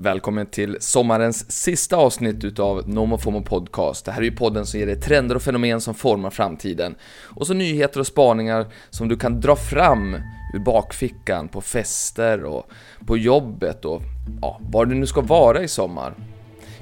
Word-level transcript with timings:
Välkommen 0.00 0.46
till 0.46 0.76
sommarens 0.80 1.52
sista 1.52 1.96
avsnitt 1.96 2.44
utav 2.44 2.88
NomoFomo 2.88 3.42
Podcast. 3.42 4.04
Det 4.04 4.12
här 4.12 4.20
är 4.20 4.24
ju 4.24 4.36
podden 4.36 4.66
som 4.66 4.80
ger 4.80 4.86
dig 4.86 5.00
trender 5.00 5.34
och 5.34 5.42
fenomen 5.42 5.80
som 5.80 5.94
formar 5.94 6.30
framtiden. 6.30 6.94
Och 7.24 7.46
så 7.46 7.54
nyheter 7.54 8.00
och 8.00 8.06
spaningar 8.06 8.66
som 8.90 9.08
du 9.08 9.16
kan 9.16 9.40
dra 9.40 9.56
fram 9.56 10.14
ur 10.54 10.58
bakfickan 10.58 11.48
på 11.48 11.60
fester 11.60 12.44
och 12.44 12.70
på 13.06 13.16
jobbet 13.16 13.84
och 13.84 14.02
ja, 14.42 14.60
var 14.62 14.86
du 14.86 14.94
nu 14.94 15.06
ska 15.06 15.20
vara 15.20 15.62
i 15.62 15.68
sommar. 15.68 16.14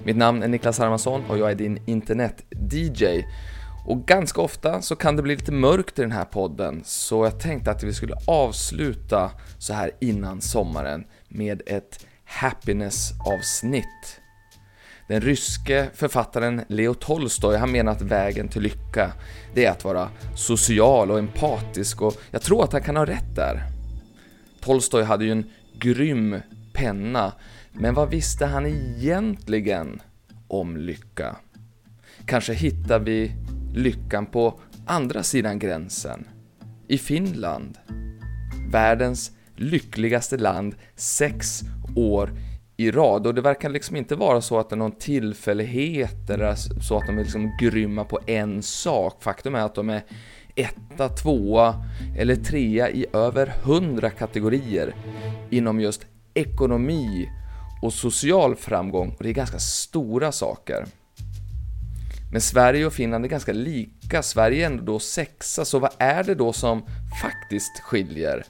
Mitt 0.05 0.17
namn 0.17 0.43
är 0.43 0.49
Niklas 0.49 0.79
Hermansson 0.79 1.23
och 1.29 1.39
jag 1.39 1.51
är 1.51 1.55
din 1.55 1.79
internet-DJ. 1.87 3.25
Och 3.87 4.07
ganska 4.07 4.41
ofta 4.41 4.83
så 4.83 4.97
kan 4.97 5.17
det 5.17 5.23
bli 5.23 5.37
lite 5.37 5.53
mörkt 5.53 5.99
i 5.99 6.03
den 6.03 6.13
här 6.13 6.25
podden, 6.25 6.83
så 6.85 7.25
jag 7.25 7.41
tänkte 7.41 7.71
att 7.71 7.83
vi 7.83 7.95
skulle 7.95 8.15
avsluta 8.27 9.31
så 9.59 9.73
här 9.73 9.91
innan 10.01 10.41
sommaren 10.41 11.05
med 11.29 11.63
ett 11.67 12.06
happiness-avsnitt. 12.27 14.21
Den 15.09 15.21
ryske 15.21 15.89
författaren 15.95 16.63
Leo 16.69 16.95
Tolstoj, 16.95 17.57
han 17.57 17.73
menar 17.73 17.93
att 17.93 18.03
vägen 18.03 18.49
till 18.49 18.63
lycka, 18.63 19.13
det 19.55 19.65
är 19.65 19.71
att 19.71 19.85
vara 19.85 20.11
social 20.37 21.11
och 21.11 21.19
empatisk 21.19 22.03
och 22.03 22.15
jag 22.31 22.43
tror 22.43 22.65
att 22.65 22.73
han 22.73 22.83
kan 22.83 22.97
ha 22.97 23.07
rätt 23.07 23.37
där. 23.37 23.63
Tolstoj 24.61 25.03
hade 25.03 25.25
ju 25.25 25.33
en 25.33 25.51
grym 25.79 26.41
penna, 26.73 27.33
men 27.73 27.95
vad 27.95 28.11
visste 28.11 28.47
han 28.47 28.67
egentligen 28.67 30.03
om 30.49 30.77
lycka? 30.77 31.37
Kanske 32.27 32.53
hittar 32.53 32.99
vi 32.99 33.33
lyckan 33.75 34.27
på 34.27 34.61
andra 34.87 35.23
sidan 35.23 35.59
gränsen, 35.59 36.29
i 36.89 36.99
Finland. 36.99 37.79
Världens 38.71 39.33
lyckligaste 39.57 40.37
land 40.37 40.75
sex 40.97 41.61
år 41.97 42.31
i 42.77 42.91
rad 42.91 43.27
och 43.27 43.35
det 43.35 43.41
verkar 43.41 43.69
liksom 43.69 43.97
inte 43.97 44.15
vara 44.17 44.41
så 44.41 44.59
att 44.59 44.71
det 44.71 44.75
är 44.75 44.79
någon 44.79 44.99
tillfällighet 44.99 46.31
eller 46.31 46.55
så 46.83 46.97
att 46.97 47.07
de 47.07 47.19
är 47.19 47.23
liksom 47.23 47.57
grymma 47.61 48.05
på 48.05 48.21
en 48.27 48.63
sak. 48.63 49.23
Faktum 49.23 49.55
är 49.55 49.61
att 49.61 49.75
de 49.75 49.91
är 49.91 50.03
etta, 50.55 51.09
tvåa 51.09 51.75
eller 52.19 52.37
trea 52.37 52.91
i 52.91 53.07
över 53.13 53.55
hundra 53.63 54.11
kategorier 54.11 54.95
inom 55.51 55.81
just 55.81 56.07
ekonomi 56.35 57.29
och 57.83 57.93
social 57.93 58.57
framgång 58.57 59.15
och 59.19 59.23
det 59.23 59.29
är 59.29 59.35
ganska 59.35 59.59
stora 59.59 60.33
saker. 60.33 60.87
Men 62.33 62.41
Sverige 62.41 62.87
och 62.87 62.93
Finland 62.93 63.25
är 63.25 63.29
ganska 63.29 63.53
lika, 63.53 64.23
Sverige 64.23 64.63
är 64.63 64.67
ändå 64.67 64.83
då 64.85 64.99
sexa, 64.99 65.65
så 65.65 65.79
vad 65.79 65.91
är 65.99 66.25
det 66.25 66.35
då 66.35 66.53
som 66.53 66.83
faktiskt 67.23 67.81
skiljer 67.81 68.45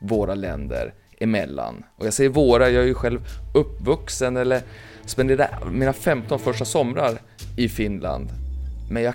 våra 0.00 0.34
länder 0.34 0.94
emellan? 1.22 1.84
Och 1.96 2.06
jag 2.06 2.12
säger 2.12 2.30
våra, 2.30 2.70
jag 2.70 2.82
är 2.82 2.86
ju 2.86 2.94
själv 2.94 3.20
uppvuxen 3.54 4.36
eller 4.36 4.62
spenderade 5.04 5.48
mina 5.70 5.92
15 5.92 6.38
första 6.38 6.64
somrar 6.64 7.18
i 7.56 7.68
Finland. 7.68 8.28
Men 8.90 9.02
jag 9.02 9.14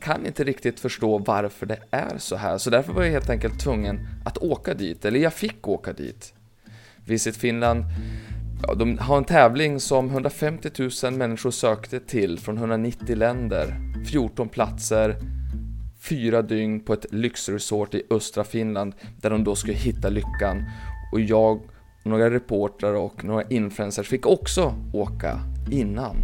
kan 0.00 0.26
inte 0.26 0.44
riktigt 0.44 0.80
förstå 0.80 1.18
varför 1.18 1.66
det 1.66 1.78
är 1.90 2.18
så 2.18 2.36
här, 2.36 2.58
så 2.58 2.70
därför 2.70 2.92
var 2.92 3.02
jag 3.02 3.10
helt 3.10 3.30
enkelt 3.30 3.60
tvungen 3.60 4.08
att 4.24 4.38
åka 4.38 4.74
dit, 4.74 5.04
eller 5.04 5.20
jag 5.20 5.32
fick 5.32 5.68
åka 5.68 5.92
dit. 5.92 6.32
Visit 7.04 7.36
Finland 7.36 7.84
Ja, 8.62 8.74
de 8.74 8.98
har 8.98 9.16
en 9.16 9.24
tävling 9.24 9.80
som 9.80 10.10
150 10.10 10.70
000 11.02 11.12
människor 11.12 11.50
sökte 11.50 12.00
till 12.00 12.38
från 12.38 12.58
190 12.58 13.16
länder, 13.16 13.74
14 14.10 14.48
platser, 14.48 15.16
fyra 16.00 16.42
dygn 16.42 16.80
på 16.80 16.92
ett 16.92 17.06
lyxresort 17.12 17.94
i 17.94 18.02
östra 18.10 18.44
Finland 18.44 18.94
där 19.20 19.30
de 19.30 19.44
då 19.44 19.54
skulle 19.54 19.74
hitta 19.74 20.08
lyckan. 20.08 20.64
Och 21.12 21.20
jag, 21.20 21.60
några 22.04 22.30
reportrar 22.30 22.94
och 22.94 23.24
några 23.24 23.42
influencers 23.42 24.08
fick 24.08 24.26
också 24.26 24.74
åka 24.92 25.40
innan. 25.70 26.16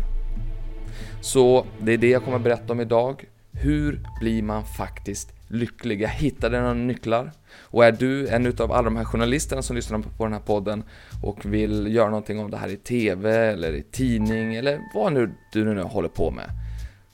Så 1.21 1.67
det 1.81 1.93
är 1.93 1.99
det 1.99 2.09
jag 2.09 2.25
kommer 2.25 2.37
att 2.37 2.43
berätta 2.43 2.73
om 2.73 2.81
idag. 2.81 3.25
Hur 3.53 4.01
blir 4.21 4.43
man 4.43 4.65
faktiskt 4.65 5.33
lycklig? 5.49 6.03
Jag 6.03 6.09
hittade 6.09 6.61
några 6.61 6.75
nycklar. 6.75 7.33
Och 7.61 7.85
är 7.85 7.93
du 7.93 8.29
en 8.29 8.47
utav 8.47 8.73
alla 8.73 8.83
de 8.83 8.97
här 8.97 9.05
journalisterna 9.05 9.63
som 9.63 9.77
lyssnar 9.77 9.99
på 9.99 10.25
den 10.25 10.33
här 10.33 10.41
podden 10.41 10.85
och 11.23 11.45
vill 11.45 11.95
göra 11.95 12.09
någonting 12.09 12.39
om 12.39 12.51
det 12.51 12.57
här 12.57 12.69
i 12.69 12.77
TV 12.77 13.37
eller 13.37 13.73
i 13.73 13.83
tidning 13.83 14.55
eller 14.55 14.81
vad 14.95 15.13
nu 15.13 15.31
du 15.53 15.75
nu 15.75 15.83
håller 15.83 16.09
på 16.09 16.31
med 16.31 16.51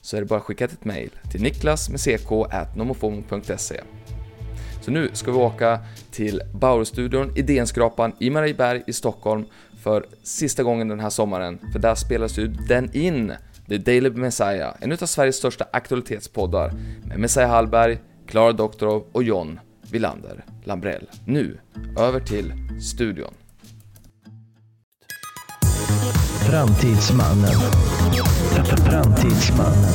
så 0.00 0.16
är 0.16 0.20
det 0.20 0.26
bara 0.26 0.38
att 0.38 0.44
skicka 0.44 0.64
ett 0.64 0.84
mail 0.84 1.10
till 1.30 1.42
niklas 1.42 1.90
med 1.90 2.00
så 4.88 4.92
nu 4.92 5.10
ska 5.12 5.32
vi 5.32 5.38
åka 5.38 5.78
till 6.10 6.42
Bauerstudion, 6.52 7.32
Idénskrapan 7.36 8.12
i 8.18 8.30
Marieberg 8.30 8.82
i 8.86 8.92
Stockholm 8.92 9.44
för 9.80 10.06
sista 10.22 10.62
gången 10.62 10.88
den 10.88 11.00
här 11.00 11.10
sommaren, 11.10 11.58
för 11.72 11.78
där 11.78 11.94
spelas 11.94 12.38
ju 12.38 12.46
den 12.46 12.96
in 12.96 13.32
The 13.68 13.78
Daily 13.78 14.10
Messiah, 14.10 14.74
en 14.80 14.92
utav 14.92 15.06
Sveriges 15.06 15.36
största 15.36 15.66
aktualitetspoddar 15.72 16.72
med 17.04 17.20
Messiah 17.20 17.50
Hallberg, 17.50 17.98
Klara 18.26 18.52
Doktorov 18.52 19.04
och 19.12 19.22
John 19.22 19.60
Villander 19.90 20.44
Lambrell. 20.64 21.06
Nu, 21.24 21.58
över 21.98 22.20
till 22.20 22.52
studion. 22.80 23.34
Framtidsmannen. 26.50 27.50
Framtidsmannen. 28.84 29.92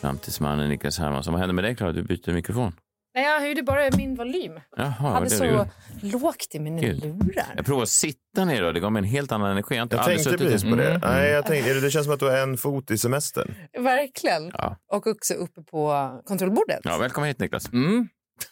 Framtidsmannen 0.00 0.68
Niklas 0.68 0.98
Hermansson. 0.98 1.32
Vad 1.32 1.40
händer 1.40 1.54
med 1.54 1.64
dig 1.64 1.76
Klara? 1.76 1.92
Du 1.92 2.02
byter 2.02 2.32
mikrofon. 2.32 2.72
Nej, 3.18 3.26
jag 3.26 3.40
höjde 3.40 3.62
bara 3.62 3.90
min 3.96 4.14
volym. 4.14 4.52
Jaha, 4.76 4.94
Jag 5.00 5.10
hade 5.10 5.26
det 5.26 5.30
så 5.30 5.44
du 5.44 6.10
lågt 6.10 6.54
i 6.54 6.58
mina 6.58 6.80
Kul. 6.80 7.00
lurar. 7.00 7.52
Jag 7.56 7.66
provade 7.66 7.82
att 7.82 7.88
sitta 7.88 8.44
ner 8.44 8.64
och 8.64 8.74
det 8.74 8.80
gav 8.80 8.92
mig 8.92 9.00
en 9.00 9.04
helt 9.08 9.32
annan 9.32 9.50
energi. 9.50 9.76
Jag, 9.76 9.82
inte 9.84 9.96
Jag 9.96 10.04
tänkte 10.04 10.38
precis 10.38 10.62
på 10.62 10.76
det. 10.76 10.88
Mm. 10.90 11.00
Nej, 11.00 11.30
jag 11.30 11.46
tänkte, 11.46 11.74
det 11.74 11.90
känns 11.90 12.04
som 12.04 12.14
att 12.14 12.20
du 12.20 12.26
har 12.26 12.36
en 12.38 12.56
fot 12.56 12.90
i 12.90 12.98
semestern. 12.98 13.54
Verkligen. 13.78 14.50
Ja. 14.54 14.76
Och 14.92 15.06
också 15.06 15.34
uppe 15.34 15.62
på 15.62 16.10
kontrollbordet. 16.24 16.80
Ja, 16.84 16.98
välkommen 16.98 17.28
hit 17.28 17.38
Niklas. 17.38 17.72
Mm. 17.72 18.08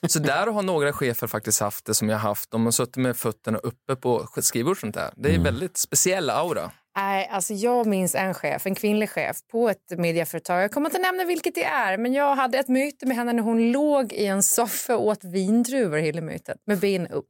Så 0.08 0.18
där 0.18 0.46
har 0.46 0.62
några 0.62 0.92
chefer 0.92 1.26
faktiskt 1.26 1.60
haft 1.60 1.86
det 1.86 1.94
som 1.94 2.08
jag 2.08 2.18
haft. 2.18 2.50
De 2.50 2.64
har 2.64 2.72
suttit 2.72 2.96
med 2.96 3.16
fötterna 3.16 3.58
uppe 3.58 3.96
på 3.96 4.28
skrivbordet 4.40 4.80
sånt 4.80 4.94
där. 4.94 5.10
Det 5.16 5.34
är 5.34 5.38
väldigt 5.38 5.76
speciell 5.76 6.30
aura. 6.30 6.70
Nej, 6.96 7.28
alltså 7.32 7.54
jag 7.54 7.86
minns 7.86 8.14
en 8.14 8.34
chef, 8.34 8.66
en 8.66 8.74
kvinnlig 8.74 9.10
chef 9.10 9.36
på 9.52 9.68
ett 9.68 9.98
mediaföretag. 9.98 10.62
Jag 10.62 10.70
kommer 10.70 10.88
inte 10.90 10.98
nämna 10.98 11.24
vilket 11.24 11.54
det 11.54 11.64
är, 11.64 11.98
men 11.98 12.12
jag 12.12 12.34
hade 12.34 12.58
ett 12.58 12.68
möte 12.68 13.06
med 13.06 13.16
henne 13.16 13.32
när 13.32 13.42
hon 13.42 13.72
låg 13.72 14.12
i 14.12 14.26
en 14.26 14.42
soffa 14.42 14.96
och 14.96 15.06
åt 15.06 15.24
vindruvor 15.24 15.98
hela 15.98 16.20
mötet 16.20 16.56
med 16.66 16.78
benen 16.78 17.12
upp. 17.12 17.28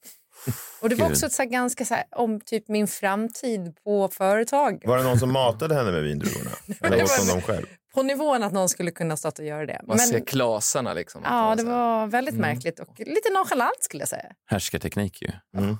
Och 0.81 0.88
det 0.88 0.94
var 0.94 1.06
också 1.10 1.27
ett 1.27 1.32
så 1.32 1.43
här 1.43 1.50
ganska 1.50 1.84
så 1.84 1.94
här, 1.94 2.04
om 2.10 2.41
typ 2.41 2.69
min 2.69 2.88
framtid 2.88 3.77
på 3.84 4.09
företag. 4.09 4.82
Var 4.84 4.99
det 4.99 5.04
någon 5.04 5.19
som 5.19 5.32
matade 5.32 5.75
henne 5.75 5.93
med 5.93 6.03
vindruvorna? 6.03 6.50
Eller 6.81 7.04
åt 7.04 7.19
hon 7.19 7.28
dem 7.28 7.43
själv? 7.43 7.66
På 7.97 8.03
nivån 8.03 8.43
att 8.43 8.53
någon 8.53 8.69
skulle 8.69 8.91
kunna 8.91 9.17
stått 9.17 9.39
och 9.39 9.45
göra 9.45 9.67
det. 9.67 9.81
Man 9.87 9.99
ser 9.99 10.21
klasarna 10.27 10.95
liksom. 10.95 11.23
Ja, 11.25 11.55
det 11.57 11.65
var 11.65 12.07
väldigt 12.07 12.34
Mm. 12.34 12.51
märkligt 12.55 12.81
och 12.81 12.99
lite 12.99 13.31
nonchalant 13.34 13.77
skulle 13.81 14.01
jag 14.01 14.09
säga. 14.09 14.27
Härskarteknik 14.47 15.23
ju. 15.23 15.29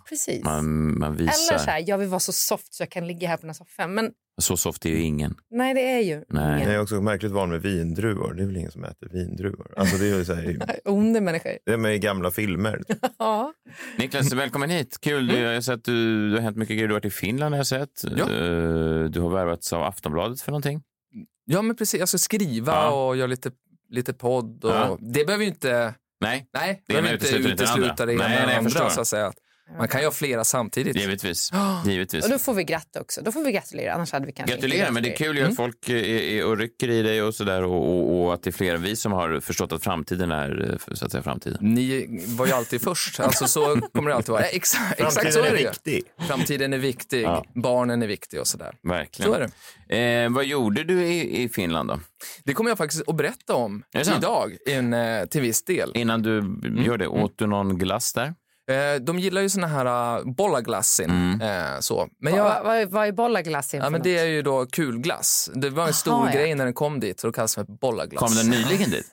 Precis. 0.09 0.45
Man, 0.45 0.99
man 0.99 1.17
visar. 1.17 1.53
Eller 1.55 1.65
så 1.65 1.71
här, 1.71 1.85
jag 1.87 1.99
vill 1.99 2.09
vara 2.09 2.21
så 2.21 2.33
soft 2.33 2.75
så 2.75 2.83
jag 2.83 2.91
kan 2.91 3.07
ligga 3.07 3.29
här 3.29 3.37
på 3.37 3.41
den 3.41 3.49
här 3.49 3.55
soffan. 3.55 3.95
Men 3.95 4.11
Så 4.41 4.57
soft 4.57 4.87
är 4.87 4.91
ju 4.91 5.01
ingen. 5.03 5.35
nej, 5.51 5.75
det 5.75 5.81
är 5.93 6.01
ju 6.01 6.25
Nej. 6.29 6.63
Jag 6.65 6.75
är 6.75 6.81
också 6.83 6.95
märkligt 7.01 7.33
van 7.33 7.51
med 7.51 7.63
vindruvor. 7.63 8.35
Det 8.35 8.43
är 8.43 8.47
väl 8.47 8.57
ingen 8.57 8.71
som 8.73 8.85
äter 8.85 9.09
vindruvor? 9.13 9.75
Alltså 9.77 9.97
det 9.97 10.07
är 10.11 10.17
ju 10.17 10.25
så 10.25 10.35
här, 10.35 10.57
onda 10.85 11.21
människor. 11.21 11.53
det 11.67 11.73
är 11.73 11.77
med 11.77 11.95
i 11.95 11.99
gamla 11.99 12.31
filmer. 12.31 12.83
Ja. 13.19 13.53
Niklas, 13.99 14.33
välkommen 14.33 14.71
hit. 14.71 14.99
Kul. 15.01 15.27
Du, 15.27 15.39
jag 15.39 15.55
har 15.55 15.61
sett 15.61 15.85
du, 15.85 16.31
det 16.31 16.37
har 16.37 16.43
hänt 16.43 16.57
mycket 16.57 16.75
grejer. 16.77 16.89
Du 16.89 16.95
har 16.95 17.01
varit 17.01 17.05
i 17.05 17.11
Finland 17.11 17.55
har 17.55 17.59
jag 17.59 17.67
sett. 17.67 18.03
Ja. 18.17 18.23
Eh, 18.25 19.05
Du 19.11 19.21
har 19.21 19.31
värvats 19.31 19.73
av 19.73 19.83
Aftonbladet 19.83 20.41
för 20.41 20.53
någonting. 20.53 20.83
Ja, 21.47 21.63
men 21.63 21.77
precis. 21.77 22.09
Ska 22.09 22.19
skriva 22.19 22.73
Ja. 22.73 22.91
och 23.07 23.17
göra 23.17 23.27
lite, 23.27 23.51
lite 23.91 24.13
podd. 24.13 24.65
Och 24.65 24.71
Ja. 24.71 24.99
Det 25.01 25.25
behöver 25.25 25.45
ju 25.45 25.51
inte... 25.51 25.95
Nej, 26.21 26.49
Nej, 26.55 26.83
Det 26.87 26.93
behöver 26.95 27.15
inte 27.15 27.37
utesluta 27.37 28.07
det 28.07 28.13
ena 28.13 28.25
eller 28.25 28.59
andra. 28.59 28.91
Så 28.91 29.01
att 29.01 29.07
säga. 29.09 29.33
Man 29.79 29.89
kan 29.89 30.01
ju 30.01 30.07
ha 30.07 30.13
flera 30.13 30.45
samtidigt. 30.45 30.97
givetvis. 30.97 31.51
givetvis. 31.87 32.25
Och 32.25 32.31
då 32.31 32.39
får 32.39 32.55
vi 32.55 32.65
gratta 32.65 33.01
också. 33.01 33.23
Då 33.23 33.33
får 33.33 33.45
vi 33.45 33.53
gratulera, 33.53 33.93
annars 33.93 34.13
hade 34.13 34.27
vi 34.27 34.33
kanske 34.33 34.55
Gratulerar, 34.55 34.81
inte 34.81 34.93
men 34.93 35.03
det 35.03 35.13
är 35.13 35.17
kul 35.17 35.37
ju 35.37 35.45
att 35.45 35.57
folk 35.57 35.89
är, 35.89 35.95
är, 36.05 36.45
och 36.47 36.59
rycker 36.59 36.89
i 36.91 37.03
dig 37.03 37.23
och 37.23 37.35
sådär 37.35 37.63
och, 37.63 37.89
och, 37.89 38.25
och 38.27 38.35
att 38.35 38.43
det 38.43 38.51
är 38.51 38.53
fler 38.53 38.75
än 38.75 38.83
vi 38.83 38.97
som 38.97 39.13
har 39.13 39.41
förstått 39.41 39.73
att 39.73 39.85
framtiden 39.85 40.31
är 40.31 40.71
eh, 40.91 40.95
så 40.95 41.05
att 41.05 41.13
säga 41.13 41.23
framtiden. 41.23 41.59
Ni 41.61 42.07
var 42.27 42.47
ju 42.47 42.53
alltid 42.53 42.83
först. 42.83 43.21
Alltså 43.21 43.47
så 43.47 43.81
kommer 43.93 44.11
det 44.11 44.17
alltid 44.17 44.31
vara. 44.33 44.43
Exakt, 44.45 45.01
exakt 45.01 45.15
så 45.15 45.21
Framtiden 45.21 45.45
är 45.45 45.49
är 45.49 45.63
det 45.63 45.69
viktig. 45.71 46.03
Framtiden 46.29 46.73
är 46.73 46.79
viktig, 46.79 47.23
Ja. 47.23 47.45
barnen 47.55 48.03
är 48.03 48.07
viktiga 48.07 48.41
och 48.41 48.47
sådär. 48.47 48.75
Verkligen. 48.83 49.33
Så 49.33 49.39
är 49.39 49.49
det. 49.89 50.23
Eh, 50.25 50.31
vad 50.33 50.45
gjorde 50.45 50.85
du 50.85 51.07
i, 51.07 51.43
i 51.43 51.49
Finland 51.49 51.89
då? 51.89 52.01
Det 52.45 52.53
kommer 52.53 52.71
jag 52.71 52.79
faktiskt 52.79 53.09
att 53.09 53.17
berätta 53.17 53.55
om 53.55 53.83
idag 54.17 54.57
in, 54.67 54.93
eh, 54.95 55.25
till 55.27 55.41
viss 55.41 55.65
del. 55.65 55.93
Innan 55.95 56.23
du 56.23 56.39
Mm. 56.39 56.85
gör 56.85 56.99
det, 56.99 57.07
åt 57.07 57.39
du 57.39 57.47
någon 57.47 57.79
glass 57.79 58.13
där? 58.13 58.35
Eh, 58.71 59.01
de 59.01 59.19
gillar 59.19 59.43
ju 59.43 59.49
såna 59.49 59.67
här 59.67 60.19
uh, 60.19 60.25
bollaglassin. 60.33 61.11
Mm. 61.11 61.41
Eh, 61.75 61.81
så. 61.81 62.09
Men 62.21 62.33
Vad, 62.33 62.41
jag, 62.41 62.63
vad, 62.65 62.91
vad 62.91 63.07
är 63.07 63.13
bollaglassen 63.13 63.81
ja, 63.85 63.91
men 63.91 64.03
det 64.03 64.19
är 64.19 64.25
ju 64.25 64.43
då 64.43 64.67
kulglass. 64.67 65.51
Det 65.55 65.71
var 65.71 65.87
en 65.87 65.95
stor 65.95 66.13
Aha, 66.13 66.27
ja. 66.27 66.33
grej 66.41 66.55
när 66.55 66.65
den 66.65 66.75
kom 66.75 67.01
dit, 67.01 67.21
så 67.21 67.27
då 67.27 67.33
kallas 67.33 67.55
det 67.55 67.65
för 67.67 67.73
bollaglass. 67.73 68.21
Kom 68.21 68.35
den 68.35 68.51
nyligen 68.51 68.91
dit? 68.91 69.11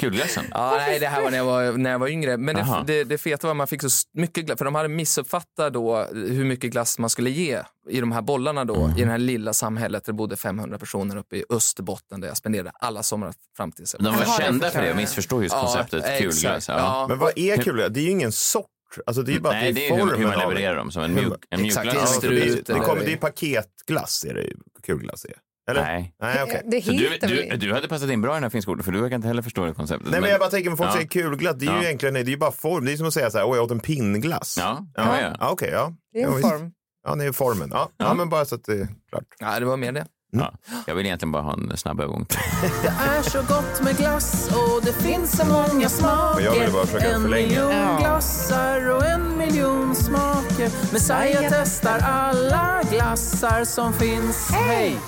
Kulglassen? 0.00 0.44
Ja, 0.50 0.74
nej, 0.76 0.98
det 0.98 1.06
här 1.06 1.22
var 1.22 1.30
när 1.30 1.38
jag 1.38 1.44
var, 1.44 1.72
när 1.72 1.90
jag 1.90 1.98
var 1.98 2.08
yngre. 2.08 2.36
Men 2.36 2.56
det, 2.56 2.82
det, 2.86 3.04
det 3.04 3.18
feta 3.18 3.46
var 3.46 3.52
att 3.52 3.56
man 3.56 3.66
fick 3.66 3.82
så 3.82 3.88
mycket 4.12 4.46
glass, 4.46 4.58
för 4.58 4.64
de 4.64 4.74
hade 4.74 4.88
missuppfattat 4.88 5.72
då 5.72 6.04
hur 6.12 6.44
mycket 6.44 6.70
glass 6.70 6.98
man 6.98 7.10
skulle 7.10 7.30
ge 7.30 7.62
i 7.90 8.00
de 8.00 8.12
här 8.12 8.22
bollarna 8.22 8.64
då, 8.64 8.76
Mm. 8.76 8.98
i 8.98 9.04
det 9.04 9.10
här 9.10 9.18
lilla 9.18 9.52
samhället 9.52 10.04
där 10.04 10.12
det 10.12 10.16
bodde 10.16 10.36
500 10.36 10.78
personer 10.78 11.16
uppe 11.16 11.36
i 11.36 11.44
Österbotten 11.50 12.20
där 12.20 12.28
jag 12.28 12.36
spenderade 12.36 12.70
alla 12.74 13.02
somrar 13.02 13.32
fram 13.56 13.72
till 13.72 13.84
De 13.98 14.04
var 14.16 14.38
kända 14.38 14.70
för 14.70 14.82
det 14.82 14.90
och 14.90 14.96
missförstår 14.96 15.42
just 15.42 15.54
Ja, 15.54 15.60
konceptet 15.60 16.04
exakt. 16.04 16.22
kulglass. 16.22 16.68
Ja. 16.68 16.74
Ja. 16.78 17.06
Men 17.08 17.18
vad 17.18 17.32
är 17.38 17.56
kulglass? 17.56 17.88
Det 17.90 18.00
är 18.00 18.04
ju 18.04 18.10
ingen 18.10 18.32
sort. 18.32 18.66
Alltså 19.06 19.22
det 19.22 19.32
är 19.32 19.34
ju 19.34 19.40
bara 19.40 19.52
Nej, 19.52 19.72
det 19.72 19.80
det 19.80 19.86
är 19.88 19.90
är 19.92 19.94
hur, 19.96 20.00
formen 20.00 20.18
hur 20.20 20.26
man 20.26 20.38
levererar 20.38 20.76
dem, 20.76 20.90
som 20.90 21.02
en 21.02 21.14
mjuk, 21.14 21.32
en 21.50 21.64
Exakt, 21.64 21.84
mjukglass. 21.86 22.20
det 22.20 22.26
är 22.26 22.32
Ja, 22.32 22.74
det, 22.74 22.80
kommer, 22.80 23.04
det 23.04 23.12
är 23.12 23.16
paketglass 23.16 24.24
är 24.24 24.34
det 24.34 24.42
ju 24.42 24.56
kulglass 24.86 25.24
är. 25.24 25.34
Eller? 25.70 25.82
Nej. 25.82 26.14
Nej, 26.20 26.42
okej. 26.42 26.62
Det 26.64 26.80
du, 26.80 27.48
du, 27.50 27.56
du 27.56 27.72
hade 27.74 27.88
passat 27.88 28.10
in 28.10 28.22
bra 28.22 28.32
i 28.32 28.36
den 28.36 28.42
här 28.42 28.50
finska 28.50 28.76
för 28.82 28.92
du 28.92 29.00
verkar 29.00 29.16
inte 29.16 29.28
heller 29.28 29.42
förstå 29.42 29.64
det 29.66 29.72
konceptet. 29.74 30.10
Nej 30.10 30.20
men 30.20 30.30
jag 30.30 30.40
bara 30.40 30.50
tänker, 30.50 30.70
när 30.70 30.76
folk 30.76 30.88
Ja. 30.90 30.94
säger 30.94 31.06
kulglass, 31.08 31.56
det 31.58 31.66
är 31.66 31.70
ju 31.70 31.76
Ja. 31.76 31.82
egentligen 31.84 32.14
det 32.14 32.20
är 32.20 32.24
ju 32.24 32.36
bara 32.36 32.52
form. 32.52 32.84
Det 32.84 32.92
är 32.92 32.96
som 32.96 33.06
att 33.06 33.14
säga 33.14 33.30
så 33.30 33.38
här, 33.38 33.44
åh 33.46 33.56
jag 33.56 33.64
åt 33.64 33.70
en 33.70 33.80
pinnglass. 33.80 34.56
Ja, 34.58 34.86
ja, 34.94 35.02
ja, 35.04 35.20
ja. 35.20 35.36
ja. 35.40 35.50
okej, 35.50 35.70
ja. 35.72 35.92
Det 36.12 36.22
är 36.22 36.26
en 36.26 36.40
form. 36.42 36.72
Ja, 37.06 37.14
det 37.14 37.24
är 37.24 37.32
formen. 37.32 37.70
Ja, 37.72 37.90
ja. 37.96 38.14
men 38.14 38.28
bara 38.28 38.44
så 38.44 38.54
att 38.54 38.64
det 38.64 38.72
är 38.72 38.88
klart. 39.10 39.24
Ja, 39.38 39.60
det 39.60 39.66
var 39.66 39.76
mer 39.76 39.92
det. 39.92 40.06
Ja. 40.38 40.52
Jag 40.86 40.94
vill 40.94 41.06
egentligen 41.06 41.32
bara 41.32 41.42
ha 41.42 41.52
en 41.52 41.76
snabb 41.76 42.00
övergång. 42.00 42.26
Det 42.82 42.88
är 42.88 43.22
så 43.22 43.38
gott 43.38 43.82
med 43.82 43.96
glass 43.96 44.50
och 44.52 44.84
det 44.84 44.92
finns 44.92 45.36
så 45.36 45.46
många 45.46 45.88
smaker. 45.88 46.44
Jag 46.44 46.52
ville 46.52 46.70
bara 46.70 46.86
försöka 46.86 47.10
en 47.10 47.22
förlänga. 47.22 47.46
miljon 47.48 47.98
glassar 48.00 48.90
och 48.90 49.06
en 49.06 49.38
miljon 49.38 49.94
smaker. 49.94 50.92
Messiah 50.92 51.46
testar 51.50 51.98
alla 51.98 52.82
glassar 52.90 53.64
som 53.64 53.92
finns. 53.92 54.50
Hej! 54.50 54.98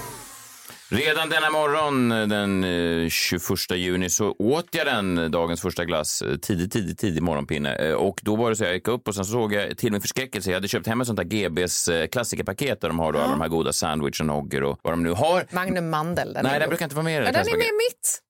Redan 0.90 1.28
denna 1.28 1.50
morgon 1.50 2.08
den 2.08 2.64
eh, 3.04 3.08
21 3.08 3.70
juni 3.76 4.10
så 4.10 4.34
åt 4.38 4.68
jag 4.74 4.86
den, 4.86 5.30
dagens 5.30 5.60
första 5.62 5.84
glass, 5.84 6.22
eh, 6.22 6.36
tidigt, 6.36 6.72
tidigt, 6.72 6.98
tidig 6.98 7.22
morgonpinne. 7.22 7.74
Eh, 7.74 7.92
Och 7.94 8.20
då 8.22 8.36
var 8.36 8.50
det 8.50 8.56
så 8.56 8.64
jag 8.64 8.74
gick 8.74 8.88
upp 8.88 9.08
och 9.08 9.14
sen 9.14 9.24
så 9.24 9.32
såg 9.32 9.52
jag 9.52 9.78
till 9.78 9.92
min 9.92 10.00
förskräckelse, 10.00 10.50
jag 10.50 10.56
hade 10.56 10.68
köpt 10.68 10.86
hem 10.86 11.00
ett 11.00 11.06
sånt 11.06 11.16
där 11.16 11.24
GBs 11.24 11.88
eh, 11.88 12.06
klassikerpaket 12.06 12.80
där 12.80 12.88
de 12.88 12.98
har 12.98 13.12
då 13.12 13.18
alla 13.18 13.30
de 13.30 13.40
här 13.40 13.48
goda 13.48 13.72
sandwich 13.72 14.20
och 14.20 14.26
nogger 14.26 14.62
och 14.62 14.78
vad 14.82 14.92
de 14.92 15.02
nu 15.02 15.10
har. 15.10 15.46
Magnum 15.50 15.90
Mandel. 15.90 16.32
Den 16.32 16.44
Nej, 16.44 16.60
den 16.60 16.68
brukar 16.68 16.84
inte 16.86 16.96
vara 16.96 17.04
med 17.04 17.14
i 17.14 17.18
det 17.18 17.24
Ja, 17.26 17.32
den 17.32 17.40
är 17.48 17.56
med 17.56 17.58
mitt. 17.58 18.20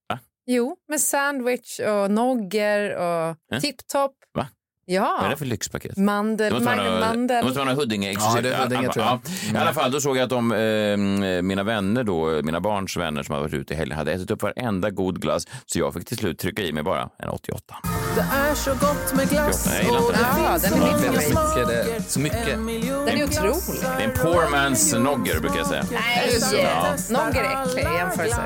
Jo, 0.51 0.77
med 0.89 1.01
sandwich 1.01 1.81
och 1.81 2.11
nogger 2.11 2.91
och 2.97 3.37
Ja. 3.51 3.61
tipptopp. 3.61 4.13
Va? 4.35 4.47
Vad 4.89 4.97
är 4.97 5.01
Ja, 5.23 5.27
det 5.31 5.37
för 5.37 5.45
lyxpaket? 5.45 5.93
Det 5.95 6.01
mandel, 6.01 6.53
måste 6.53 6.65
vara 6.67 6.77
Magnum 6.77 6.93
några- 6.95 7.07
Mandel. 7.07 7.37
det 7.37 7.43
måste 7.43 7.59
vara 7.59 7.65
några 7.71 7.81
Huddinge. 7.81 8.13
Ja, 8.13 8.39
det 8.43 8.55
är 8.55 8.63
Huddinge, 8.63 8.83
Ja, 8.85 8.93
tror 8.93 9.05
jag. 9.07 9.21
ja. 9.53 9.59
I 9.59 9.63
alla 9.63 9.73
fall, 9.75 9.91
då 9.91 10.01
såg 10.01 10.17
jag 10.17 10.23
att 10.25 10.31
de, 10.31 10.53
eh, 10.53 11.43
mina 11.43 11.63
vänner 11.63 12.05
då, 12.05 12.41
mina 12.43 12.61
barns 12.61 12.97
vänner 12.97 13.23
som 13.23 13.35
har 13.35 13.43
varit 13.43 13.55
ute 13.55 13.75
i 13.75 13.77
helgen 13.77 13.99
hade 13.99 14.13
ätit 14.13 14.31
upp 14.31 14.43
varenda 14.43 14.91
god 14.91 15.21
glass. 15.23 15.47
Så 15.67 15.79
jag 15.79 15.95
fick 15.95 16.05
till 16.09 16.17
slut 16.17 16.39
trycka 16.39 16.63
i 16.63 16.73
mig 16.73 16.83
bara 16.83 17.09
en 17.19 17.29
88. 17.29 17.75
Det 18.15 18.21
är 18.21 18.55
så 18.55 18.71
gott 18.71 19.15
med 19.15 19.29
glass 19.29 19.69
Jag 19.75 19.85
gillar 19.85 19.99
och 19.99 20.05
inte 20.11 20.19
det 20.19 20.23
den. 20.23 20.43
Ja, 20.45 20.99
finns 20.99 21.25
den 21.27 21.33
så 21.33 21.59
är. 21.61 21.67
Det 21.67 22.03
så 22.09 22.21
mycket. 22.21 22.47
Den 22.47 22.69
är 22.69 23.25
otrolig. 23.25 23.55
Det 23.83 23.87
är 23.87 24.01
en 24.01 24.11
poor 24.23 24.43
en 24.45 24.49
man's 24.55 24.99
nogger, 24.99 25.41
brukar 25.41 25.57
jag 25.59 25.67
säga. 25.67 25.85
Nej, 25.91 26.39
ja. 26.53 26.97
Nogger 27.11 27.45
är 27.45 27.65
äcklig 27.67 27.83
i 27.83 27.95
jämförelse. 27.95 28.43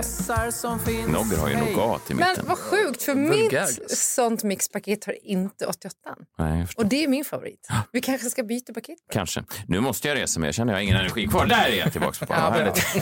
Nogger 1.08 1.36
har 1.36 1.48
ju 1.48 1.56
nougat 1.56 2.10
i 2.10 2.14
Men 2.14 2.28
mitten. 2.28 2.44
vad 2.48 2.58
sjukt, 2.58 3.02
för 3.02 3.14
Vulgär 3.14 3.66
mitt 3.80 3.90
sånt 3.98 4.42
mixpaket 4.44 5.04
har 5.04 5.14
inte 5.26 5.66
88. 5.66 5.96
Nej. 6.38 6.66
Och 6.76 6.86
det 6.86 7.04
är 7.04 7.08
min 7.08 7.24
favorit. 7.24 7.68
Vi 7.92 8.00
kanske 8.00 8.30
ska 8.30 8.42
byta 8.42 8.72
paket. 8.74 8.98
Kanske. 9.12 9.44
Nu 9.66 9.80
måste 9.80 10.08
jag 10.08 10.18
resa 10.18 10.40
mig. 10.40 10.46
Jag 10.48 10.54
känner 10.54 10.72
jag 10.72 10.78
har 10.78 10.82
ingen 10.82 10.96
energi 10.96 11.26
kvar. 11.26 11.46
Där 11.46 11.64
är 11.68 11.78
jag 11.78 11.92
tillbaka 11.92 12.26
på 12.26 12.32
Ja, 12.34 12.50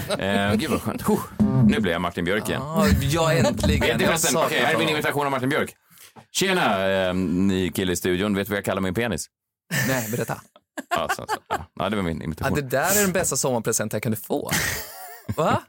banan. 0.08 0.50
Eh, 0.50 0.54
gud 0.54 0.70
vad 0.70 0.80
skönt. 0.82 1.02
Huh. 1.02 1.18
Nu 1.68 1.80
blir 1.80 1.92
jag 1.92 2.00
Martin 2.00 2.24
Björk 2.24 2.48
igen. 2.48 2.62
Ja, 2.64 2.86
ja 3.00 3.32
äntligen. 3.32 4.18
Saknar 4.18 4.44
okej, 4.46 4.58
här 4.58 4.66
är 4.66 4.70
min 4.72 4.80
honom. 4.80 4.90
imitation 4.96 5.24
av 5.26 5.30
Martin 5.30 5.48
Björk. 5.48 5.74
Tjena, 6.32 6.88
eh, 6.90 7.14
ni 7.14 7.72
kille 7.74 7.92
i 7.92 7.96
studion. 7.96 8.34
Vet 8.34 8.46
du 8.46 8.50
vad 8.50 8.56
jag 8.58 8.64
kallar 8.64 8.80
min 8.82 8.94
penis? 8.94 9.26
Nej, 9.88 10.10
berätta. 10.10 10.40
Ja, 10.90 11.08
så, 11.08 11.14
så. 11.28 11.36
Ja. 11.48 11.66
ja, 11.74 11.88
det 11.88 11.96
var 11.96 12.02
min 12.02 12.18
Ja, 12.18 12.24
imitation. 12.24 12.54
det 12.54 12.62
där 12.62 12.98
är 12.98 13.02
den 13.02 13.12
bästa 13.12 13.36
sommarpresent 13.36 13.92
jag 13.92 14.02
kunde 14.02 14.16
få. 14.18 14.50
Va? 15.36 15.62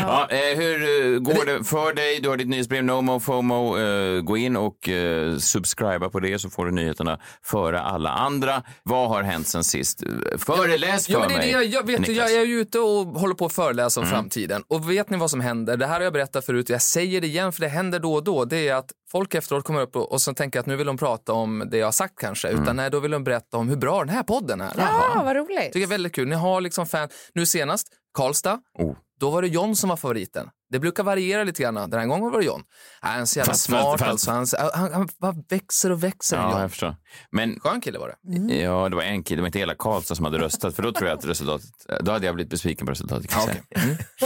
Ja, 0.00 0.28
eh, 0.30 0.58
hur 0.58 0.82
eh, 0.82 1.18
går 1.18 1.46
det 1.46 1.64
för 1.64 1.94
dig? 1.94 2.20
Du 2.22 2.28
har 2.28 2.36
ditt 2.36 2.48
nyhetsbrev 2.48 2.84
NoMo 2.84 3.20
FOMO. 3.20 3.78
Eh, 3.78 4.20
gå 4.22 4.36
in 4.36 4.56
och 4.56 4.88
eh, 4.88 5.36
subscriba 5.36 6.08
på 6.10 6.20
det 6.20 6.38
så 6.38 6.50
får 6.50 6.66
du 6.66 6.72
nyheterna 6.72 7.18
före 7.42 7.80
alla 7.80 8.10
andra. 8.10 8.62
Vad 8.82 9.08
har 9.08 9.22
hänt 9.22 9.48
sen 9.48 9.64
sist? 9.64 10.02
Föreläs 10.38 11.06
för 11.06 11.12
Ja, 11.12 11.18
men 11.18 11.28
det 11.28 11.34
är 11.34 11.38
mig, 11.38 11.50
jag, 11.50 11.64
jag, 11.64 11.86
vet 11.86 12.04
du, 12.04 12.12
jag 12.12 12.32
är 12.32 12.46
ute 12.46 12.78
och 12.78 13.06
håller 13.06 13.34
på 13.34 13.46
att 13.46 13.52
föreläsa 13.52 14.00
om 14.00 14.06
framtiden. 14.06 14.62
Och 14.68 14.90
vet 14.90 15.10
ni 15.10 15.16
vad 15.16 15.30
som 15.30 15.40
händer? 15.40 15.76
Det 15.76 15.86
här 15.86 15.94
har 15.94 16.00
jag 16.00 16.12
berättat 16.12 16.46
förut, 16.46 16.68
jag 16.68 16.82
säger 16.82 17.20
det 17.20 17.26
igen 17.26 17.52
för 17.52 17.60
det 17.60 17.68
händer 17.68 17.98
då 17.98 18.14
och 18.14 18.24
då. 18.24 18.44
Det 18.44 18.68
är 18.68 18.74
att 18.74 18.92
folk 19.12 19.34
efteråt 19.34 19.64
kommer 19.64 19.80
upp 19.80 19.96
och, 19.96 20.12
och 20.12 20.20
så 20.20 20.34
tänker 20.34 20.60
att 20.60 20.66
nu 20.66 20.76
vill 20.76 20.86
de 20.86 20.96
prata 20.96 21.32
om 21.32 21.68
det 21.70 21.78
jag 21.78 21.86
har 21.86 21.92
sagt 21.92 22.14
kanske. 22.16 22.48
Utan 22.48 22.76
nej, 22.76 22.90
då 22.90 23.00
vill 23.00 23.10
de 23.10 23.24
berätta 23.24 23.56
om 23.56 23.68
hur 23.68 23.76
bra 23.76 23.98
den 23.98 24.08
här 24.08 24.22
podden 24.22 24.60
är. 24.60 24.72
Ja, 24.76 25.22
vad 25.24 25.36
roligt. 25.36 25.58
Tycker 25.58 25.78
jag 25.78 25.86
är 25.86 25.88
väldigt 25.88 26.14
kul. 26.14 26.28
Ni 26.28 26.34
har 26.34 26.60
liksom 26.60 26.86
fan, 26.86 27.08
nu 27.34 27.46
senast, 27.46 27.88
Karlstad. 28.14 28.60
Oh. 28.78 28.96
Då 29.20 29.30
var 29.30 29.42
det 29.42 29.48
John 29.48 29.76
som 29.76 29.88
var 29.88 29.96
favoriten. 29.96 30.50
Det 30.70 30.78
brukar 30.78 31.02
variera 31.02 31.44
lite 31.44 31.62
grann. 31.62 31.74
Den 31.74 32.00
här 32.00 32.06
gången 32.06 32.30
var 32.32 32.38
det 32.38 32.44
John. 32.46 32.62
Han 33.00 33.20
är 33.20 33.24
så 33.24 33.38
jävla 33.38 33.52
Fast- 33.52 33.62
smart 33.64 34.00
fast- 34.00 34.28
alltså. 34.28 34.56
Han, 34.58 34.70
han, 34.74 34.92
han 34.92 35.08
bara 35.20 35.34
växer 35.48 35.90
och 35.92 36.04
växer. 36.04 36.36
Ja, 36.36 36.50
John. 36.52 36.60
jag 36.60 36.70
förstår. 36.70 36.96
Men 37.32 37.60
Skön 37.60 37.80
kille 37.80 37.98
var 37.98 38.08
det. 38.08 38.54
Ja, 38.54 38.88
det 38.88 38.96
var 38.96 39.02
en 39.02 39.22
kille, 39.22 39.36
det 39.38 39.42
var 39.42 39.46
inte 39.48 39.58
hela 39.58 39.74
Karlstad 39.74 40.14
som 40.14 40.24
hade 40.24 40.38
röstat, 40.38 40.76
för 40.76 40.82
då 40.82 40.92
tror 40.92 41.08
jag 41.08 41.18
att 41.18 41.24
resultatet, 41.24 41.66
då 42.00 42.12
hade 42.12 42.26
jag 42.26 42.34
blivit 42.34 42.50
besviken 42.50 42.86
på 42.86 42.92
resultatet. 42.92 43.30
Kan 43.30 43.40
jag 43.40 43.48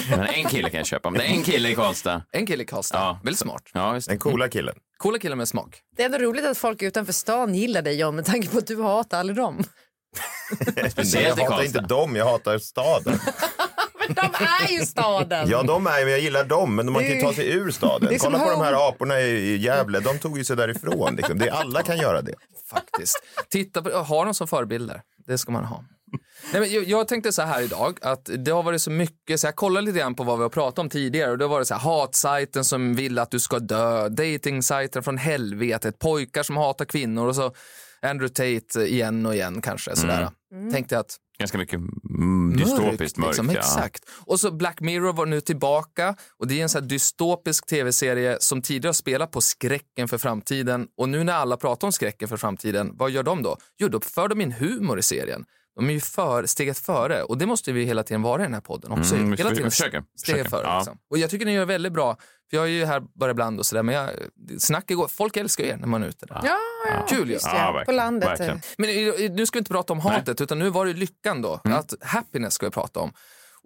säga. 0.03 0.17
Men 0.17 0.27
en 0.27 0.45
kille 0.45 0.71
kan 0.71 0.79
jag 0.79 0.87
köpa. 0.87 1.11
Men 1.11 1.19
det 1.21 1.27
är 1.27 1.31
en 1.35 1.43
kille 1.43 1.69
i 1.69 1.75
Karlstad. 1.75 2.23
En 2.33 2.47
kille 2.47 2.63
i 2.63 2.67
Karlstad. 2.67 2.99
Ja. 2.99 3.21
Väldigt 3.25 3.41
smart. 3.41 3.63
Ja, 3.73 3.95
just 3.95 4.09
Den 4.09 4.19
coola 4.19 4.49
killen. 4.49 4.75
Coola 4.99 5.19
killar 5.19 5.37
med 5.37 5.49
smak. 5.49 5.81
Det 5.97 6.03
är 6.03 6.07
ändå 6.07 6.19
roligt 6.19 6.45
att 6.45 6.59
folk 6.59 6.83
utanför 6.83 7.13
stan 7.13 7.55
gillar 7.55 7.83
dig 7.83 7.99
John 8.01 8.17
med 8.17 8.25
tanke 8.25 8.49
på 8.49 8.59
att 8.59 8.67
du 8.67 8.83
hatar 8.83 9.21
aldrig 9.21 9.37
dem. 9.37 9.65
Speciellt 10.91 11.39
jag 11.39 11.51
hatar 11.51 11.65
inte 11.65 11.81
dem, 11.81 12.17
jag 12.17 12.25
hatar 12.27 12.59
staden. 12.59 13.19
Men 14.07 14.15
de 14.15 14.45
är 14.45 14.73
ju 14.73 14.87
staden. 14.87 15.49
Ja, 15.51 15.63
de 15.63 15.87
är 15.87 16.05
men 16.05 16.11
jag 16.11 16.21
gillar 16.21 16.45
dem, 16.45 16.75
men 16.75 16.93
man 16.93 17.03
kan 17.03 17.13
ju 17.13 17.21
ta 17.21 17.35
sig 17.35 17.53
ur 17.53 17.71
staden. 17.71 18.19
Kolla 18.19 18.39
på 18.39 18.45
de 18.45 18.51
home. 18.51 18.65
här 18.65 18.89
aporna 18.89 19.21
i 19.21 19.35
i 19.35 19.57
Gävle, 19.57 20.01
de 20.01 20.19
tog 20.19 20.39
ju 20.39 20.45
sig 20.45 20.57
därifrån. 20.57 21.17
Liksom. 21.17 21.39
Det, 21.39 21.51
alla 21.51 21.83
kan 21.83 21.99
göra 21.99 22.23
det. 22.23 22.35
Faktiskt. 22.71 23.23
Titta 23.51 23.83
på, 23.83 23.91
ha 23.91 24.25
dem 24.25 24.35
som 24.35 24.49
förebilder. 24.49 25.03
Det 25.27 25.39
ska 25.39 25.53
man 25.53 25.65
ha. 25.65 25.85
Nej, 26.53 26.61
men 26.61 26.73
jag, 26.73 26.85
jag 26.85 27.09
tänkte 27.09 27.33
så 27.33 27.43
här 27.43 27.63
idag 27.63 27.99
att 28.03 28.31
det 28.39 28.51
har 28.51 28.63
varit 28.63 28.83
så 28.83 28.91
mycket, 28.91 29.41
så 29.41 29.47
jag 29.47 29.57
kollade 29.57 29.87
lite 29.87 29.99
grann 29.99 30.15
på 30.15 30.25
vad 30.25 30.39
vi 30.39 30.43
har 30.43 30.49
pratat 30.49 30.79
om 30.79 30.89
tidigare 30.89 31.31
och 31.31 31.39
då 31.39 31.49
var 31.49 31.59
det 31.59 31.65
så 31.65 31.75
här 31.75 31.81
hatsajten 31.81 32.65
som 32.65 32.95
vill 32.95 33.19
att 33.19 33.31
du 33.31 33.41
ska 33.41 33.59
dö, 33.59 34.09
datingsajten 34.09 35.03
från 35.03 35.19
helvetet, 35.19 35.99
pojkar 35.99 36.43
som 36.43 36.57
hatar 36.57 36.85
kvinnor 36.85 37.29
och 37.29 37.37
så 37.37 37.55
Andrew 38.03 38.29
Tate 38.29 38.81
igen 38.81 39.27
och 39.27 39.35
igen 39.35 39.63
kanske 39.63 39.97
sådär. 39.97 40.29
Tänkte 40.73 40.99
att 40.99 41.17
Ganska 41.39 41.59
mycket 41.59 41.81
mm, 42.11 42.57
dystopiskt 42.57 43.19
mörkt. 43.19 43.31
liksom, 43.31 43.51
ja. 43.51 43.59
Exakt. 43.59 44.05
Och 44.27 44.41
så 44.41 44.51
Black 44.51 44.81
Mirror 44.81 45.13
var 45.13 45.27
nu 45.27 45.41
tillbaka 45.41 46.17
och 46.39 46.47
det 46.47 46.61
är 46.61 46.63
en 46.63 46.69
här 46.75 46.81
dystopisk 46.81 47.67
tv-serie 47.67 48.37
som 48.41 48.63
tidigare 48.63 48.89
har 48.89 48.95
spelat 48.95 49.31
på 49.31 49.41
skräcken 49.41 50.09
för 50.09 50.19
framtiden 50.19 50.89
och 50.97 51.09
nu 51.09 51.25
när 51.25 51.33
alla 51.33 51.57
pratar 51.57 51.89
om 51.89 51.93
skräcken 51.93 52.29
för 52.29 52.37
framtiden, 52.37 52.91
vad 52.97 53.11
gör 53.11 53.23
de 53.23 53.43
då? 53.43 53.57
Jo, 53.79 53.89
då 53.89 54.01
för 54.01 54.29
de 54.29 54.41
in 54.41 54.53
humor 54.53 54.99
i 54.99 55.03
serien. 55.03 55.45
De 55.77 55.89
är 55.89 55.93
ju 55.93 56.01
för, 56.01 56.47
steget 56.47 56.79
före 56.79 57.23
och 57.23 57.39
det 57.39 57.47
måste 57.47 57.73
vi 57.73 57.85
hela 57.85 58.03
tiden 58.03 58.23
vara 58.23 58.43
i 58.43 58.45
den 58.45 58.55
här 58.55 58.61
podden 58.61 58.93
också. 58.93 59.15
Mm, 59.15 59.31
vi 59.31 59.37
hela 59.37 59.51
tiden 59.51 59.71
försöker, 59.71 60.05
steget 60.17 60.43
försöker. 60.43 60.51
före. 60.51 60.63
Ja. 60.63 60.79
Liksom. 60.79 60.99
Och 61.11 61.19
jag 61.19 61.31
tycker 61.31 61.47
ni 61.47 61.53
gör 61.53 61.65
väldigt 61.65 61.93
bra, 61.93 62.17
för 62.51 62.57
jag 62.57 62.67
är 62.67 62.71
ju 62.71 62.85
här 62.85 63.03
bara 63.15 63.31
ibland 63.31 63.59
och 63.59 63.67
sådär, 63.67 63.83
men 63.83 63.95
jag, 63.95 64.11
snacket 64.59 64.97
går, 64.97 65.09
folk 65.09 65.37
älskar 65.37 65.65
er 65.65 65.77
när 65.77 65.87
man 65.87 66.03
är 66.03 66.07
ute 66.09 66.27
där. 66.27 66.41
Ja, 66.45 66.59
ja, 66.89 67.07
Kul 67.09 67.27
ju. 67.29 67.33
just 67.33 67.47
Ja, 67.47 67.53
verkligen. 67.73 67.85
På 67.87 67.93
landet. 67.93 68.29
Verkligen. 68.29 68.61
Men 68.79 68.91
eh, 68.91 69.31
nu 69.33 69.47
ska 69.47 69.57
vi 69.57 69.61
inte 69.61 69.73
prata 69.73 69.93
om 69.93 70.01
hatet, 70.01 70.41
utan 70.41 70.59
nu 70.59 70.71
var 70.71 70.87
det 70.87 70.93
lyckan 70.93 71.43
då. 71.43 71.61
Att 71.65 71.95
happiness 72.01 72.55
ska 72.55 72.67
vi 72.67 72.73
prata 72.73 73.01
om. 73.01 73.13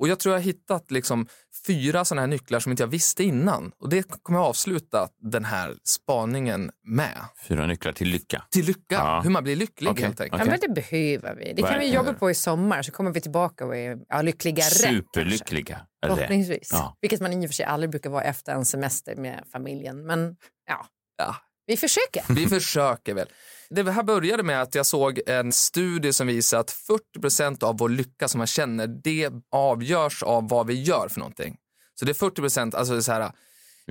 Och 0.00 0.08
jag 0.08 0.18
tror 0.18 0.34
jag 0.34 0.40
har 0.40 0.44
hittat 0.44 0.90
liksom 0.90 1.26
fyra 1.66 2.04
sådana 2.04 2.22
här 2.22 2.26
nycklar 2.26 2.60
som 2.60 2.72
inte 2.72 2.82
jag 2.82 2.88
visste 2.88 3.24
innan. 3.24 3.72
Och 3.80 3.88
det 3.88 4.02
kommer 4.22 4.38
jag 4.38 4.46
avsluta 4.46 5.08
den 5.22 5.44
här 5.44 5.74
spaningen 5.84 6.70
med. 6.86 7.18
Fyra 7.48 7.66
nycklar 7.66 7.92
till 7.92 8.08
lycka. 8.08 8.42
Till 8.50 8.64
lycka, 8.66 8.80
Ja. 8.94 9.20
hur 9.24 9.30
man 9.30 9.42
blir 9.44 9.56
lycklig 9.56 9.90
Okej, 9.90 10.04
helt 10.04 10.20
enkelt. 10.20 10.42
Ja, 10.44 10.50
men 10.50 10.60
det 10.60 10.68
behöver 10.68 11.34
vi. 11.34 11.44
Det 11.44 11.46
kan 11.46 11.54
vi 11.56 11.62
Verkligen. 11.62 11.94
jobba 11.94 12.12
på 12.12 12.30
i 12.30 12.34
sommar 12.34 12.82
så 12.82 12.92
kommer 12.92 13.10
vi 13.10 13.20
tillbaka 13.20 13.66
och 13.66 13.76
är 13.76 13.98
ja, 14.08 14.22
lyckligare. 14.22 14.70
Superlyckliga. 14.70 15.80
Förhoppningsvis. 16.06 16.68
Ja. 16.72 16.96
Vilket 17.00 17.20
man 17.20 17.32
i 17.32 17.46
och 17.46 17.50
för 17.50 17.54
sig 17.54 17.64
aldrig 17.66 17.90
brukar 17.90 18.10
vara 18.10 18.22
efter 18.22 18.52
en 18.52 18.64
semester 18.64 19.16
med 19.16 19.44
familjen. 19.52 20.06
Men 20.06 20.36
ja, 20.68 20.86
Ja. 21.18 21.36
vi 21.66 21.76
försöker. 21.76 22.24
Vi 22.34 22.46
försöker 22.46 23.14
väl. 23.14 23.28
Det 23.70 23.90
här 23.90 24.02
började 24.02 24.42
med 24.42 24.62
att 24.62 24.74
jag 24.74 24.86
såg 24.86 25.20
en 25.26 25.52
studie 25.52 26.12
som 26.12 26.26
visar 26.26 26.58
att 26.58 26.76
40% 27.18 27.62
av 27.64 27.78
vår 27.78 27.88
lycka 27.88 28.28
som 28.28 28.38
man 28.38 28.46
känner, 28.46 28.86
det 28.86 29.30
avgörs 29.50 30.22
av 30.22 30.48
vad 30.48 30.66
vi 30.66 30.82
gör 30.82 31.08
för 31.08 31.20
någonting. 31.20 31.56
Så 31.94 32.04
det 32.04 32.12
är 32.12 32.14
40 32.14 32.76
alltså 32.76 32.92
det 32.92 32.98
är 32.98 33.00
så 33.00 33.12
här, 33.12 33.32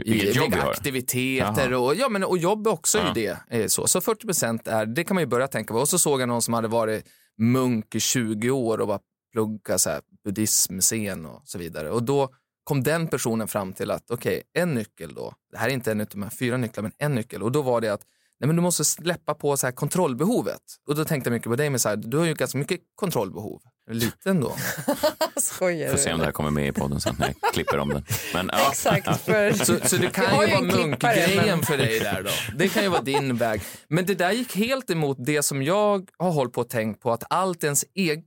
i, 0.05 0.31
jobb 0.31 0.53
aktiviteter 0.53 1.73
och, 1.73 1.95
ja, 1.95 2.09
men, 2.09 2.23
och 2.23 2.37
jobb 2.37 2.67
är 2.67 2.71
också 2.71 2.97
Ja. 2.97 3.07
ju 3.07 3.13
det. 3.13 3.57
eh, 3.61 3.67
Så, 3.67 3.87
så 3.87 3.99
40% 4.01 4.69
är, 4.69 4.85
det 4.85 5.03
kan 5.03 5.15
man 5.15 5.21
ju 5.21 5.27
börja 5.27 5.47
tänka 5.47 5.73
på. 5.73 5.79
Och 5.79 5.89
så 5.89 5.99
såg 5.99 6.21
jag 6.21 6.27
någon 6.29 6.41
som 6.41 6.53
hade 6.53 6.67
varit 6.67 7.05
munk 7.37 7.95
i 7.95 7.99
20 7.99 8.49
år 8.49 8.77
och 8.81 8.87
bara 8.87 8.99
plugga 9.31 9.77
så 9.77 9.89
här, 9.89 10.01
buddhism, 10.24 10.79
scen 10.79 11.25
och 11.25 11.41
så 11.46 11.57
vidare. 11.57 11.91
Och 11.91 12.03
då 12.03 12.29
kom 12.63 12.84
den 12.84 13.07
personen 13.07 13.48
fram 13.48 13.74
till 13.74 13.91
att 13.91 14.12
okej, 14.12 14.43
en 14.53 14.74
nyckel 14.74 15.13
då, 15.13 15.34
det 15.51 15.57
här 15.57 15.69
är 15.69 15.74
inte 15.74 15.91
en 15.91 16.01
av 16.01 16.07
de 16.07 16.24
här 16.24 16.29
fyra 16.29 16.57
nycklarna, 16.57 16.89
men 16.98 17.07
en 17.07 17.15
nyckel. 17.15 17.43
Och 17.43 17.51
då 17.51 17.62
var 17.62 17.81
det 17.81 17.89
att 17.89 18.01
nej, 18.39 18.48
men 18.48 18.55
du 18.55 18.62
måste 18.62 18.86
släppa 18.86 19.34
på 19.34 19.57
så 19.57 19.67
här 19.67 19.72
kontrollbehovet. 19.72 20.62
Och 20.88 20.96
då 20.96 21.05
tänkte 21.05 21.29
jag 21.29 21.34
mycket 21.34 21.50
på 21.50 21.55
dig, 21.55 21.69
Messiah, 21.69 21.98
du 21.98 22.17
har 22.17 22.25
ju 22.25 22.34
ganska 22.34 22.57
mycket 22.57 22.81
kontrollbehov. 22.96 23.62
Lite 23.89 24.29
ändå. 24.29 24.56
Skojar 25.41 25.91
Får 25.91 25.98
se 25.98 26.13
om 26.13 26.20
det 26.20 26.25
här 26.25 26.32
kommer 26.32 26.50
med 26.51 26.67
i 26.67 26.72
podden 26.72 27.01
sen 27.01 27.15
när 27.20 27.34
jag 27.41 27.53
klipper 27.53 27.77
om 27.77 27.89
den. 27.89 28.06
Men, 28.34 28.50
ja. 28.53 28.70
Exakt. 28.72 29.22
För... 29.22 29.51
Så, 29.51 29.79
så 29.88 29.98
det 29.98 30.08
kan 30.10 30.25
ju 30.25 30.48
vara 30.51 30.62
munkgrejen 30.62 31.46
men- 31.46 31.63
för 31.63 31.77
dig 31.77 32.00
där 32.00 32.24
då. 32.24 32.29
Det 32.58 32.67
kan 32.67 32.84
ju 32.84 32.89
vara 32.89 33.01
din 33.01 33.38
väg. 33.38 33.62
Men 33.88 34.06
det 34.06 34.15
där 34.15 34.32
gick 34.32 34.56
helt 34.56 34.89
emot 34.89 35.17
det 35.20 35.44
som 35.44 35.63
jag 35.63 36.10
har 36.20 36.32
hållit 36.32 36.53
på 36.53 36.62
och 36.62 36.70
tänkt 36.70 37.01
på, 37.01 37.12
att 37.12 37.24
allt 37.29 37.63
är 37.63 37.67
ens 37.67 37.86
eget 37.96 38.24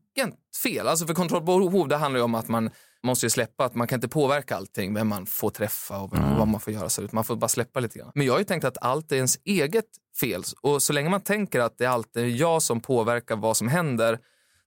fel. 0.62 0.88
Alltså 0.88 1.06
för 1.06 1.14
kontrollbehov, 1.14 1.88
det 1.88 1.96
handlar 1.96 2.18
ju 2.20 2.24
om 2.24 2.34
att 2.34 2.48
man 2.48 2.70
måste 3.02 3.26
ju 3.26 3.30
släppa 3.30 3.64
att 3.64 3.74
man 3.74 3.86
kan 3.86 3.96
inte 3.96 4.08
påverka 4.08 4.56
allting, 4.56 4.94
vem 4.94 5.08
man 5.08 5.26
får 5.26 5.50
träffa 5.50 5.98
och 5.98 6.16
Mm. 6.16 6.38
vad 6.38 6.48
man 6.48 6.60
får 6.60 6.72
göra. 6.72 6.88
Så 6.88 7.08
man 7.12 7.24
får 7.24 7.36
bara 7.36 7.48
släppa 7.48 7.80
lite 7.80 7.98
grann. 7.98 8.10
Men 8.14 8.26
jag 8.26 8.32
har 8.34 8.38
ju 8.38 8.44
tänkt 8.44 8.64
att 8.64 8.78
allt 8.80 9.12
är 9.12 9.16
ens 9.16 9.38
eget 9.44 9.84
fel. 10.20 10.42
Och 10.62 10.82
så 10.82 10.92
länge 10.92 11.08
man 11.10 11.20
tänker 11.20 11.60
att 11.60 11.78
det 11.78 11.84
är 11.84 11.88
alltid 11.88 12.36
jag 12.36 12.62
som 12.62 12.80
påverkar 12.80 13.36
vad 13.36 13.56
som 13.56 13.68
händer, 13.68 14.18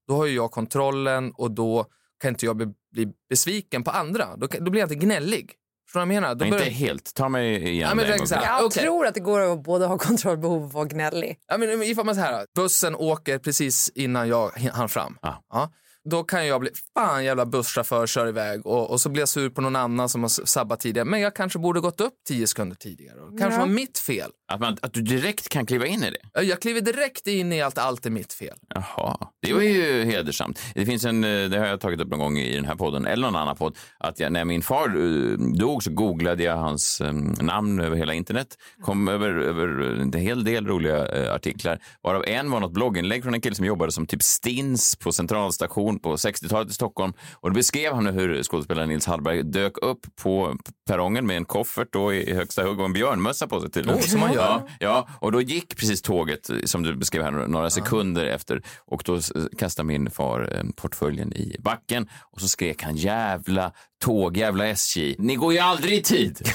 då 0.08 0.16
har 0.16 0.26
ju 0.26 0.36
jag 0.36 0.52
kontrollen 0.52 1.32
och 1.32 1.52
då 1.52 1.86
kan 2.22 2.30
inte 2.30 2.46
jag 2.46 2.58
bli, 2.58 2.68
bli 2.92 3.08
besviken 3.30 3.84
på 3.84 3.92
andra. 3.92 4.36
Då, 4.38 4.48
kan- 4.48 4.64
då 4.64 4.72
blir 4.72 4.82
jag 4.82 4.86
inte 4.92 5.06
gnällig. 5.06 5.52
Förstår 5.88 6.00
du 6.00 6.06
vad 6.08 6.16
jag 6.16 6.22
menar? 6.22 6.36
Då 6.36 6.46
Men 6.46 6.54
inte 6.54 6.66
helt. 6.70 7.14
Ta 7.14 7.30
mig 7.30 7.70
igen 7.70 7.90
Ja, 7.90 7.96
men 7.96 8.06
det. 8.08 8.28
Jag 8.32 8.66
Okej. 8.66 8.84
tror 8.84 9.06
att 9.06 9.14
det 9.14 9.20
går 9.20 9.40
att 9.40 9.64
både 9.64 9.86
ha 9.86 9.98
kontrollbehov 9.98 10.64
och 10.64 10.74
vara 10.74 10.86
gnällig. 10.86 11.40
Ja, 11.48 11.58
men 11.58 11.84
ifall 11.84 12.06
man 12.06 12.16
så 12.16 12.22
här, 12.22 12.46
bussen 12.56 12.96
åker 12.96 13.38
precis 13.40 13.90
innan 13.96 14.28
jag 14.28 14.50
hann 14.50 14.90
fram. 14.90 15.18
Ja. 15.22 15.72
Då 16.10 16.24
kan 16.24 16.48
jag 16.48 16.62
bli, 16.62 16.70
fan 16.94 17.26
jävla 17.26 17.46
busschaufför 17.46 18.08
kör 18.08 18.28
iväg 18.28 18.66
och, 18.66 18.92
och 18.92 19.02
så 19.02 19.10
blir 19.10 19.22
jag 19.22 19.30
sur 19.30 19.50
på 19.50 19.62
någon 19.62 19.76
annan 19.76 20.10
som 20.10 20.22
har 20.22 20.30
sabbat 20.30 20.80
tidigare. 20.80 21.06
Men 21.06 21.20
jag 21.22 21.36
kanske 21.36 21.60
borde 21.60 21.80
gått 21.80 22.02
upp 22.02 22.14
tio 22.28 22.48
sekunder 22.48 22.76
tidigare. 22.76 23.20
Och 23.20 23.40
kanske 23.40 23.60
Ja. 23.60 23.66
var 23.66 23.74
mitt 23.74 24.00
fel. 24.00 24.32
Att, 24.48 24.60
man, 24.60 24.78
att 24.82 24.94
du 24.94 25.02
direkt 25.02 25.50
kan 25.50 25.66
kliva 25.66 25.86
in 25.86 26.04
i 26.04 26.12
det. 26.12 26.44
Jag 26.44 26.62
kliver 26.62 26.82
direkt 26.82 27.28
in 27.28 27.54
i 27.54 27.62
att 27.62 27.78
allt 27.78 28.06
är 28.06 28.10
mitt 28.10 28.34
fel. 28.34 28.58
Jaha, 28.76 29.18
det 29.42 29.54
var 29.54 29.62
ju 29.62 30.04
hedersamt. 30.04 30.62
Det 30.76 30.86
finns 30.86 31.06
en, 31.06 31.24
eh, 31.24 31.50
det 31.50 31.60
har 31.60 31.66
jag 31.66 31.80
tagit 31.82 32.00
upp 32.02 32.10
någon 32.10 32.20
gång 32.20 32.38
i 32.38 32.56
den 32.56 32.66
här 32.66 32.76
podden, 32.76 33.06
eller 33.06 33.28
någon 33.28 33.36
annan 33.42 33.56
podd, 33.56 33.78
att 33.98 34.20
jag, 34.20 34.32
när 34.32 34.46
min 34.46 34.62
far 34.62 34.88
eh, 34.88 35.38
dog 35.60 35.84
så 35.84 35.92
googlade 35.92 36.44
jag 36.44 36.58
hans 36.58 37.02
eh, 37.02 37.14
namn 37.42 37.82
över 37.82 37.96
hela 37.98 38.14
internet, 38.14 38.48
kom 38.82 39.08
över, 39.08 39.30
över 39.30 39.68
en 40.02 40.14
hel 40.14 40.44
del 40.44 40.68
roliga 40.68 41.34
artiklar, 41.36 41.80
varav 42.04 42.24
en 42.28 42.52
var 42.52 42.60
något 42.60 42.74
blogginlägg 42.74 43.24
från 43.24 43.34
en 43.34 43.42
kille 43.42 43.56
som 43.56 43.66
jobbade 43.66 43.92
som 43.92 44.08
typ 44.08 44.24
stins 44.24 44.96
på 44.96 45.12
centralstation 45.12 45.93
på 46.00 46.16
60-talet 46.16 46.70
i 46.70 46.74
Stockholm. 46.74 47.14
Och 47.34 47.50
då 47.50 47.54
beskrev 47.54 47.94
han 47.94 48.06
hur 48.06 48.44
skådespelaren 48.44 48.90
Nils 48.90 49.06
Hallberg 49.06 49.44
dök 49.44 49.78
upp 49.78 50.16
på 50.16 50.58
perrongen 50.88 51.28
med 51.28 51.38
en 51.38 51.46
koffert 51.46 51.88
då 51.92 52.14
i 52.14 52.34
högsta 52.34 52.64
hugg 52.64 52.80
och 52.80 52.86
en 52.86 52.94
björnmössa 52.94 53.48
på 53.48 53.62
sig 53.62 53.72
tydligen. 53.72 54.00
Oh, 54.00 54.04
som 54.04 54.20
man 54.20 54.34
gör. 54.34 54.42
Ja, 54.42 54.68
ja, 54.80 55.08
och 55.20 55.32
då 55.32 55.42
gick 55.42 55.78
precis 55.78 56.02
tåget, 56.02 56.50
som 56.64 56.84
du 56.84 56.96
beskrev 56.96 57.24
här, 57.24 57.32
några 57.32 57.70
sekunder 57.70 58.26
efter 58.26 58.62
och 58.86 59.04
då 59.06 59.20
kastade 59.58 59.88
min 59.88 60.10
far 60.10 60.56
eh, 60.58 60.64
portföljen 60.76 61.34
i 61.34 61.56
backen 61.60 62.10
och 62.32 62.42
så 62.42 62.48
skrek 62.48 62.84
han 62.84 62.96
jävla 62.96 63.72
tåg, 64.04 64.38
jävla 64.38 64.68
SJ. 64.68 65.16
Ni 65.20 65.36
går 65.36 65.54
ju 65.54 65.60
aldrig 65.60 65.94
i 65.94 66.02
tid. 66.02 66.40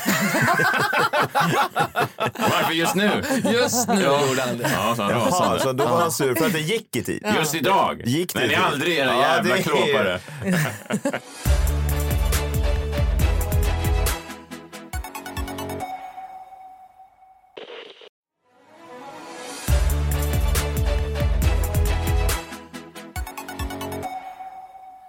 Varför 2.35 2.73
just 2.73 2.95
nu? 2.95 3.23
Just 3.53 3.89
nu 3.89 3.95
gjorde 3.95 4.43
han 4.47 4.59
det. 4.59 4.71
Ja, 4.77 4.95
så 4.97 5.03
Jaha, 5.03 5.59
så 5.59 5.73
då 5.73 5.85
var 5.85 6.01
han 6.01 6.13
sur 6.13 6.35
för 6.35 6.47
att 6.47 6.53
det 6.53 6.61
gick 6.61 6.97
i 6.97 7.03
tid. 7.03 7.27
Just 7.39 7.55
idag. 7.55 8.03
Gick 8.05 8.35
det 8.35 8.39
Men 8.41 8.49
ni 8.49 8.55
till? 8.55 8.65
aldrig 8.65 8.99
era 8.99 9.07
Ja, 9.13 9.21
jävla 9.21 9.55
det 9.55 9.61
är- 9.61 9.63
klåpare. 9.63 10.21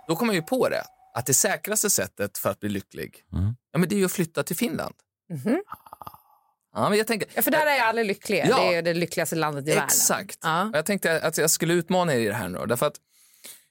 Då 0.08 0.16
kom 0.16 0.28
jag 0.28 0.36
ju 0.36 0.42
på 0.42 0.70
det, 0.70 0.84
att 1.20 1.26
det 1.26 1.34
säkraste 1.34 1.90
sättet 1.90 2.38
för 2.38 2.50
att 2.50 2.60
bli 2.60 2.70
lycklig, 2.70 3.24
Mm. 3.34 3.56
ja, 3.72 3.80
men 3.80 3.90
det 3.90 3.96
är 3.96 3.98
ju 3.98 4.06
att 4.06 4.12
flytta 4.12 4.44
till 4.44 4.56
Finland. 4.56 4.96
Mhm. 5.34 5.64
Ja, 6.76 6.90
men 6.90 6.98
jag 6.98 7.08
tänker, 7.08 7.30
Ja, 7.34 7.42
för 7.42 7.52
där 7.52 7.66
är 7.66 7.80
alla 7.82 8.04
lyckliga. 8.04 8.48
Ja. 8.48 8.58
Det 8.70 8.76
är 8.76 8.82
det 8.82 8.94
lyckligaste 8.94 9.36
landet 9.36 9.68
i 9.68 9.70
världen. 9.70 9.84
Exakt. 9.86 10.40
Ja. 10.42 10.72
Jag 10.74 10.86
tänkte 10.86 11.22
att 11.22 11.38
jag 11.38 11.50
skulle 11.50 11.74
utmana 11.74 12.14
er 12.16 12.20
i 12.20 12.26
det 12.26 12.34
här 12.34 12.50
nu. 12.50 12.66
Därför 12.68 12.86
att 12.86 12.96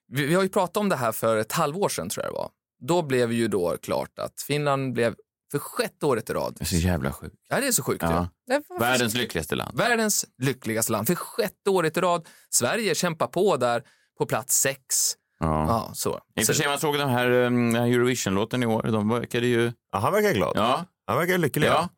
vi, 0.09 0.27
vi 0.27 0.35
har 0.35 0.43
ju 0.43 0.49
pratat 0.49 0.77
om 0.77 0.89
det 0.89 0.97
här 0.97 1.13
för 1.13 1.37
ett 1.37 1.53
halvår 1.53 1.89
sedan 1.89 2.09
tror 2.09 2.25
jag 2.25 2.33
det 2.33 2.37
var. 2.37 2.51
Då 2.81 3.03
blev 3.03 3.33
ju 3.33 3.49
då 3.49 3.77
klart 3.83 4.19
att 4.19 4.41
Finland 4.43 4.93
blev 4.93 5.15
för 5.51 5.59
sjätte 5.59 6.07
året 6.07 6.31
i 6.31 6.33
rad. 6.33 6.55
Det 6.59 6.65
är 6.65 6.67
så 6.67 6.77
jävla 6.77 7.13
sjukt. 7.13 7.37
Ja, 7.49 7.61
det 7.61 7.67
är 7.67 7.73
så 7.73 7.83
sjukt. 7.83 8.03
Ja. 8.03 8.13
Ja. 8.47 8.55
Det 8.57 8.63
var- 8.69 8.79
Världens 8.81 9.15
lyckligaste 9.15 9.55
land. 9.55 9.79
Världens 9.79 10.25
lyckligaste 10.39 10.93
land. 10.93 11.07
För 11.07 11.15
sjätte 11.15 11.71
året 11.71 11.97
i 11.97 12.01
rad. 12.01 12.29
Sverige 12.51 12.95
kämpar 12.95 13.27
på 13.27 13.57
där 13.57 13.83
på 14.19 14.27
plats 14.27 14.61
sex. 14.61 15.15
Ja. 15.41 15.67
Ja, 15.69 15.91
så. 15.95 16.19
I 16.37 16.43
och 16.43 16.47
för 16.47 16.53
sig, 16.53 16.67
man 16.69 16.79
såg 16.79 16.99
den 16.99 17.09
här, 17.09 17.31
um, 17.31 17.73
den 17.73 17.83
här 17.83 17.89
Eurovision-låten 17.91 18.63
i 18.63 18.67
år. 18.67 18.83
De 18.83 19.09
verkade 19.09 19.47
ju... 19.47 19.73
Ja, 19.93 19.99
han 19.99 20.13
verkar 20.13 20.33
glad. 20.33 20.53
Ja, 20.57 20.85
Han 21.07 21.17
verkar 21.19 21.39
lycklig. 21.39 21.67
ja. 21.69 21.89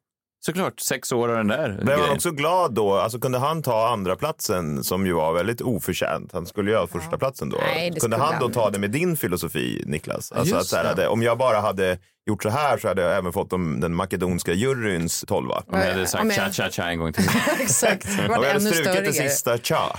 såklart. 0.47 0.81
Sex 0.81 1.13
år 1.13 1.29
av 1.29 1.37
den 1.37 1.49
där 1.49 1.69
Blev 1.69 1.89
han 1.89 1.99
grejen. 1.99 2.15
också 2.17 2.31
glad 2.31 2.75
då? 2.75 2.95
Alltså 2.95 3.19
kunde 3.19 3.39
han 3.39 3.63
ta 3.63 3.89
andra 3.89 4.17
platsen 4.17 4.85
som 4.85 5.07
ju 5.07 5.13
var 5.13 5.33
väldigt 5.33 5.61
oförtjänt? 5.61 6.33
Han 6.33 6.47
skulle 6.47 6.71
ju 6.71 6.77
ha 6.77 6.87
första 6.87 7.19
platsen 7.19 7.49
då. 7.51 7.57
Nej, 7.57 7.93
kunde 8.01 8.17
han 8.17 8.35
då 8.39 8.45
han 8.45 8.53
ta 8.53 8.71
det 8.71 8.79
med 8.79 8.91
din 8.91 9.17
filosofi, 9.17 9.83
Niklas? 9.87 10.33
Alltså 10.33 10.55
Just 10.55 10.61
att 10.63 10.67
så 10.67 10.77
här, 10.77 10.83
det. 10.83 10.89
hade, 10.89 11.09
om 11.09 11.23
jag 11.23 11.39
bara 11.39 11.61
hade 11.61 11.99
gjort 12.27 12.43
så 12.43 12.49
här 12.49 12.79
så 12.79 12.89
hade 12.89 13.03
jag 13.03 13.17
även 13.17 13.33
fått 13.33 13.51
de, 13.51 13.81
den 13.81 13.95
makedonska 13.95 14.53
juryns 14.53 15.25
tolva. 15.29 15.63
Om 15.67 15.79
jag 15.81 15.87
hade 15.93 16.07
sagt 16.07 16.35
cha-cha-cha 16.37 16.91
en 16.91 16.99
gång 16.99 17.13
till. 17.13 17.25
Exakt. 17.61 18.07
Det 18.17 18.23
Om 18.23 18.29
var 18.29 18.45
jag 18.45 18.53
hade 18.53 18.61
strukit 18.61 19.05
det 19.05 19.13
större. 19.13 19.29
sista 19.29 19.59
cha. 19.59 19.99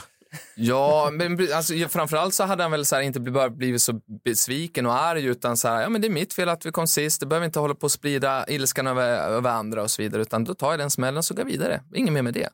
Ja, 0.55 1.09
men 1.13 1.53
alltså, 1.53 1.73
framförallt 1.89 2.33
så 2.33 2.43
hade 2.43 2.63
han 2.63 2.71
väl 2.71 2.85
så 2.85 2.95
här, 2.95 3.01
inte 3.01 3.19
blivit 3.51 3.81
så 3.81 4.01
besviken 4.23 4.85
och 4.85 4.93
arg 4.93 5.25
utan 5.25 5.57
så 5.57 5.67
här, 5.67 5.81
ja 5.81 5.89
men 5.89 6.01
det 6.01 6.07
är 6.07 6.09
mitt 6.09 6.33
fel 6.33 6.49
att 6.49 6.65
vi 6.65 6.71
kom 6.71 6.87
sist, 6.87 7.19
det 7.19 7.25
behöver 7.25 7.45
inte 7.45 7.59
hålla 7.59 7.75
på 7.75 7.85
att 7.85 7.91
sprida 7.91 8.45
ilskan 8.47 8.87
över, 8.87 9.17
över 9.17 9.49
andra 9.49 9.83
och 9.83 9.91
så 9.91 10.01
vidare, 10.01 10.21
utan 10.21 10.43
då 10.43 10.53
tar 10.53 10.71
jag 10.71 10.79
den 10.79 10.91
smällen 10.91 11.23
så 11.23 11.33
går 11.33 11.43
vidare. 11.45 11.83
Inget 11.95 12.13
mer 12.13 12.21
med 12.21 12.33
det. 12.33 12.49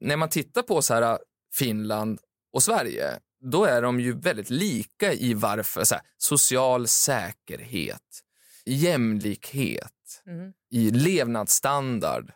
När 0.00 0.16
man 0.16 0.28
tittar 0.28 0.62
på 0.62 0.82
så 0.82 0.94
här 0.94 1.18
Finland 1.54 2.18
och 2.52 2.62
Sverige, 2.62 3.18
då 3.52 3.64
är 3.64 3.82
de 3.82 4.00
ju 4.00 4.20
väldigt 4.20 4.50
lika 4.50 5.12
i 5.12 5.34
varför, 5.34 5.84
så 5.84 5.94
här, 5.94 6.04
social 6.18 6.88
säkerhet, 6.88 8.00
jämlikhet, 8.66 9.90
Mm. 10.26 10.52
i 10.70 10.90
levnadsstandard, 10.90 12.32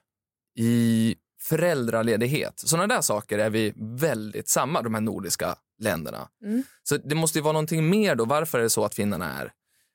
i 0.58 1.16
föräldraledighet. 1.48 2.52
Sådana 2.56 2.94
där 2.94 3.00
saker 3.00 3.38
är 3.38 3.50
vi 3.50 3.72
väldigt 3.76 4.48
samma, 4.48 4.82
de 4.82 4.94
här 4.94 5.00
nordiska 5.00 5.54
länderna. 5.82 6.28
Mm. 6.44 6.62
Så 6.82 6.96
det 6.96 7.14
måste 7.14 7.38
ju 7.38 7.42
vara 7.42 7.52
någonting 7.52 7.90
mer 7.90 8.14
då. 8.14 8.24
Varför 8.24 8.58
är 8.58 8.62
det 8.62 8.70
så 8.70 8.84
att 8.84 8.94
finnarna 8.94 9.38
är? 9.40 9.52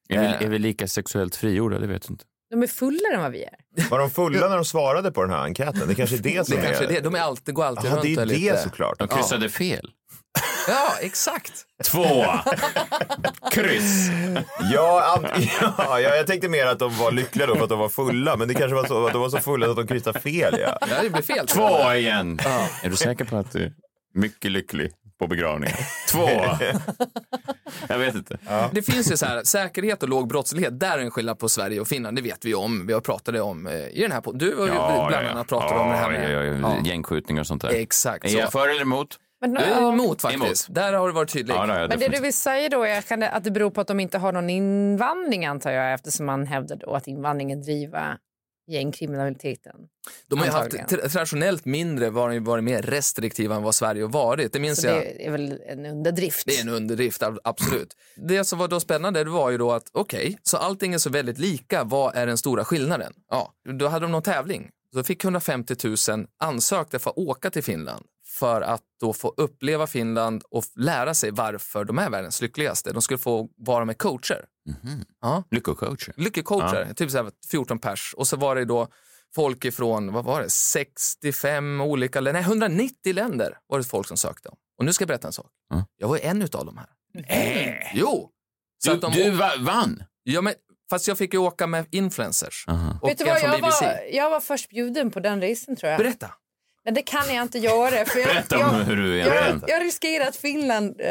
Är 0.09 0.19
vi, 0.19 0.25
Eh. 0.25 0.41
är 0.41 0.47
vi 0.47 0.59
lika 0.59 0.87
sexuellt 0.87 1.35
frigjorda? 1.35 1.79
Det 1.79 1.87
vet 1.87 2.05
jag 2.05 2.13
inte. 2.13 2.25
De 2.49 2.63
är 2.63 2.67
fullare 2.67 3.13
än 3.15 3.21
vad 3.21 3.31
vi 3.31 3.43
är. 3.43 3.55
Var 3.89 3.99
de 3.99 4.09
fulla 4.09 4.49
när 4.49 4.55
de 4.55 4.65
svarade 4.65 5.11
på 5.11 5.21
den 5.21 5.31
här 5.31 5.43
enkäten? 5.43 5.87
Det 5.87 5.95
kanske 5.95 6.15
är 6.15 6.19
det 6.19 6.47
som 6.47 6.55
Det 6.55 6.61
kanske 6.65 6.83
är 6.83 6.89
är... 6.89 6.93
det. 6.93 6.99
De 6.99 7.15
är 7.15 7.19
alltid, 7.19 7.55
går 7.55 7.63
alltid 7.65 7.85
Jaha, 7.89 7.95
runt 7.95 8.03
det 8.03 8.13
är 8.13 8.25
det 8.25 8.25
lite... 8.25 8.57
såklart. 8.57 8.99
De 8.99 9.07
kryssade 9.07 9.49
fel. 9.49 9.91
Ja, 10.67 10.93
exakt. 11.01 11.51
Två. 11.83 12.25
Kryss. 13.51 14.09
Ja, 14.73 15.15
an- 15.17 15.41
ja, 15.61 15.99
ja, 15.99 16.15
jag 16.15 16.27
tänkte 16.27 16.49
mer 16.49 16.65
att 16.65 16.79
de 16.79 16.97
var 16.97 17.11
lyckliga 17.11 17.47
då 17.47 17.55
för 17.55 17.63
att 17.63 17.69
de 17.69 17.79
var 17.79 17.89
fulla. 17.89 18.37
Men 18.37 18.47
det 18.47 18.53
kanske 18.53 18.75
var 18.75 18.85
så 18.85 19.05
att 19.07 19.13
de 19.13 19.21
var 19.21 19.29
så 19.29 19.37
fulla 19.39 19.69
att 19.69 19.75
de 19.75 19.87
kryssade 19.87 20.19
fel. 20.19 20.55
Ja. 20.59 20.77
Ja, 20.89 20.95
det 21.03 21.09
blir 21.09 21.21
fel. 21.21 21.47
Två 21.47 21.93
igen. 21.93 22.39
Är 22.83 22.89
du 22.89 22.95
säker 22.95 23.25
på 23.25 23.37
att 23.37 23.51
du 23.51 23.63
är 23.63 23.73
mycket 24.13 24.51
lycklig 24.51 24.91
på 25.19 25.27
begravningen? 25.27 25.77
Två. 26.11 26.29
Jag 27.87 27.97
vet 27.97 28.15
inte. 28.15 28.37
Det 28.71 28.81
finns 28.81 29.11
ju 29.11 29.17
så 29.17 29.25
här, 29.25 29.43
säkerhet 29.43 30.03
och 30.03 30.09
låg 30.09 30.27
brottslighet, 30.27 30.79
där 30.79 30.97
är 30.97 31.01
en 31.01 31.11
skillnad 31.11 31.39
på 31.39 31.49
Sverige 31.49 31.79
och 31.79 31.87
Finland, 31.87 32.17
det 32.17 32.21
vet 32.21 32.45
vi 32.45 32.55
om. 32.55 32.87
Vi 32.87 32.93
har 32.93 33.01
pratat 33.01 33.35
om 33.39 33.67
eh, 33.67 33.73
i 33.87 33.99
den 34.01 34.11
här 34.11 34.21
podden. 34.21 34.39
Du 34.39 34.55
har 34.55 34.65
ju 34.67 35.07
bland 35.07 35.27
annat 35.27 35.47
pratat 35.47 35.71
om 35.79 35.89
det 35.89 35.95
här 35.97 36.09
med... 36.11 36.31
ja, 36.33 36.43
ja, 36.43 36.53
Ja. 36.53 36.85
Gängskjutningar 36.85 37.41
och 37.41 37.47
sånt 37.47 37.61
där. 37.61 37.69
Exakt 37.69 38.25
Är 38.25 38.29
så. 38.29 38.37
jag 38.37 38.51
för 38.51 38.67
eller 38.67 38.81
emot? 38.81 39.17
Men, 39.51 39.53
Du 39.61 39.69
är 39.69 39.89
emot 39.93 40.21
faktiskt. 40.21 40.69
Emot. 40.69 40.75
Där 40.75 40.93
har 40.93 41.07
du 41.07 41.13
varit 41.13 41.29
tydlig. 41.33 41.55
Ja, 41.55 41.65
det 41.65 41.87
Men 41.87 41.99
det 41.99 42.07
du 42.07 42.21
vill 42.21 42.33
säga 42.33 42.69
då 42.69 42.83
är 42.83 43.25
att 43.35 43.43
det 43.43 43.51
beror 43.51 43.69
på 43.71 43.81
att 43.81 43.87
de 43.87 43.99
inte 43.99 44.17
har 44.17 44.31
någon 44.31 44.49
invandring 44.49 45.45
antar 45.45 45.71
jag 45.71 45.93
eftersom 45.93 46.25
man 46.25 46.47
hävdar 46.47 46.75
då 46.75 46.93
att 46.95 47.07
invandringen 47.07 47.61
driver 47.61 48.17
gängkriminaliteten. 48.67 49.75
De 50.27 50.39
har 50.39 50.45
ju 50.45 50.51
haft 50.51 50.87
traditionellt 51.13 51.65
mindre 51.65 52.09
varit, 52.09 52.41
varit 52.43 52.63
mer 52.63 52.81
restriktiva 52.81 53.55
än 53.55 53.63
vad 53.63 53.75
Sverige 53.75 54.03
har 54.03 54.09
varit. 54.09 54.53
Det 54.53 54.59
minns 54.59 54.81
Så 54.81 54.87
jag. 54.87 54.95
det 54.95 55.25
är 55.25 55.31
väl 55.31 55.61
en 55.67 55.85
underdrift. 55.85 56.45
Det 56.45 56.57
är 56.57 56.61
en 56.61 56.69
underdrift, 56.69 57.23
ab- 57.23 57.39
absolut. 57.43 57.93
Det 58.15 58.43
som 58.43 58.59
var 58.59 58.67
då 58.67 58.79
spännande 58.79 59.23
det 59.23 59.29
var 59.29 59.49
ju 59.49 59.57
då 59.57 59.71
att 59.71 59.89
okej, 59.91 60.37
så 60.43 60.57
allting 60.57 60.93
är 60.93 60.97
så 60.97 61.09
väldigt 61.09 61.37
lika. 61.39 61.83
Vad 61.83 62.15
är 62.15 62.27
den 62.27 62.37
stora 62.37 62.65
skillnaden? 62.65 63.13
Ja, 63.29 63.53
då 63.79 63.87
hade 63.87 64.05
de 64.05 64.11
någon 64.11 64.21
tävling. 64.21 64.69
Så 64.93 65.03
fick 65.03 65.23
150 65.23 65.75
000 66.09 66.27
ansökte 66.39 66.99
för 66.99 67.09
att 67.09 67.17
åka 67.17 67.49
till 67.49 67.63
Finland 67.63 68.05
för 68.39 68.61
att 68.61 68.81
då 68.99 69.13
få 69.13 69.33
uppleva 69.37 69.87
Finland 69.87 70.43
och 70.49 70.63
lära 70.75 71.13
sig 71.13 71.31
varför 71.31 71.85
de 71.85 71.99
är 71.99 72.09
världens 72.09 72.41
lyckligaste. 72.41 72.91
De 72.93 73.01
skulle 73.01 73.17
få 73.17 73.49
vara 73.57 73.85
med 73.85 73.97
coacher. 73.97 74.45
Ja. 75.21 75.43
Lyckocoacher. 75.51 76.13
Lyckocoacher, 76.17 76.93
typ 76.93 77.11
så 77.11 77.17
här 77.23 77.31
14 77.51 77.79
pers. 77.79 78.13
Och 78.17 78.27
så 78.27 78.37
var 78.37 78.55
det 78.55 78.65
då 78.65 78.87
folk 79.35 79.65
ifrån, 79.65 80.13
vad 80.13 80.25
var 80.25 80.41
det, 80.41 80.49
65 80.49 81.81
olika 81.81 82.19
länder, 82.21 82.41
nej 82.41 82.47
190 82.49 83.13
länder 83.13 83.57
var 83.67 83.77
det 83.77 83.83
folk 83.83 84.07
som 84.07 84.17
sökte 84.17 84.49
om. 84.49 84.55
Och 84.79 84.85
nu 84.85 84.93
ska 84.93 85.01
jag 85.03 85.07
berätta 85.07 85.27
en 85.27 85.33
sak. 85.33 85.51
Ja. 85.69 85.85
Jag 85.97 86.07
var 86.07 86.17
en 86.17 86.41
utav 86.41 86.65
dem 86.65 86.77
här. 86.77 86.87
Jo! 87.93 88.29
Så 88.83 88.89
Du, 88.89 88.95
att 88.95 89.01
de, 89.01 89.11
du 89.23 89.29
va- 89.29 89.51
vann? 89.59 90.03
ja, 90.23 90.41
men, 90.41 90.53
fast 90.89 91.07
jag 91.07 91.17
fick 91.17 91.33
ju 91.33 91.39
åka 91.39 91.67
med 91.67 91.85
influencers. 91.91 92.65
Aha. 92.67 92.99
Och 93.01 93.09
Vet 93.09 93.17
du 93.17 93.25
vad, 93.25 93.41
jag 93.41 93.51
BBC. 93.61 93.85
var, 93.85 93.99
jag 94.11 94.29
var 94.29 94.39
först 94.39 94.69
bjuden 94.69 95.11
på 95.11 95.19
den 95.19 95.41
resan 95.41 95.75
tror 95.75 95.91
jag. 95.91 95.97
Berätta. 95.99 96.31
Men 96.85 96.93
det 96.93 97.01
kan 97.01 97.33
jag 97.35 97.41
inte 97.41 97.57
göra. 97.59 98.05
För 98.05 98.19
jag, 98.19 98.27
Berätta 98.27 98.55
om 98.55 98.61
jag, 98.61 98.83
hur 98.85 98.95
du 98.95 99.17
jag, 99.17 99.61
jag 99.67 99.81
riskerar 99.83 100.27
att 100.27 100.35
Finland 100.35 101.01
eh, 101.01 101.07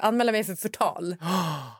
anmäler 0.00 0.32
mig 0.32 0.44
för 0.44 0.54
förtal. 0.54 1.16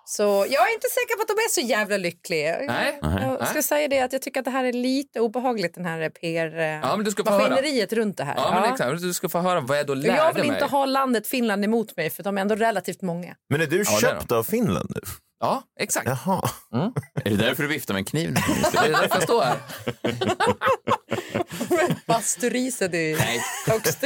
Så 0.05 0.23
jag 0.23 0.69
är 0.69 0.75
inte 0.75 0.87
säker 0.91 1.17
på 1.17 1.23
att 1.23 1.29
de 1.29 1.33
är 1.35 1.49
så 1.51 1.61
jävla 1.61 1.97
lyckliga. 1.97 2.59
Nej, 2.63 2.99
Jag 3.03 3.45
ska 3.47 3.55
nej. 3.55 3.63
säga 3.63 3.89
det 3.89 4.01
att 4.01 4.13
jag 4.13 4.23
tycker 4.23 4.41
att 4.41 4.45
det 4.45 4.51
här 4.51 4.65
är 4.65 4.73
lite 4.73 5.21
obehagligt, 5.21 5.75
den 5.75 5.85
här 5.85 6.09
PR... 6.11 6.59
eh, 6.59 6.65
Ja, 6.67 6.97
men 6.97 7.05
du 7.05 7.11
ska 7.11 7.25
få 7.25 7.31
höra. 7.31 7.49
maskineriet 7.49 7.93
runt 7.93 8.17
det 8.17 8.25
här. 8.25 8.35
Ja, 8.37 8.61
men 8.61 8.73
exakt. 8.73 9.03
Du 9.03 9.15
ska 9.15 9.29
få 9.29 9.39
höra 9.39 9.61
vad 9.61 9.79
jag 9.79 9.87
då 9.87 9.95
lärde 9.95 10.17
jag 10.17 10.35
vill 10.35 10.45
inte 10.45 10.61
mig. 10.61 10.69
ha 10.71 10.85
landet 10.85 11.27
Finland 11.27 11.65
emot 11.65 11.97
mig 11.97 12.11
för 12.11 12.23
de 12.23 12.37
är 12.39 12.43
ändå 12.43 12.55
relativt 12.55 13.03
många. 13.03 13.35
Men 13.51 13.61
är 13.61 13.67
du 13.67 13.77
det 13.79 13.91
är 13.91 14.01
köpt 14.01 14.33
av 14.33 14.43
Finland 14.45 14.91
nu? 14.95 15.01
Ja, 15.41 15.63
exakt. 15.81 16.07
Jaha. 16.09 16.49
Är 17.25 17.31
det 17.31 17.37
därför 17.37 17.63
du 17.63 17.69
viftar 17.69 17.95
med 17.95 17.99
en 18.01 18.05
kniv 18.05 18.31
nu? 18.33 18.41
Det 18.73 18.79
är 18.79 18.89
därför 18.89 19.15
jag 19.15 19.23
står 19.23 19.43
här. 19.43 19.59
Pasturiset 22.07 22.95
i 22.95 23.17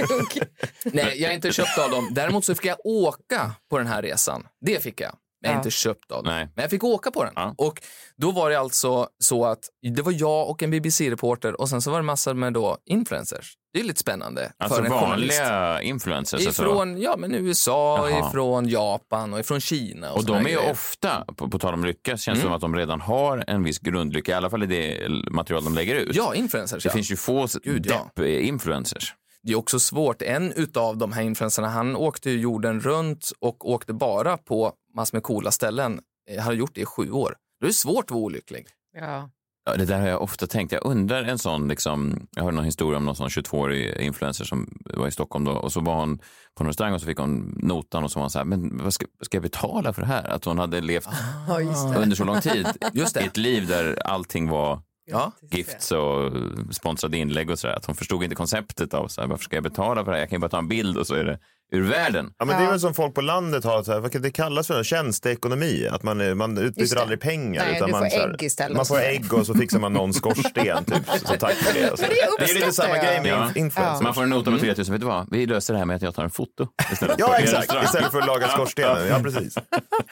hugg. 0.08 0.42
Nej, 0.84 1.22
jag 1.22 1.30
är 1.30 1.34
inte 1.34 1.52
köpt 1.52 1.78
av 1.78 1.90
dem. 1.90 2.08
Däremot 2.12 2.44
så 2.44 2.54
fick 2.54 2.64
jag 2.64 2.76
åka 2.86 3.52
på 3.70 3.78
den 3.78 3.86
här 3.86 4.02
resan. 4.02 4.46
Det 4.60 4.82
fick 4.82 5.00
jag. 5.00 5.12
Jag 5.40 5.50
är 5.50 5.54
Ja. 5.54 5.58
inte 5.58 5.70
köpt 5.70 6.12
av 6.12 6.24
dem. 6.24 6.32
Nej. 6.34 6.44
Men 6.54 6.62
jag 6.62 6.70
fick 6.70 6.84
åka 6.84 7.10
på 7.10 7.24
den. 7.24 7.32
Ja. 7.36 7.54
Och 7.58 7.82
då 8.16 8.30
var 8.30 8.50
det 8.50 8.60
alltså 8.60 9.08
så 9.18 9.44
att 9.44 9.58
det 9.96 10.02
var 10.02 10.12
jag 10.12 10.48
och 10.50 10.62
en 10.62 10.70
BBC-reporter 10.70 11.60
och 11.60 11.68
sen 11.68 11.82
så 11.82 11.90
var 11.90 11.98
det 11.98 12.02
massor 12.04 12.34
med 12.34 12.52
då 12.52 12.78
influencers. 12.86 13.54
Det 13.72 13.80
är 13.80 13.84
lite 13.84 14.00
spännande 14.00 14.52
Alltså 14.58 14.76
för 14.78 14.84
en 14.84 14.90
journalist. 14.90 15.40
vanliga 15.40 15.82
influencers? 15.82 16.46
Alltså. 16.46 16.62
Ifrån 16.62 17.00
ja, 17.00 17.14
men 17.18 17.34
USA, 17.34 18.08
Jaha. 18.10 18.28
ifrån 18.28 18.68
Japan 18.68 19.32
och 19.34 19.40
ifrån 19.40 19.60
Kina. 19.60 20.10
Och, 20.12 20.18
Och 20.18 20.24
de 20.24 20.32
är 20.36 20.38
ju 20.40 20.44
grejer. 20.44 20.70
ofta, 20.70 21.24
på, 21.36 21.48
på 21.50 21.58
tal 21.58 21.74
om 21.74 21.84
lycka, 21.84 22.10
känns 22.16 22.24
det 22.24 22.30
Mm. 22.30 22.42
som 22.42 22.52
att 22.52 22.60
de 22.60 22.76
redan 22.76 23.00
har 23.00 23.44
en 23.46 23.62
viss 23.62 23.78
grundlycka, 23.78 24.32
i 24.32 24.34
alla 24.34 24.50
fall 24.50 24.62
i 24.62 24.66
det 24.66 25.08
material 25.30 25.64
de 25.64 25.74
lägger 25.74 25.94
ut. 25.94 26.14
Ja, 26.16 26.34
influencers. 26.34 26.82
Det 26.82 26.88
ja. 26.88 26.92
finns 26.92 27.12
ju 27.12 27.16
få 27.16 27.46
Gud, 27.62 27.86
ja. 27.86 28.10
depp-influencers. 28.16 29.14
Det 29.42 29.52
är 29.52 29.56
också 29.56 29.80
svårt. 29.80 30.22
En 30.22 30.52
utav 30.52 30.96
de 30.96 31.12
här 31.12 31.22
influencerna, 31.22 31.68
han 31.68 31.96
åkte 31.96 32.30
ju 32.30 32.40
jorden 32.40 32.80
runt 32.80 33.30
och 33.40 33.70
åkte 33.70 33.92
bara 33.92 34.36
på 34.36 34.72
massor 34.96 35.16
med 35.16 35.22
coola 35.22 35.50
ställen. 35.50 36.00
Jag 36.30 36.42
hade 36.42 36.56
gjort 36.56 36.74
det 36.74 36.80
i 36.80 36.84
sju 36.84 37.10
år. 37.10 37.34
Då 37.60 37.64
är 37.64 37.68
det 37.68 37.74
svårt 37.74 38.04
att 38.04 38.10
vara 38.10 38.20
olycklig. 38.22 38.66
Ja. 38.96 39.30
Det 39.76 39.84
där 39.84 40.00
har 40.00 40.08
jag 40.08 40.22
ofta 40.22 40.46
tänkt. 40.46 40.72
Jag 40.72 40.86
undrar 40.86 41.24
en 41.24 41.38
sån, 41.38 41.68
liksom, 41.68 42.26
jag 42.36 42.42
hörde 42.42 42.56
någon 42.56 42.64
historia 42.64 42.96
om 42.96 43.04
någon 43.04 43.16
sån 43.16 43.28
22-årig 43.28 43.96
influencer 44.00 44.44
som 44.44 44.78
var 44.84 45.08
i 45.08 45.10
Stockholm 45.10 45.44
då 45.44 45.52
och 45.52 45.72
så 45.72 45.80
var 45.80 45.94
hon 45.94 46.18
på 46.54 46.64
en 46.64 46.66
restaurang 46.66 46.94
och 46.94 47.00
så 47.00 47.06
fick 47.06 47.18
hon 47.18 47.58
notan 47.62 48.04
och 48.04 48.10
så 48.10 48.18
var 48.18 48.22
hon 48.24 48.30
så 48.30 48.38
här, 48.38 48.44
men 48.44 48.78
vad 48.82 48.94
ska, 48.94 49.06
ska 49.22 49.36
jag 49.36 49.42
betala 49.42 49.92
för 49.92 50.02
det 50.02 50.08
här? 50.08 50.24
Att 50.24 50.44
hon 50.44 50.58
hade 50.58 50.80
levt 50.80 51.08
det. 51.94 51.98
under 51.98 52.16
så 52.16 52.24
lång 52.24 52.40
tid 52.40 52.66
Just 52.92 53.16
i 53.16 53.20
det. 53.20 53.26
ett 53.26 53.36
liv 53.36 53.66
där 53.66 54.02
allting 54.06 54.48
var 54.48 54.82
Ja. 55.12 55.32
gifts 55.50 55.92
och 55.92 56.32
sponsrade 56.70 57.16
inlägg 57.18 57.50
och 57.50 57.58
sådär. 57.58 57.74
Att 57.76 57.86
hon 57.86 57.94
förstod 57.94 58.22
inte 58.22 58.34
konceptet 58.36 58.94
av 58.94 59.08
så 59.08 59.20
här, 59.20 59.28
varför 59.28 59.44
ska 59.44 59.56
jag 59.56 59.62
betala 59.62 60.04
för 60.04 60.10
det 60.10 60.16
här? 60.16 60.22
Jag 60.22 60.28
kan 60.30 60.36
ju 60.36 60.40
bara 60.40 60.48
ta 60.48 60.58
en 60.58 60.68
bild 60.68 60.96
och 60.96 61.06
så 61.06 61.14
är 61.14 61.24
det 61.24 61.38
ur 61.72 61.82
världen. 61.88 62.32
Ja, 62.38 62.44
men 62.44 62.56
det 62.56 62.62
är 62.62 62.64
Ja. 62.64 62.70
väl 62.70 62.80
som 62.80 62.94
folk 62.94 63.14
på 63.14 63.20
landet 63.20 63.64
har, 63.64 63.82
så 63.82 63.92
här, 63.92 64.18
det 64.18 64.30
kallas 64.30 64.66
för? 64.66 64.82
Tjänsteekonomi. 64.82 65.88
Att 65.90 66.02
man, 66.02 66.20
är- 66.20 66.34
man 66.34 66.58
utbyter 66.58 66.96
aldrig 66.96 67.20
pengar. 67.20 67.64
Nej, 67.64 67.76
utan 67.76 67.86
du 67.88 67.92
man, 67.92 68.10
får 68.10 68.18
här, 68.18 68.30
ägg 68.34 68.42
istället. 68.42 68.76
Man 68.76 68.86
får 68.86 69.00
ägg 69.00 69.34
och 69.34 69.46
så 69.46 69.54
fixar 69.54 69.78
man 69.78 69.92
någon 69.92 70.12
skorsten 70.14 70.84
typ. 70.84 70.96
Så 71.24 71.34
tack 71.38 71.52
för 71.54 71.74
det. 71.80 71.90
Och 71.90 71.98
så. 71.98 72.02
Men 72.04 72.10
det 72.38 72.44
det 72.46 72.50
är 72.50 72.54
lite 72.54 72.72
samma 72.72 72.96
jag. 72.96 73.04
grej 73.04 73.20
med 73.22 73.30
Ja. 73.30 73.36
inf- 73.36 73.58
influencers. 73.58 74.02
Man 74.02 74.14
får 74.14 74.22
en 74.22 74.30
nota 74.30 74.50
på 74.50 74.58
3000, 74.58 74.92
vet 74.92 75.00
du 75.00 75.06
vad? 75.06 75.26
Vi 75.30 75.46
löser 75.46 75.74
det 75.74 75.78
här 75.78 75.86
med 75.86 75.96
att 75.96 76.02
jag 76.02 76.14
tar 76.14 76.24
en 76.24 76.30
foto 76.30 76.66
istället. 76.92 77.16
Ja, 77.18 77.38
exakt. 77.38 77.72
Istället 77.84 78.10
för 78.12 78.18
att 78.20 78.26
laga 78.26 78.48
skorstenen. 78.48 79.06
Ja, 79.08 79.18
precis. 79.22 79.54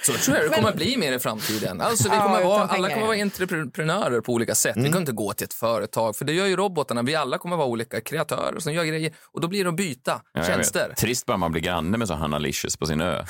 Så 0.03 0.13
tror 0.13 0.37
jag 0.37 0.51
det 0.51 0.55
kommer 0.57 0.69
att 0.69 0.77
bli 0.77 0.97
mer 0.97 1.13
i 1.13 1.19
framtiden. 1.19 1.81
Alltså, 1.81 2.09
vi 2.11 2.17
Ja, 2.17 2.23
kommer 2.23 2.39
utan 2.39 2.49
vara, 2.49 2.61
alla 2.63 2.69
pengar, 2.73 2.89
kommer 2.89 3.01
ja. 3.03 3.07
vara 3.07 3.17
entreprenörer 3.23 4.21
på 4.21 4.33
olika 4.33 4.55
sätt. 4.55 4.77
Vi 4.77 4.85
kommer 4.85 4.99
inte 5.01 5.13
gå 5.13 5.33
till 5.33 5.45
ett 5.45 5.55
företag, 5.55 6.17
för 6.17 6.25
det 6.25 6.33
gör 6.33 6.47
ju 6.47 6.57
robotarna. 6.57 7.03
Vi 7.03 7.15
alla 7.15 7.39
kommer 7.39 7.57
vara 7.57 7.67
olika 7.67 8.01
kreatörer 8.01 8.59
som 8.61 8.73
gör 8.73 8.85
grejer 8.85 9.13
och 9.33 9.41
då 9.41 9.49
blir 9.49 9.65
det 9.65 9.71
att 9.71 9.77
byta 9.77 10.21
Ja, 10.33 10.45
tjänster. 10.45 10.95
Trist 10.99 11.27
bara 11.27 11.37
man 11.49 11.53
blir 11.53 11.63
granne 11.63 11.99
med 11.99 12.09
så 12.09 12.15
Hanna 12.15 12.39
Licious 12.39 12.77
på 12.77 12.87
sin 12.87 13.01
ö. 13.01 13.25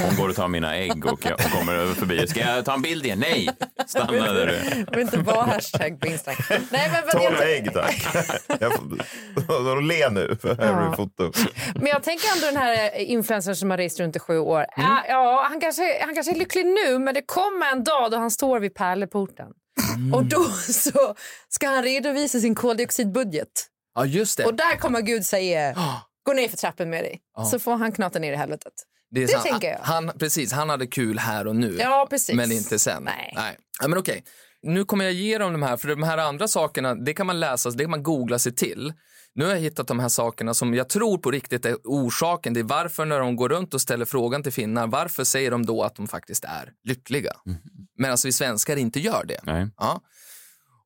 Hon 0.00 0.16
går 0.16 0.28
och 0.28 0.36
tar 0.36 0.48
mina 0.48 0.76
ägg 0.76 1.06
och, 1.06 1.20
jag, 1.24 1.32
och 1.34 1.50
kommer 1.50 1.74
över 1.74 1.94
förbi. 1.94 2.26
Ska 2.26 2.40
jag 2.40 2.64
ta 2.64 2.74
en 2.74 2.82
bild 2.82 3.04
igen? 3.04 3.18
Nej! 3.18 3.48
Stanna 3.86 4.32
där 4.32 4.46
du. 4.46 4.84
Jag 4.86 4.90
vill 4.90 5.00
inte 5.00 5.18
vara 5.18 5.44
hashtag 5.44 6.00
på 6.00 6.06
Instagram. 6.06 6.66
Nej, 6.70 6.90
men, 6.92 7.02
vad 7.04 7.22
Tolv 7.22 7.40
ägg 7.40 7.72
tack. 7.72 8.06
Jag 8.60 9.82
le 9.82 10.10
nu, 10.10 10.36
för 10.42 10.56
här 10.56 10.72
har 10.72 10.90
du 10.90 10.96
foto. 10.96 11.32
men 11.74 11.86
jag 11.86 12.02
tänker 12.02 12.28
ändå 12.34 12.46
den 12.46 12.56
här 12.56 12.98
influencern 12.98 13.56
som 13.56 13.70
har 13.70 13.76
rest 13.78 14.00
runt 14.00 14.16
i 14.16 14.18
sju 14.18 14.38
år. 14.38 14.66
Ja, 14.76 15.04
ja, 15.08 15.46
han, 15.50 15.60
kanske, 15.60 16.04
han 16.04 16.14
kanske 16.14 16.32
är 16.32 16.38
lycklig 16.38 16.66
nu, 16.66 16.98
men 16.98 17.14
det 17.14 17.22
kommer 17.22 17.72
en 17.72 17.84
dag 17.84 18.10
då 18.10 18.16
han 18.16 18.30
står 18.30 18.60
vid 18.60 18.74
pärleporten. 18.74 19.48
Och 20.14 20.24
då 20.24 20.44
så 20.68 21.14
ska 21.48 21.68
han 21.68 21.82
redovisa 21.82 22.40
sin 22.40 22.54
koldioxidbudget. 22.54 23.48
Ja, 23.94 24.04
just 24.04 24.38
det. 24.38 24.44
Och 24.44 24.54
där 24.54 24.76
kommer 24.76 25.00
Gud 25.00 25.24
säga, 25.24 25.74
gå 26.28 26.34
ner 26.34 26.48
för 26.48 26.56
trappen 26.56 26.90
med 26.90 27.04
dig. 27.04 27.20
Ja. 27.36 27.44
Så 27.44 27.58
får 27.58 27.76
han 27.76 27.92
knata 27.92 28.18
ner 28.18 28.32
i 28.32 28.36
helvetet. 28.36 28.72
är 29.16 29.20
det 29.20 29.28
sant. 29.28 29.44
tänker 29.44 29.70
jag. 29.70 29.78
Han, 29.82 30.12
precis, 30.18 30.52
han 30.52 30.68
hade 30.68 30.86
kul 30.86 31.18
här 31.18 31.46
och 31.46 31.56
nu. 31.56 31.76
Ja, 31.80 32.06
precis. 32.10 32.36
Men 32.36 32.52
inte 32.52 32.78
sen. 32.78 33.02
Nej. 33.02 33.58
Ja, 33.80 33.88
men 33.88 33.98
okej. 33.98 34.24
Nu 34.62 34.84
kommer 34.84 35.04
jag 35.04 35.14
ge 35.14 35.38
dem 35.38 35.52
de 35.52 35.62
här, 35.62 35.76
för 35.76 35.88
de 35.88 36.02
här 36.02 36.18
andra 36.18 36.48
sakerna, 36.48 36.94
det 36.94 37.14
kan 37.14 37.26
man 37.26 37.40
läsa, 37.40 37.70
det 37.70 37.84
kan 37.84 37.90
man 37.90 38.02
googla 38.02 38.38
sig 38.38 38.54
till. 38.54 38.92
Nu 39.34 39.44
har 39.44 39.52
jag 39.52 39.60
hittat 39.60 39.86
de 39.86 39.98
här 39.98 40.08
sakerna 40.08 40.54
som 40.54 40.74
jag 40.74 40.88
tror 40.88 41.18
på 41.18 41.30
riktigt 41.30 41.64
är 41.64 41.76
orsaken. 41.84 42.54
Det 42.54 42.60
är 42.60 42.64
varför 42.64 43.04
när 43.04 43.20
de 43.20 43.36
går 43.36 43.48
runt 43.48 43.74
och 43.74 43.80
ställer 43.80 44.04
frågan 44.04 44.42
till 44.42 44.52
finnar, 44.52 44.86
varför 44.86 45.24
säger 45.24 45.50
de 45.50 45.66
då 45.66 45.82
att 45.82 45.94
de 45.94 46.08
faktiskt 46.08 46.44
är 46.44 46.72
lyckliga? 46.84 47.32
Medan 47.98 48.18
vi 48.24 48.32
svenskar 48.32 48.76
inte 48.76 49.00
gör 49.00 49.24
det. 49.24 49.40
Nej. 49.42 49.70
Ja. 49.76 50.00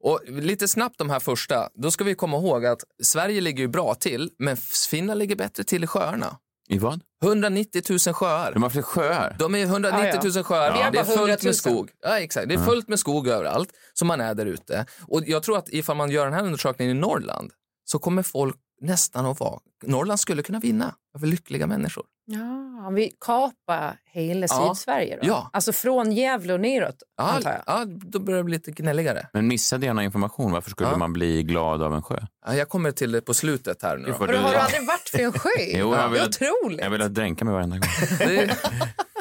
Och 0.02 0.20
lite 0.26 0.68
snabbt 0.68 0.98
de 0.98 1.10
här 1.10 1.20
första, 1.20 1.68
då 1.74 1.90
ska 1.90 2.04
vi 2.04 2.14
komma 2.14 2.36
ihåg 2.36 2.66
att 2.66 2.80
Sverige 3.02 3.40
ligger 3.40 3.60
ju 3.62 3.68
bra 3.68 3.94
till, 3.94 4.30
men 4.38 4.56
Finland 4.90 5.18
ligger 5.18 5.36
bättre 5.36 5.64
till 5.64 5.84
i 5.84 5.86
sjöarna. 5.86 6.38
I 6.68 6.78
vad? 6.78 7.00
190 7.24 7.82
000 7.90 7.98
sjöar. 8.14 8.52
De 8.52 8.62
har 8.62 8.70
fler 8.70 8.82
sjöar. 8.82 9.36
De 9.38 9.54
är 9.54 9.62
190 9.64 10.08
Ja, 10.12 10.20
ja. 10.24 10.30
000 10.34 10.44
sjöar. 10.44 10.70
Har 10.70 10.78
Det 10.92 10.98
är 10.98 11.04
bara 11.04 11.14
100 11.14 11.26
fullt 11.26 11.42
000. 11.42 11.48
med 11.48 11.56
skog. 11.56 11.90
Ja, 12.02 12.18
exakt. 12.18 12.48
Det 12.48 12.54
är 12.54 12.58
fullt 12.58 12.88
med 12.88 12.98
skog 12.98 13.28
överallt 13.28 13.70
som 13.94 14.08
man 14.08 14.20
är 14.20 14.34
där 14.34 14.46
ute. 14.46 14.86
Och 15.08 15.22
jag 15.26 15.42
tror 15.42 15.58
att 15.58 15.68
ifall 15.68 15.96
man 15.96 16.10
gör 16.10 16.24
den 16.24 16.34
här 16.34 16.44
undersökningen 16.44 16.96
i 16.96 17.00
Norrland 17.00 17.50
så 17.84 17.98
kommer 17.98 18.22
folk 18.22 18.56
nästan 18.82 19.26
att 19.26 19.40
vara... 19.40 19.58
Norrland 19.84 20.20
skulle 20.20 20.42
kunna 20.42 20.58
vinna 20.60 20.94
över 21.16 21.26
lyckliga 21.26 21.66
människor. 21.66 22.04
Ja, 22.24 22.86
om 22.86 22.94
vi 22.94 23.12
kapar 23.20 23.96
hela 24.04 24.46
Ja. 24.50 24.74
Sydsverige 24.74 25.16
då? 25.22 25.28
Ja. 25.28 25.50
Alltså 25.52 25.72
från 25.72 26.12
Gävle 26.12 26.52
och 26.52 26.60
neråt, 26.60 26.96
Ja, 27.16 27.24
antar 27.24 27.50
jag. 27.50 27.62
ja, 27.66 27.84
då 27.86 28.18
börjar 28.18 28.38
det 28.38 28.44
bli 28.44 28.54
lite 28.54 28.70
gnälligare. 28.70 29.26
Men 29.32 29.48
missade 29.48 29.86
jag 29.86 29.96
någon 29.96 30.04
information? 30.04 30.52
Varför 30.52 30.70
skulle 30.70 30.90
Ja. 30.90 30.96
man 30.96 31.12
bli 31.12 31.42
glad 31.42 31.82
av 31.82 31.94
en 31.94 32.02
sjö? 32.02 32.18
Ja, 32.46 32.54
jag 32.54 32.68
kommer 32.68 32.90
till 32.92 33.12
det 33.12 33.20
på 33.20 33.34
slutet 33.34 33.82
här 33.82 33.96
nu. 33.96 34.02
Men 34.02 34.12
du- 34.28 34.36
har 34.36 34.50
du 34.52 34.56
aldrig 34.58 34.86
varit 34.86 35.10
vid 35.14 35.20
en 35.26 35.32
sjö? 35.32 35.48
Jo, 35.58 35.94
jag 35.94 36.04
det 36.04 36.12
vill 36.12 36.20
är 36.20 36.24
att- 36.24 36.28
otroligt. 36.42 36.80
Jag 36.80 36.90
vill 36.90 37.02
att 37.02 37.14
dränka 37.14 37.44
mig 37.44 37.54
varenda 37.54 37.76
gång. 37.78 37.88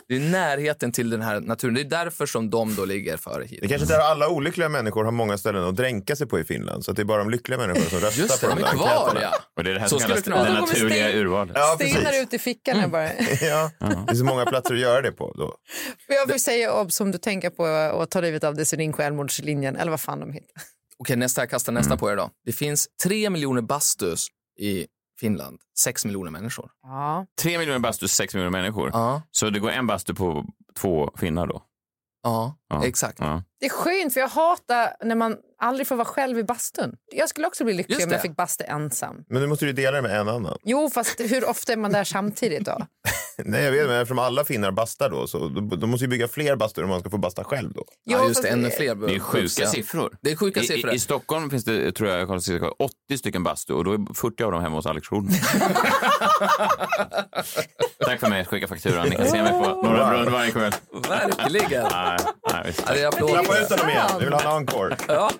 Det 0.08 0.16
är, 0.16 0.20
närheten 0.20 0.92
till 0.92 1.10
den 1.10 1.22
här 1.22 1.40
naturen. 1.40 1.74
Det 1.74 1.82
är 1.82 1.86
därför 1.86 2.26
som 2.26 2.50
de 2.50 2.76
då 2.76 2.86
ligger 2.86 3.18
före 3.18 3.44
hit. 3.46 3.60
Det 3.62 3.68
kanske 3.68 3.96
är 3.96 4.00
alla 4.00 4.30
olyckliga 4.30 4.70
människor 4.70 5.04
har 5.04 5.12
många 5.12 5.38
ställen 5.38 5.64
att 5.64 5.76
dränka 5.76 6.16
sig 6.16 6.28
på 6.28 6.40
i 6.40 6.44
Finland. 6.44 6.86
Så 6.86 6.92
att 6.92 6.98
det 6.98 7.04
är 7.04 7.06
bara 7.06 7.18
de 7.18 7.30
lyckliga 7.30 7.58
människorna 7.60 7.86
som 7.90 8.00
röstar 8.00 8.22
Just 8.22 8.42
på 8.42 8.48
det, 8.48 8.56
de 8.56 8.62
de 8.62 8.62
där 8.68 8.74
är 8.74 8.78
kvar 8.78 8.88
enkäterna. 8.98 9.22
ja. 9.22 9.34
Och 9.58 9.64
det 9.64 9.70
är 9.70 9.74
det 9.74 9.80
här 9.80 9.88
Så 9.88 10.00
som 10.00 10.10
skulle 10.10 10.22
kallas 10.22 10.48
det 10.48 10.54
naturliga 10.54 11.08
sten- 11.10 11.18
urvalet. 11.20 11.56
Ja, 11.60 11.76
Stenar 11.80 12.22
ut 12.24 12.34
i 12.34 12.40
fickan 12.40 12.78
här 12.80 12.88
bara. 12.88 13.10
Ja, 13.42 13.72
det 13.80 14.12
är 14.12 14.16
så 14.16 14.24
många 14.26 14.46
platser 14.46 14.74
att 14.74 14.80
göra 14.80 15.02
det 15.02 15.12
på. 15.12 15.34
Då. 15.38 15.56
Jag 16.08 16.28
vill 16.28 16.44
säga 16.44 16.74
obs 16.74 17.02
om 17.02 17.12
du 17.12 17.18
tänker 17.18 17.50
på 17.50 17.66
att 18.02 18.12
ta 18.12 18.22
livet 18.22 18.44
av 18.44 18.56
dig 18.56 18.66
så 18.66 18.76
ring 18.76 18.94
självmordslinjen 18.94 19.76
eller 19.76 19.92
vad 19.92 20.02
fan 20.02 20.20
de 20.20 20.32
heter. 20.34 20.50
Okej, 20.98 21.16
nästa, 21.16 21.42
jag 21.42 21.50
kastar 21.50 21.74
nästa 21.74 21.98
på 21.98 22.12
er 22.12 22.16
då. 22.16 22.30
Det 22.46 22.52
finns 22.52 22.88
tre 23.04 23.30
miljoner 23.30 23.62
bastus 23.62 24.28
i 24.60 24.86
Finland. 25.22 25.60
Sex 25.80 26.06
miljoner 26.06 26.32
människor. 26.32 26.72
Ja. 26.84 27.26
Tre 27.42 27.58
miljoner 27.58 27.80
bastu, 27.80 28.08
sex 28.08 28.34
miljoner 28.34 28.52
människor. 28.62 28.90
Ja. 28.94 29.22
Så 29.32 29.50
det 29.50 29.60
går 29.60 29.70
en 29.70 29.88
bastu 29.88 30.14
på 30.14 30.46
två 30.80 31.12
finnar 31.18 31.48
då? 31.48 31.64
Ja. 32.24 32.58
Ja. 32.70 32.86
Exakt. 32.86 33.20
Ja. 33.20 33.44
Det 33.60 33.66
är 33.66 33.70
skönt 33.70 34.14
för 34.14 34.20
jag 34.20 34.28
hatar 34.28 34.96
när 35.04 35.16
man 35.16 35.38
aldrig 35.62 35.88
får 35.88 35.96
vara 35.96 36.06
själv 36.06 36.40
i 36.40 36.44
bastun. 36.44 36.96
Jag 37.12 37.30
skulle 37.30 37.48
också 37.48 37.64
bli 37.64 37.74
lycklig 37.74 38.04
om 38.06 38.12
jag 38.12 38.22
fick 38.22 38.36
bastu 38.36 38.64
ensam. 38.68 39.24
Men 39.30 39.42
nu 39.42 39.48
måste 39.48 39.66
du 39.66 39.74
dela 39.74 39.92
det 39.92 40.02
med 40.02 40.20
en 40.20 40.30
annan. 40.30 40.58
Jo, 40.64 40.90
fast 40.90 41.20
hur 41.20 41.50
ofta 41.50 41.74
är 41.74 41.78
man 41.78 41.92
där 41.92 42.04
samtidigt 42.04 42.66
då? 42.66 42.78
Nej, 43.46 43.64
jag 43.64 43.72
vet, 43.72 43.88
men 43.88 44.02
eftersom 44.02 44.20
alla 44.20 44.44
finnar 44.44 44.72
bastar 44.72 45.10
då, 45.10 45.28
så 45.28 45.48
de, 45.48 45.90
måste 45.90 46.06
ju 46.06 46.10
bygga 46.10 46.28
fler 46.28 46.56
bastur 46.56 46.84
om 46.84 46.90
man 46.90 47.00
ska 47.00 47.10
få 47.10 47.18
basta 47.18 47.44
själv 47.44 47.74
då. 47.74 47.86
Ja, 48.04 48.18
Jo, 48.22 48.28
just 48.28 48.42
det, 48.42 48.50
ännu 48.50 48.70
fler. 48.70 48.96
Det 48.96 49.16
är 49.16 49.20
sjuka 49.20 49.62
Ja. 49.62 49.68
siffror. 49.68 50.18
Det 50.22 50.32
är 50.32 50.36
sjuka 50.36 50.60
I, 50.60 50.68
siffror. 50.68 50.92
i, 50.92 50.96
I 50.96 51.00
Stockholm 51.00 51.50
finns 51.50 51.66
det, 51.66 51.92
tror 51.92 52.10
jag, 52.10 52.20
jag 52.20 52.28
kollade 52.28 52.44
sist, 52.44 52.64
80 52.80 53.18
stycken 53.18 53.44
bastu 53.44 53.74
och 53.74 53.84
då 53.84 53.94
är 53.94 54.14
40 54.14 54.44
av 54.44 54.52
dem 54.52 54.62
hemma 54.62 54.76
hos 54.76 54.86
Alex 54.86 55.08
Schulman. 55.08 55.34
Tack 58.06 58.20
för 58.20 58.30
mig, 58.30 58.46
skicka 58.46 58.68
fakturan. 58.68 59.10
Ni 59.10 59.16
kan 59.16 59.28
se 59.28 59.44
mig 59.44 59.52
på 59.52 59.82
Norra 59.84 60.10
Brunn 60.10 60.32
varje 60.34 60.52
kväll. 60.52 60.72
Verkligen. 61.10 61.84
Nej, 61.92 62.18
nej. 62.54 62.74
Ja, 63.02 63.12
det. 63.12 63.18
Klappa 63.18 63.60
ut 63.60 63.70
honom 63.70 63.90
igen, 63.90 64.06
vi 64.20 64.26
vill 64.26 64.34
ha 64.34 64.42
en 64.42 64.58
encore. 64.58 64.96
Ja. 65.08 65.32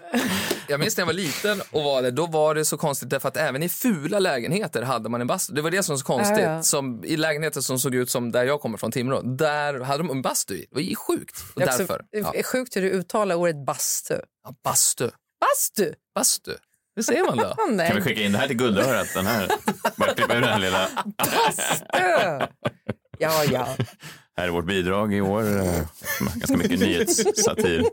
Jag 0.68 0.80
minns 0.80 0.98
när 0.98 1.02
jag 1.02 1.06
var 1.08 1.14
liten 1.14 1.62
och 1.72 1.84
var 1.84 2.02
där, 2.02 2.12
då 2.12 2.26
var 2.26 2.56
det 2.56 2.66
så 2.66 2.78
konstigt 2.78 3.10
därför 3.10 3.28
att 3.28 3.38
även 3.38 3.64
i 3.64 3.70
fula 3.70 4.20
lägenheter 4.20 4.82
hade 4.82 5.10
man 5.10 5.22
en 5.22 5.28
bastu. 5.28 5.54
Det 5.54 5.62
var 5.62 5.72
det 5.72 5.84
som 5.84 5.94
var 5.94 5.98
så 5.98 6.06
konstigt. 6.06 6.38
Ja, 6.40 6.52
ja. 6.56 6.64
Som, 6.64 7.04
I 7.04 7.18
lägenheter 7.18 7.62
som 7.62 7.80
såg 7.82 7.96
ut 7.96 8.10
som 8.10 8.32
där 8.32 8.44
jag 8.44 8.62
kommer 8.62 8.78
från, 8.78 8.92
Timrå, 8.92 9.22
där 9.22 9.80
hade 9.80 10.04
de 10.04 10.10
en 10.10 10.22
bastu 10.22 10.54
i. 10.54 10.60
Det 10.70 10.76
var 10.76 10.82
ju 10.82 10.96
sjukt. 10.96 11.44
Och 11.56 11.62
också, 11.62 11.78
därför. 11.78 12.06
Ja. 12.12 12.34
är 12.36 12.44
sjukt 12.44 12.76
hur 12.76 12.82
du 12.82 12.90
uttalar 12.90 13.36
ordet 13.36 13.66
bastu. 13.66 14.20
Ja, 14.44 14.56
bastu. 14.64 15.10
Bastu? 15.40 15.94
Bastu. 16.16 16.56
Hur 16.96 17.04
säger 17.04 17.24
man 17.24 17.38
då? 17.38 17.56
Kan 17.88 17.96
vi 17.96 18.02
skicka 18.02 18.22
in 18.22 18.32
det 18.32 18.38
här 18.38 18.48
till 18.48 18.58
guldörat? 18.58 19.08
Den 19.16 19.26
här. 19.26 19.52
Bara 19.96 20.14
klippa 20.14 20.36
ur 20.36 20.42
den 20.42 20.50
här 20.50 20.60
lilla. 20.60 20.90
Bastu! 21.18 22.48
Ja, 23.20 23.44
ja. 23.44 23.68
Här 24.38 24.48
är 24.48 24.52
vårt 24.52 24.66
bidrag 24.66 25.14
i 25.14 25.22
år. 25.22 25.42
eh, 25.60 25.82
Ganska 26.36 26.58
mycket 26.58 26.80
nyhetssatir. 26.80 27.86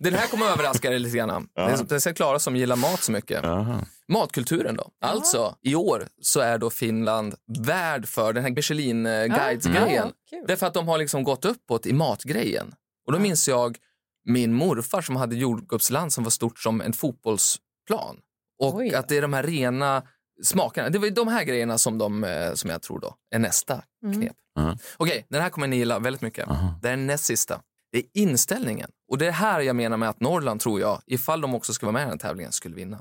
Den 0.00 0.14
här 0.14 0.26
kommer 0.26 0.46
överraska 0.46 0.90
dig 0.90 0.98
lite 0.98 1.16
grann. 1.16 1.48
Det 1.54 1.60
är- 1.62 1.84
Det 1.84 1.94
är 1.94 1.98
så 1.98 2.14
Klara 2.14 2.38
som 2.38 2.56
gillar 2.56 2.76
mat 2.76 3.02
så 3.02 3.12
mycket. 3.12 3.40
Jaha. 3.42 3.84
Matkulturen 4.08 4.76
då. 4.76 4.88
Alltså, 5.00 5.54
i 5.62 5.74
år 5.74 6.08
så 6.22 6.40
är 6.40 6.58
då 6.58 6.70
Finland 6.70 7.34
värd 7.58 8.06
för 8.06 8.32
den 8.32 8.44
här 8.44 8.50
Michelin-guides-grejen. 8.50 10.12
Ja. 10.30 10.44
Därför 10.48 10.66
att 10.66 10.74
de 10.74 10.88
har 10.88 10.98
liksom 10.98 11.22
gått 11.24 11.44
uppåt 11.44 11.86
i 11.86 11.92
matgrejen. 11.92 12.74
Och 13.06 13.12
då 13.12 13.18
minns 13.18 13.48
jag 13.48 13.76
min 14.24 14.52
morfar 14.54 15.00
som 15.02 15.16
hade 15.16 15.36
jordgubbsland 15.36 16.12
som 16.12 16.24
var 16.24 16.30
stort 16.30 16.58
som 16.58 16.80
en 16.80 16.92
fotbollsplan. 16.92 18.16
Och 18.62 18.74
Oj 18.76 18.94
att 18.94 19.08
det 19.08 19.16
är 19.16 19.22
de 19.22 19.32
här 19.32 19.42
rena 19.42 20.02
smakerna. 20.44 20.88
Det 20.88 20.98
var 20.98 21.10
de 21.10 21.28
här 21.28 21.44
grejerna 21.44 21.78
som, 21.78 21.98
de, 21.98 22.24
eh, 22.24 22.54
som 22.54 22.70
jag 22.70 22.82
tror 22.82 23.00
då 23.00 23.14
är 23.34 23.38
nästa 23.38 23.82
knep. 24.02 24.32
Mhm. 24.58 24.78
Okej, 24.96 25.26
den 25.30 25.42
här 25.42 25.50
kommer 25.50 25.66
ni 25.66 25.76
gilla 25.76 25.98
väldigt 25.98 26.22
mycket. 26.22 26.48
Aha. 26.48 26.74
Det 26.82 26.88
är 26.88 26.90
den 26.96 27.06
näst 27.06 27.24
sista. 27.24 27.60
Det 27.92 27.98
är 27.98 28.04
inställningen. 28.14 28.90
Och 29.10 29.18
det 29.18 29.26
är 29.26 29.30
här 29.32 29.60
jag 29.60 29.76
menar 29.76 29.96
med 29.96 30.08
att 30.08 30.20
Norrland 30.20 30.60
tror 30.60 30.80
jag, 30.80 31.00
ifall 31.06 31.40
de 31.40 31.54
också 31.54 31.72
ska 31.72 31.86
vara 31.86 31.92
med 31.92 32.00
i 32.00 32.04
den 32.04 32.10
här 32.10 32.18
tävlingen, 32.18 32.52
skulle 32.52 32.74
vinna. 32.76 33.00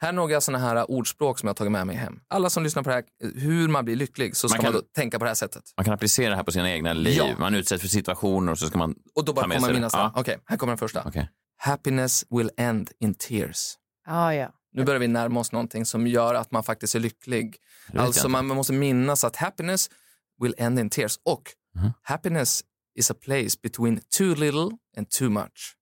Här 0.00 0.08
är 0.08 0.12
några 0.12 0.40
sådana 0.40 0.64
här 0.68 0.90
ordspråk 0.90 1.38
som 1.38 1.46
jag 1.46 1.50
har 1.50 1.54
tagit 1.54 1.72
med 1.72 1.86
mig 1.86 1.96
hem. 1.96 2.20
Alla 2.28 2.50
som 2.50 2.62
lyssnar 2.62 2.82
på 2.82 2.88
det 2.90 2.94
här, 2.94 3.04
hur 3.40 3.68
man 3.68 3.84
blir 3.84 3.96
lycklig, 3.96 4.36
så 4.36 4.48
ska 4.48 4.56
Man 4.58 4.64
man, 4.64 4.72
kan- 4.72 4.80
då 4.82 4.86
tänka 4.94 5.18
på 5.18 5.24
det 5.24 5.30
här 5.30 5.34
sättet. 5.34 5.62
Man 5.76 5.84
kan 5.84 5.94
applicera 5.94 6.30
det 6.30 6.36
här 6.36 6.42
på 6.42 6.52
sina 6.52 6.70
egna 6.70 6.92
liv. 6.92 7.14
Ja. 7.16 7.26
Man 7.38 7.54
utsätts 7.54 7.80
för 7.82 7.88
situationer 7.88 8.52
och 8.52 8.58
så 8.58 8.66
ska 8.66 8.78
man 8.78 8.94
Och 9.14 9.24
då 9.24 9.32
ta 9.32 9.36
bara 9.36 9.46
med 9.46 9.56
kommer 9.56 9.68
sig 9.68 9.72
det. 9.74 9.78
minnas 9.80 9.92
Ja. 9.92 10.12
Okej, 10.16 10.38
här 10.44 10.56
kommer 10.56 10.70
den 10.70 10.78
första. 10.78 11.02
Okej. 11.06 11.30
Happiness 11.58 12.24
will 12.30 12.50
end 12.56 12.90
in 13.00 13.14
tears. 13.14 13.74
Ja, 14.06 14.34
ja. 14.34 14.48
Nu 14.72 14.84
börjar 14.84 15.00
vi 15.00 15.08
närma 15.08 15.40
oss 15.40 15.52
någonting 15.52 15.86
som 15.86 16.06
gör 16.06 16.34
att 16.34 16.50
man 16.50 16.62
faktiskt 16.62 16.94
är 16.94 17.00
lycklig. 17.00 17.56
Alltså 17.96 18.28
man 18.28 18.46
måste 18.46 18.72
minnas 18.72 19.24
att 19.24 19.36
happiness 19.36 19.90
will 20.38 20.54
end 20.58 20.78
in 20.78 20.90
tears. 20.90 21.18
Och 21.24 21.42
Mhm. 21.74 21.92
happiness 22.02 22.64
is 22.98 23.10
a 23.10 23.14
place 23.24 23.58
between 23.62 24.00
too 24.18 24.34
little 24.34 24.70
and 24.96 25.10
too 25.10 25.30
much. 25.30 25.74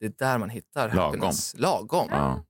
Det 0.00 0.06
är 0.06 0.12
där 0.18 0.38
man 0.38 0.50
hittar 0.50 0.88
Lagom. 0.88 1.04
happiness. 1.04 1.54
Lagom. 1.58 2.08
Ja. 2.10 2.44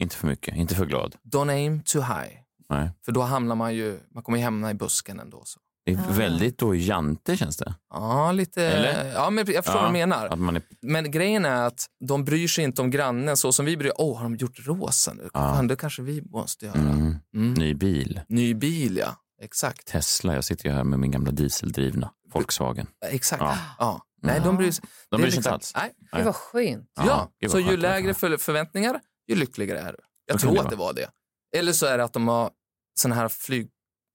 Inte 0.00 0.16
för 0.16 0.26
mycket, 0.26 0.56
inte 0.56 0.74
för 0.74 0.86
glad. 0.86 1.14
Don't 1.22 1.50
aim 1.50 1.82
too 1.82 2.02
high. 2.02 2.32
Nej. 2.68 2.90
För 3.04 3.12
då 3.12 3.22
hamnar 3.22 3.54
man 3.54 3.74
ju, 3.74 4.00
man 4.14 4.22
kommer 4.22 4.38
ju 4.38 4.44
hamna 4.44 4.70
i 4.70 4.74
busken 4.74 5.20
ändå. 5.20 5.42
Så. 5.44 5.60
Det 5.86 5.92
är 5.92 6.12
väldigt 6.12 6.58
då 6.58 6.74
jante 6.74 7.36
känns 7.36 7.56
det. 7.56 7.74
Ja, 7.90 8.32
lite. 8.32 8.62
Eller? 8.64 9.12
Ja, 9.12 9.30
men 9.30 9.44
jag 9.52 9.64
förstår 9.64 9.74
Ja, 9.80 9.82
vad 9.82 9.88
du 9.90 9.92
menar. 9.92 10.26
Är, 10.26 10.62
Men 10.82 11.10
grejen 11.10 11.44
är 11.44 11.66
att 11.66 11.86
de 12.04 12.24
bryr 12.24 12.48
sig 12.48 12.64
inte 12.64 12.82
om 12.82 12.90
grannen 12.90 13.36
så 13.36 13.52
som 13.52 13.64
vi 13.66 13.76
bryr 13.76 13.92
Åh, 13.96 14.16
har 14.16 14.22
de 14.24 14.36
gjort 14.36 14.66
rosa 14.66 15.12
nu? 15.12 15.28
Fan, 15.32 15.68
det 15.68 15.76
kanske 15.76 16.02
vi 16.02 16.22
måste 16.22 16.66
göra. 16.66 16.78
mm, 16.78 17.16
Mm. 17.34 17.54
ny 17.54 17.74
bil. 17.74 18.20
Ny 18.28 18.54
bil, 18.54 18.96
ja. 18.96 19.16
Exakt. 19.42 19.86
Tesla, 19.86 20.34
jag 20.34 20.44
sitter 20.44 20.68
ju 20.68 20.74
här 20.74 20.84
med 20.84 20.98
min 20.98 21.10
gamla 21.10 21.30
dieseldrivna 21.30 22.12
Volkswagen. 22.32 22.86
Exakt. 23.06 23.40
Ja. 23.42 23.58
Ja. 23.78 24.02
Nej, 24.22 24.40
de 24.44 24.56
bryr 24.56 24.70
sig. 24.70 24.84
De 25.10 25.16
det 25.16 25.22
är 25.22 25.22
bryr 25.22 25.30
sig 25.30 25.36
inte 25.38 25.54
liksom- 25.54 25.54
alls. 25.54 25.94
Nej. 26.12 26.18
Det 26.20 26.24
var 26.24 26.32
skönt. 26.32 26.90
Ja, 26.94 27.32
Ja, 27.38 27.48
så 27.48 27.60
ju 27.60 27.76
lägre 27.76 28.14
för 28.14 28.36
förväntningar, 28.36 29.00
ju 29.28 29.34
lyckligare 29.34 29.78
är 29.78 29.92
du. 29.92 29.98
Jag 30.26 30.40
tror 30.40 30.54
det 30.54 30.60
att 30.60 30.70
det 30.70 30.76
var 30.76 30.92
det. 30.92 31.10
Eller 31.56 31.72
så 31.72 31.86
är 31.86 31.98
det 31.98 32.04
att 32.04 32.12
de 32.12 32.28
har 32.28 32.50
sån 32.94 33.12
här 33.12 33.28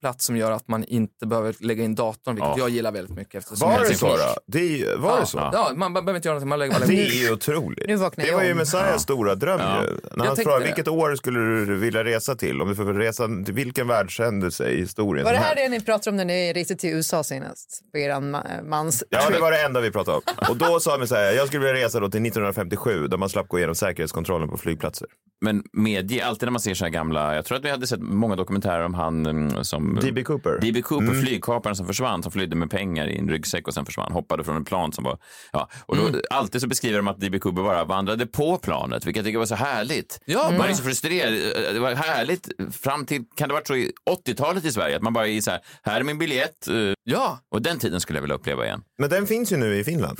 flygplats 0.00 0.24
som 0.24 0.36
gör 0.36 0.50
att 0.50 0.68
man 0.68 0.84
inte 0.84 1.26
behöver 1.26 1.54
lägga 1.60 1.84
in 1.84 1.94
datorn, 1.94 2.34
vilket 2.34 2.48
Ja. 2.48 2.58
jag 2.58 2.68
gillar 2.70 2.92
väldigt 2.92 3.16
mycket. 3.16 3.60
Var 3.60 3.72
jag- 3.72 3.80
det 3.88 3.94
så 3.94 4.06
då? 4.06 4.16
Det 4.46 4.58
är, 4.58 4.76
ju- 4.76 4.96
var 4.96 5.10
ja, 5.10 5.20
det 5.20 5.26
så? 5.26 5.38
Ja, 5.52 5.72
man 5.76 5.92
behöver 5.92 6.14
inte 6.16 6.28
göra 6.28 6.34
någonting, 6.34 6.48
man 6.48 6.58
lägger 6.58 6.74
bara 6.74 6.86
Det 6.86 7.06
är 7.06 7.22
ju 7.22 7.32
otroligt. 7.32 7.86
Nu 7.86 7.96
vaknar 7.96 8.24
det 8.24 8.30
jag 8.30 8.36
var 8.36 8.44
ju. 8.44 8.54
Messiahs 8.54 9.02
stora 9.02 9.34
dröm 9.34 9.60
Ja. 9.60 9.82
ju. 9.82 9.88
Jag 10.08 10.18
När 10.18 10.24
han 10.26 10.36
frågade 10.36 10.64
vilket 10.64 10.88
år 10.88 11.14
skulle 11.16 11.38
du 11.40 11.76
vilja 11.76 12.04
resa 12.04 12.34
till? 12.36 12.62
Om 12.62 12.68
du 12.68 12.74
får 12.74 12.84
resa 12.84 13.28
till 13.44 13.54
vilken 13.54 13.88
världshändelse 13.88 14.68
i 14.70 14.80
historien? 14.80 15.24
Var 15.24 15.32
det 15.32 15.38
här 15.38 15.44
helst? 15.56 15.62
det 15.64 15.68
ni 15.68 15.80
pratade 15.80 16.10
om 16.10 16.16
när 16.16 16.24
ni 16.24 16.52
reste 16.52 16.76
till 16.76 16.90
USA 16.90 17.22
senast? 17.24 17.80
På 17.92 17.98
er 17.98 18.10
ma- 18.10 18.64
mans... 18.68 19.04
Ja, 19.10 19.30
det 19.30 19.38
var 19.40 19.50
det 19.50 19.62
enda 19.62 19.80
vi 19.80 19.90
pratade 19.90 20.16
om. 20.16 20.22
Och 20.50 20.56
då 20.56 20.80
sa 20.80 20.98
Messiah, 20.98 21.32
jag 21.34 21.46
skulle 21.46 21.66
vilja 21.66 21.84
resa 21.86 22.00
då 22.00 22.08
till 22.10 22.22
1957 22.26 23.06
där 23.08 23.16
man 23.16 23.28
slapp 23.28 23.48
gå 23.48 23.58
igenom 23.58 23.74
säkerhetskontrollen 23.74 24.48
på 24.48 24.58
flygplatser. 24.58 25.08
Men 25.40 25.62
medge, 25.72 26.24
alltid 26.26 26.46
när 26.46 26.50
man 26.50 26.60
ser 26.60 26.74
så 26.74 26.84
här 26.84 26.90
gamla, 26.90 27.34
jag 27.34 27.44
tror 27.44 27.58
att 27.58 27.64
vi 27.64 27.70
hade 27.70 27.86
sett 27.86 28.00
många 28.00 28.36
dokumentärer 28.36 28.84
om 28.84 28.94
han 28.94 29.26
mm, 29.26 29.64
som... 29.64 29.98
D.B. 30.02 30.22
Cooper. 30.24 30.58
D.B. 30.60 30.82
Cooper, 30.82 31.06
Mm. 31.06 31.20
flygkaparen 31.22 31.76
som 31.76 31.86
försvann, 31.86 32.22
som 32.22 32.32
flydde 32.32 32.56
med 32.56 32.70
pengar 32.70 33.06
i 33.06 33.18
en 33.18 33.28
ryggsäck 33.30 33.68
och 33.68 33.74
sen 33.74 33.84
försvann, 33.86 34.12
hoppade 34.12 34.44
från 34.44 34.56
en 34.56 34.64
plan 34.64 34.92
som 34.92 35.04
var... 35.04 35.18
Ja, 35.52 35.68
och 35.86 35.96
då, 35.96 36.06
Mm. 36.08 36.20
Alltid 36.30 36.60
så 36.60 36.66
beskriver 36.66 36.96
de 36.96 37.08
att 37.08 37.20
D.B. 37.20 37.38
Cooper 37.38 37.62
bara 37.62 37.84
vandrade 37.84 38.26
på 38.26 38.58
planet, 38.58 39.06
vilket 39.06 39.16
jag 39.16 39.24
tycker 39.26 39.38
var 39.38 39.46
så 39.46 39.54
härligt. 39.54 40.20
Ja, 40.24 40.44
Man 40.48 40.58
bara- 40.58 40.68
är 40.68 40.74
så 40.74 40.82
frustrerad. 40.82 41.32
Det 41.74 41.80
var 41.80 41.94
härligt 41.94 42.48
fram 42.72 43.06
till, 43.06 43.24
kan 43.36 43.48
det 43.48 43.54
ha 43.54 43.58
varit 43.60 43.66
så 43.66 43.76
i 43.76 43.92
80-talet 44.26 44.64
i 44.64 44.72
Sverige, 44.72 44.96
att 44.96 45.02
man 45.02 45.12
bara 45.12 45.28
är 45.28 45.40
så 45.40 45.50
här, 45.50 45.60
här 45.82 46.00
är 46.00 46.04
min 46.04 46.18
biljett. 46.18 46.68
eh, 46.68 46.74
Ja, 47.04 47.38
Och 47.50 47.62
den 47.62 47.78
tiden 47.78 48.00
skulle 48.00 48.16
jag 48.16 48.22
vilja 48.22 48.36
uppleva 48.36 48.64
igen. 48.66 48.82
Men 48.98 49.10
den 49.10 49.26
finns 49.26 49.52
ju 49.52 49.56
nu 49.56 49.76
i 49.76 49.84
Finland. 49.84 50.18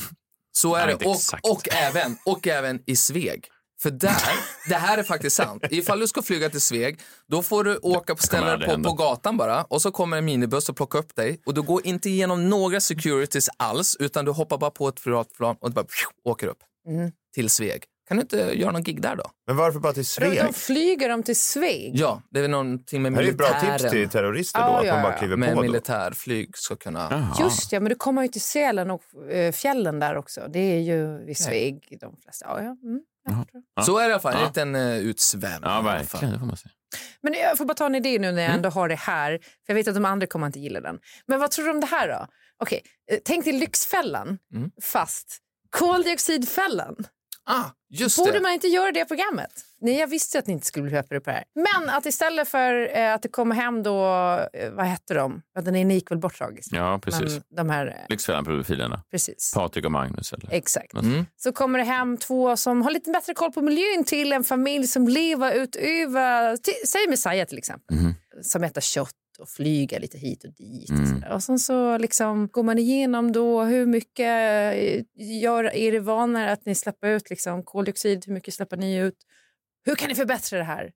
så 0.53 0.75
är 0.75 0.87
det. 0.87 0.95
Och, 0.95 1.15
exakt. 1.15 1.47
och, 1.47 1.69
även, 1.75 2.17
och 2.27 2.49
även 2.49 2.81
i 2.87 2.97
Sveg. 2.97 3.45
För 3.83 3.91
där, 3.91 4.17
det 4.69 4.75
här 4.75 4.99
är 4.99 5.03
faktiskt 5.03 5.37
sant. 5.37 5.65
Ifall 5.71 6.01
du 6.01 6.07
ska 6.09 6.23
flyga 6.23 6.51
till 6.51 6.61
Sveg, 6.61 7.01
då 7.29 7.43
får 7.43 7.65
du 7.65 7.77
åka 7.77 8.15
på 8.15 8.23
ställen 8.23 8.61
på, 8.83 8.83
på 8.91 8.93
gatan 8.97 9.37
bara 9.37 9.63
och 9.63 9.83
så 9.83 9.91
kommer 9.91 10.17
en 10.19 10.25
minibuss 10.25 10.69
och 10.69 10.77
plockar 10.77 10.99
upp 10.99 11.17
dig 11.17 11.41
och 11.47 11.55
du 11.55 11.63
går 11.63 11.87
inte 11.87 12.11
igenom 12.11 12.49
några 12.49 12.81
securities 12.81 13.49
alls 13.57 13.97
utan 14.01 14.25
du 14.25 14.31
hoppar 14.31 14.59
bara 14.59 14.71
på 14.71 14.89
ett 14.89 15.03
privatplan 15.03 15.57
och 15.61 15.71
du 15.71 15.75
bara 15.75 15.85
pju, 15.85 16.07
åker 16.31 16.47
upp 16.47 16.59
Mm. 16.89 17.13
till 17.35 17.51
Sveg. 17.51 17.83
Kan 18.09 18.17
du 18.17 18.21
inte 18.21 18.37
göra 18.55 18.73
någon 18.73 18.83
gig 18.83 19.03
där 19.03 19.17
då? 19.17 19.25
Men 19.47 19.57
varför 19.57 19.81
bara 19.81 19.93
till 19.93 20.03
De, 20.03 20.05
Sveg? 20.05 20.37
de 20.45 20.53
flyger 20.53 21.09
dem 21.09 21.23
till 21.23 21.41
Sveg. 21.41 21.93
Ja, 21.95 22.23
det 22.31 22.39
är 22.39 22.43
väl 22.43 22.51
någonting 22.51 23.03
med 23.03 23.13
Det 23.13 23.17
här 23.17 23.25
är 23.25 23.29
ett 23.29 23.37
bra 23.37 23.47
militären. 23.49 23.79
tips 23.79 23.91
till 23.93 24.09
terrorister 24.09 24.61
då, 24.61 24.67
Ja, 24.67 24.79
att 24.81 24.87
ja, 24.87 24.93
man 24.95 25.03
bara 25.03 25.13
ja. 25.13 25.19
kliver 25.19 25.37
med 25.37 25.49
på 25.51 25.55
då. 25.57 25.63
militärflyg 25.63 26.57
ska 26.57 26.77
kunna... 26.77 27.09
Jaha. 27.11 27.37
Just 27.41 27.73
ja, 27.73 27.81
men 27.81 27.89
du 27.89 27.95
kommer 27.95 28.23
ju 28.23 28.29
till 28.29 28.41
Sälen 28.41 28.91
och 28.91 29.31
eh, 29.33 29.53
fjällen 29.53 30.01
där 30.01 30.17
också. 30.17 30.41
Det 30.49 30.59
är 30.59 30.81
ju 30.81 31.25
vid 31.25 31.37
Sveg 31.39 31.99
de 32.01 32.17
flesta. 32.23 32.47
Ja, 32.49 32.57
ja. 32.63 32.77
Mm, 32.89 33.01
förstår. 33.35 33.83
Så 33.83 33.99
är 33.99 34.03
det 34.05 34.09
i 34.11 34.13
alla 34.13 34.21
fall, 34.23 34.35
en 34.35 34.41
Ja. 34.41 34.47
liten 34.47 34.75
uh, 34.75 34.99
utsvävning. 34.99 35.71
Ja, 35.71 35.77
i 35.77 35.79
alla 35.79 35.83
fall. 35.85 35.97
verkligen. 35.99 36.33
Det 36.33 36.39
får 36.39 36.47
man 36.47 36.57
säga. 36.57 36.73
Men 37.23 37.35
jag 37.35 37.59
får 37.59 37.65
bara 37.65 37.75
ta 37.75 37.87
en 37.87 37.95
idé 37.95 38.19
nu 38.19 38.33
när 38.33 38.43
jag 38.43 38.49
Mm. 38.49 38.57
ändå 38.57 38.69
har 38.69 38.89
det 38.89 38.95
här. 38.95 39.31
För 39.39 39.49
Jag 39.67 39.75
vet 39.75 39.89
att 39.89 39.95
de 39.95 40.05
andra 40.05 40.27
kommer 40.27 40.47
inte 40.47 40.61
gilla 40.61 40.81
den. 40.81 40.99
Men 41.27 41.41
vad 41.41 41.51
tror 41.51 41.65
du 41.65 41.71
om 41.71 41.81
det 41.81 41.87
här 41.87 42.09
då? 42.09 42.27
Okej, 42.63 42.83
eh, 43.13 43.19
tänk 43.25 43.45
dig 43.45 43.53
Lyxfällan, 43.53 44.39
Mm. 44.55 44.71
fast 44.83 45.39
koldioxidfällan. 45.71 46.97
Ah, 47.47 47.65
just 47.91 48.17
Borde 48.19 48.33
det. 48.33 48.41
man 48.41 48.53
inte 48.53 48.69
göra 48.69 48.93
det 48.93 49.05
programmet? 49.05 49.51
Nej, 49.81 49.95
jag 49.99 50.07
visste 50.07 50.39
att 50.39 50.47
ni 50.47 50.53
inte 50.53 50.67
skulle 50.67 50.83
bli 50.83 50.93
peppade 50.93 51.21
på 51.21 51.31
det 51.31 51.35
här. 51.37 51.45
Men 51.55 51.89
att 51.91 52.07
istället 52.07 52.49
för 52.49 52.97
eh, 52.99 53.15
att 53.15 53.23
det 53.23 53.29
kommer 53.29 53.55
hem 53.55 53.83
då, 53.83 54.05
eh, 54.53 54.71
vad 54.71 54.87
hette 54.87 55.15
de? 55.15 55.43
Ja, 55.55 55.61
Den 55.61 55.77
ena 55.77 55.95
gick 55.95 56.11
väl 56.11 56.19
bort 56.19 56.39
tragiskt. 56.39 56.73
Ja, 56.73 56.99
precis. 57.03 57.21
Men 57.23 57.43
de 57.57 57.71
här, 57.71 57.87
eh, 57.87 57.95
Lyxfällan-profilerna. 58.09 59.03
precis. 59.11 59.53
Patrik 59.55 59.85
och 59.85 59.93
Magnus. 59.93 60.33
Eller? 60.33 60.49
Exakt. 60.53 60.93
Mm. 60.95 61.27
Så 61.37 61.53
kommer 61.53 61.79
det 61.79 61.85
hem 61.85 62.17
två 62.17 62.57
som 62.57 62.83
har 62.83 62.91
lite 62.91 63.11
bättre 63.11 63.35
koll 63.35 63.53
på 63.53 63.63
miljön 63.63 64.05
till 64.07 64.33
en 64.33 64.45
familj 64.45 64.87
som 64.87 65.09
lever 65.09 65.53
utöver, 65.55 66.57
säg 66.87 67.09
Messiah 67.09 67.47
till 67.47 67.59
exempel, 67.59 67.97
Mhm. 67.97 68.15
som 68.43 68.65
äter 68.65 68.81
kött 68.81 69.15
och 69.41 69.49
flyger 69.49 70.01
lite 70.01 70.19
hit 70.19 70.45
och 70.45 70.51
dit. 70.53 70.91
Mm. 70.91 71.23
Och, 71.33 71.43
sen 71.43 71.59
så 71.59 71.99
liksom 71.99 72.49
går 72.49 72.63
man 72.63 72.79
igenom 72.79 73.33
då 73.33 73.63
hur 73.63 73.87
mycket 73.87 74.27
eh, 74.77 75.03
gör 75.43 75.75
er 75.75 75.93
det 75.93 76.01
vanor 76.01 76.47
att 76.47 76.67
ni 76.67 76.75
släpper 76.75 77.09
ut 77.09 77.31
liksom 77.31 77.63
koldioxid, 77.63 78.25
hur 78.27 78.33
mycket 78.35 78.55
släpper 78.55 78.77
ni 78.77 78.97
ut? 78.97 79.15
Hur 79.85 79.95
kan 79.95 80.09
ni 80.09 80.15
förbättra 80.15 80.59
det 80.59 80.65
här? 80.65 80.91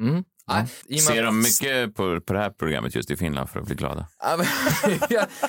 Mm. 0.00 0.24
Ja. 0.46 0.66
Ja. 0.86 1.02
Ser 1.02 1.22
de 1.22 1.38
mycket 1.40 1.94
på, 1.94 2.20
på 2.20 2.32
det 2.32 2.38
här 2.38 2.50
programmet 2.50 2.94
just 2.94 3.10
i 3.10 3.16
Finland 3.16 3.50
för 3.50 3.60
att 3.60 3.66
bli 3.66 3.74
glada? 3.74 4.08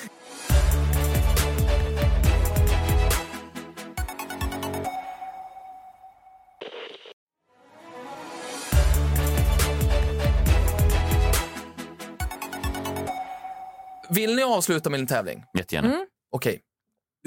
Vill 14.10 14.36
ni 14.36 14.42
avsluta 14.42 14.90
med 14.90 15.00
en 15.00 15.06
tävling? 15.06 15.44
Jättegärna. 15.58 15.88
Mm. 15.88 16.06
Okej. 16.30 16.60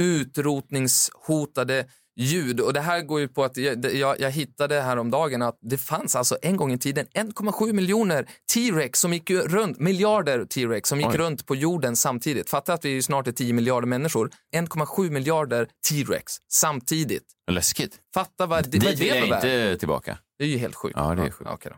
Utrotningshotade 0.02 1.86
ljud. 2.16 2.60
Och 2.60 2.74
det 2.74 2.82
här 2.82 3.02
går 3.02 3.20
ju 3.20 3.28
på 3.28 3.44
att 3.44 3.58
jag, 3.58 3.94
jag, 3.96 4.20
jag 4.20 4.32
hittade 4.32 4.82
häromdagen 4.82 5.42
att 5.42 5.58
det 5.62 5.78
fanns 5.78 6.16
alltså 6.16 6.38
en 6.42 6.58
gång 6.58 6.74
i 6.74 6.78
tiden 6.78 7.06
1,7 7.14 7.74
miljoner 7.74 8.28
T-rex 8.54 9.00
som 9.00 9.14
gick 9.14 9.30
runt, 9.30 9.80
miljarder 9.80 10.46
T-rex 10.46 10.90
som 10.90 11.00
gick 11.00 11.10
Oj. 11.10 11.18
runt 11.18 11.46
på 11.46 11.56
jorden 11.56 11.96
samtidigt. 11.96 12.50
Fatta 12.50 12.74
att 12.74 12.86
vi 12.86 13.02
snart 13.02 13.28
är 13.28 13.32
10 13.32 13.54
miljarder 13.54 13.88
människor. 13.88 14.30
1,7 14.56 15.10
miljarder 15.10 15.68
T-rex 15.90 16.34
samtidigt. 16.52 17.26
Läskigt. 17.52 18.00
Fatta 18.14 18.46
vad 18.46 18.64
det, 18.70 18.78
vad 18.78 18.90
Dit 18.90 19.00
det 19.00 19.10
är 19.10 19.22
på 19.22 19.28
väg. 19.28 19.44
inte 19.44 19.80
tillbaka. 19.80 20.18
Det 20.38 20.44
är 20.44 20.48
ju 20.48 20.58
helt 20.58 20.76
sjukt. 20.76 20.96
Ja, 20.98 21.16
det 21.16 21.22
är 21.22 21.30
sjukt. 21.30 21.52
okej 21.54 21.72
då. 21.72 21.78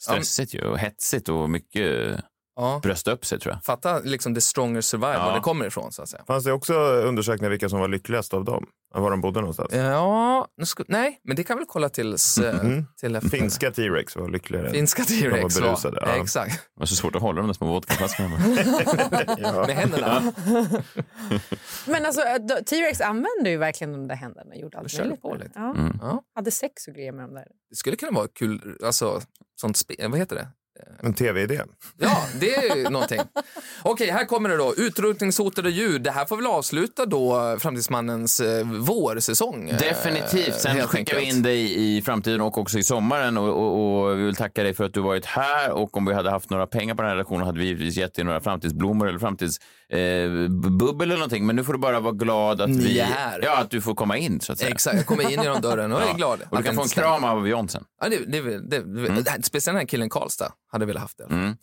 Stressigt 0.00 0.54
ju 0.54 0.64
och 0.64 0.78
hetsigt 0.78 1.28
och 1.28 1.50
mycket 1.50 2.20
Ja. 2.60 2.80
brösta 2.82 3.12
upp 3.12 3.26
sig 3.26 3.38
tror 3.40 3.54
jag. 3.54 3.64
Fatta 3.64 3.98
liksom 3.98 4.34
the 4.34 4.40
stronger 4.40 4.80
survive, 4.80 5.12
Ja. 5.12 5.24
var 5.26 5.34
det 5.34 5.40
kommer 5.40 5.66
ifrån 5.66 5.92
så 5.92 6.02
att 6.02 6.08
säga. 6.08 6.24
Fanns 6.26 6.44
det 6.44 6.52
också 6.52 6.74
undersökningar 6.82 7.50
vilka 7.50 7.68
som 7.68 7.80
var 7.80 7.88
lyckligast 7.88 8.34
av 8.34 8.44
dem? 8.44 8.66
Var 8.94 9.10
de 9.10 9.20
bodde 9.20 9.40
någonstans? 9.40 9.72
Ja, 9.72 10.46
nej, 10.88 11.20
men 11.24 11.36
det 11.36 11.44
kan 11.44 11.58
vi 11.58 11.64
kolla 11.68 11.88
tills, 11.88 12.38
eh, 12.38 12.60
till 13.00 13.16
efter. 13.16 13.28
Finska 13.30 13.70
T-Rex 13.70 14.16
var 14.16 14.28
lyckligare. 14.28 14.70
Finska 14.70 15.02
De 15.08 15.20
T-rex. 15.20 15.54
var 15.56 15.62
va? 15.62 15.68
berusade, 15.68 15.98
ja. 16.06 16.22
Exakt, 16.22 16.52
Det 16.74 16.80
var 16.80 16.86
så 16.86 16.94
svårt 16.96 17.14
att 17.16 17.22
hålla 17.22 17.40
de 17.40 17.46
där 17.46 17.54
små 17.54 17.66
vodkaflaskorna. 17.66 18.38
med 19.66 19.76
händerna. 19.76 20.32
Men 21.86 22.06
alltså, 22.06 22.20
T-Rex 22.66 23.00
använde 23.00 23.50
ju 23.50 23.56
verkligen 23.56 23.92
de 23.92 24.08
där 24.08 24.14
händerna 24.14 24.50
och 24.54 24.60
gjorde 24.60 24.78
allt 24.78 24.90
körde 24.90 25.04
möjligt 25.04 25.22
på 25.22 25.34
lite. 25.34 25.50
Ja. 25.54 25.70
Mm. 25.74 25.98
Ja. 26.02 26.22
Hade 26.34 26.50
sex 26.50 26.88
och 26.88 26.94
grejer 26.94 27.12
med 27.12 27.24
de 27.24 27.34
där. 27.34 27.46
Det 27.70 27.76
skulle 27.76 27.96
kunna 27.96 28.12
vara 28.12 28.28
kul, 28.34 28.78
alltså, 28.84 29.20
sånt 29.60 29.76
spel, 29.76 30.10
vad 30.10 30.18
heter 30.18 30.36
det? 30.36 30.48
En 31.02 31.14
tv-idé. 31.14 31.60
Ja, 31.98 32.24
det 32.40 32.54
är 32.56 32.76
ju 32.76 32.88
någonting. 32.90 33.20
Okej, 33.82 34.10
här 34.10 34.24
kommer 34.24 34.48
det 34.48 34.56
då. 34.56 34.74
Utrotningshotade 34.76 35.70
djur. 35.70 35.98
Det 35.98 36.10
här 36.10 36.24
får 36.26 36.36
väl 36.36 36.46
avsluta 36.46 37.06
då 37.06 37.56
Framtidsmannens 37.60 38.40
eh, 38.40 38.66
vårsäsong. 38.66 39.68
eh, 39.68 39.78
Definitivt. 39.78 40.54
Sen 40.54 40.76
helt 40.76 40.88
skickar 40.90 41.14
vi 41.16 41.20
enkelt. 41.20 41.36
in 41.36 41.42
dig 41.42 41.96
i 41.96 42.02
framtiden 42.02 42.40
och 42.40 42.58
också 42.58 42.78
i 42.78 42.84
sommaren. 42.84 43.38
Och, 43.38 43.48
och, 43.48 44.00
och 44.08 44.18
vi 44.18 44.22
vill 44.22 44.36
tacka 44.36 44.62
dig 44.62 44.74
för 44.74 44.84
att 44.84 44.94
du 44.94 45.00
varit 45.00 45.24
här. 45.26 45.70
Och 45.70 45.96
om 45.96 46.04
vi 46.06 46.14
hade 46.14 46.30
haft 46.30 46.50
några 46.50 46.66
pengar 46.66 46.94
på 46.94 47.02
den 47.02 47.08
här 47.08 47.16
redaktionen 47.16 47.46
hade 47.46 47.58
vi 47.58 47.64
givetvis 47.66 47.96
gett 47.96 48.14
dig 48.14 48.24
några 48.24 48.40
framtidsblommor 48.40 49.08
eller 49.08 49.18
framtidsbubbel 49.18 51.08
eller 51.08 51.14
någonting. 51.16 51.46
Men 51.46 51.56
nu 51.56 51.64
får 51.64 51.72
du 51.72 51.78
bara 51.78 52.00
vara 52.00 52.12
glad 52.14 52.60
att 52.60 52.70
vi... 52.70 53.04
Ja, 53.42 53.56
att 53.58 53.70
du 53.70 53.80
får 53.80 53.94
komma 53.94 54.16
in 54.18 54.40
så 54.40 54.52
att 54.52 54.58
säga. 54.58 54.70
Exakt, 54.70 54.96
jag 54.96 55.06
kommer 55.06 55.30
in 55.32 55.42
genom 55.42 55.60
dörren 55.60 55.92
och 55.92 56.02
är 56.02 56.14
glad. 56.14 56.40
Och 56.50 56.56
du 56.56 56.62
kan 56.62 56.74
få 56.74 56.82
en 56.82 56.88
kram 56.88 57.24
av 57.24 57.48
John 57.48 57.68
sen. 57.68 57.84
Ja, 58.00 58.08
det, 58.08 58.16
det, 58.26 58.40
det, 58.40 58.80
det, 58.80 59.08
det, 59.08 59.42
speciellt 59.42 59.64
den 59.64 59.76
här 59.76 59.86
killen 59.86 60.10
Karlstad 60.10 60.52
hade 60.68 60.86
velat 60.86 61.02
haft 61.02 61.18
det. 61.18 61.56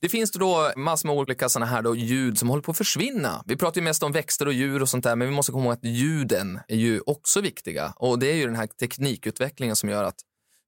Det 0.00 0.08
finns 0.08 0.30
då 0.30 0.72
massor 0.76 1.08
med 1.08 1.16
olika 1.16 1.48
såna 1.48 1.66
här 1.66 1.82
då 1.82 1.96
ljud 1.96 2.38
som 2.38 2.48
håller 2.48 2.62
på 2.62 2.70
att 2.70 2.76
försvinna. 2.76 3.42
Vi 3.46 3.56
pratar 3.56 3.80
ju 3.80 3.84
mest 3.84 4.02
om 4.02 4.12
växter 4.12 4.46
och 4.46 4.52
djur 4.52 4.82
och 4.82 4.88
sånt 4.88 5.04
där, 5.04 5.16
men 5.16 5.28
vi 5.28 5.34
måste 5.34 5.52
komma 5.52 5.64
ihåg 5.64 5.72
att 5.72 5.84
ljuden 5.84 6.60
är 6.68 6.76
ju 6.76 7.00
också 7.00 7.40
viktiga. 7.40 7.92
Och 7.96 8.18
det 8.18 8.26
är 8.26 8.34
ju 8.34 8.46
den 8.46 8.56
här 8.56 8.66
teknikutvecklingen 8.66 9.76
som 9.76 9.88
gör 9.88 10.04
att 10.04 10.20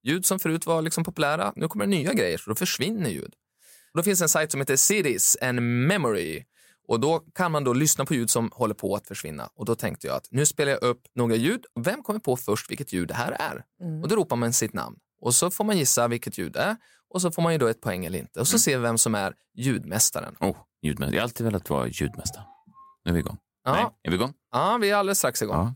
ljud 0.02 0.26
som 0.26 0.38
förut 0.38 0.66
var 0.66 0.82
liksom 0.82 1.04
populära, 1.04 1.52
nu 1.56 1.68
kommer 1.68 1.86
det 1.86 1.90
nya 1.90 2.12
grejer, 2.12 2.38
så 2.38 2.50
då 2.50 2.56
försvinner 2.56 3.10
ljud. 3.10 3.34
Och 3.92 3.96
då 3.96 4.02
finns 4.02 4.22
en 4.22 4.28
sajt 4.28 4.50
som 4.50 4.60
heter 4.60 4.76
Cities 4.76 5.36
and 5.40 5.60
Memory. 5.86 6.44
Och 6.88 7.00
då 7.00 7.18
kan 7.34 7.52
man 7.52 7.64
då 7.64 7.72
lyssna 7.72 8.04
på 8.04 8.14
ljud 8.14 8.30
som 8.30 8.50
håller 8.52 8.74
på 8.74 8.94
att 8.94 9.06
försvinna. 9.06 9.48
Och 9.54 9.64
då 9.64 9.74
tänkte 9.74 10.06
jag 10.06 10.16
att 10.16 10.26
nu 10.30 10.46
spelar 10.46 10.72
jag 10.72 10.82
upp 10.82 11.02
några 11.14 11.34
ljud. 11.34 11.64
Vem 11.80 12.02
kommer 12.02 12.20
på 12.20 12.36
först 12.36 12.70
vilket 12.70 12.92
ljud 12.92 13.08
det 13.08 13.14
här 13.14 13.32
är? 13.32 13.64
Och 14.02 14.08
då 14.08 14.16
ropar 14.16 14.36
man 14.36 14.52
sitt 14.52 14.72
namn. 14.72 14.96
Och 15.20 15.34
så 15.34 15.50
får 15.50 15.64
man 15.64 15.78
gissa 15.78 16.08
vilket 16.08 16.38
ljud 16.38 16.52
det 16.52 16.60
är. 16.60 16.76
Och 17.10 17.22
så 17.22 17.30
får 17.30 17.42
man 17.42 17.52
ju 17.52 17.58
då 17.58 17.66
ett 17.66 17.80
poäng 17.80 18.04
eller 18.06 18.18
inte. 18.18 18.40
Och 18.40 18.48
så 18.48 18.58
ser 18.58 18.76
vi 18.78 18.82
vem 18.82 18.98
som 18.98 19.14
är 19.14 19.34
ljudmästaren. 19.54 20.36
Oh, 20.40 20.56
ljudmästare. 20.82 21.14
Jag 21.16 21.20
har 21.20 21.24
alltid 21.24 21.46
velat 21.46 21.70
vara 21.70 21.86
ljudmästare. 21.86 22.44
Nu 23.04 23.10
är 23.10 23.14
vi 23.14 23.20
igång. 23.20 23.38
Ja. 23.64 23.72
Nej, 23.72 23.84
är 24.02 24.10
vi 24.10 24.16
igång? 24.16 24.32
Ja, 24.52 24.78
vi 24.80 24.90
är 24.90 24.96
alldeles 24.96 25.18
strax 25.18 25.42
igång. 25.42 25.56
Ja. 25.56 25.74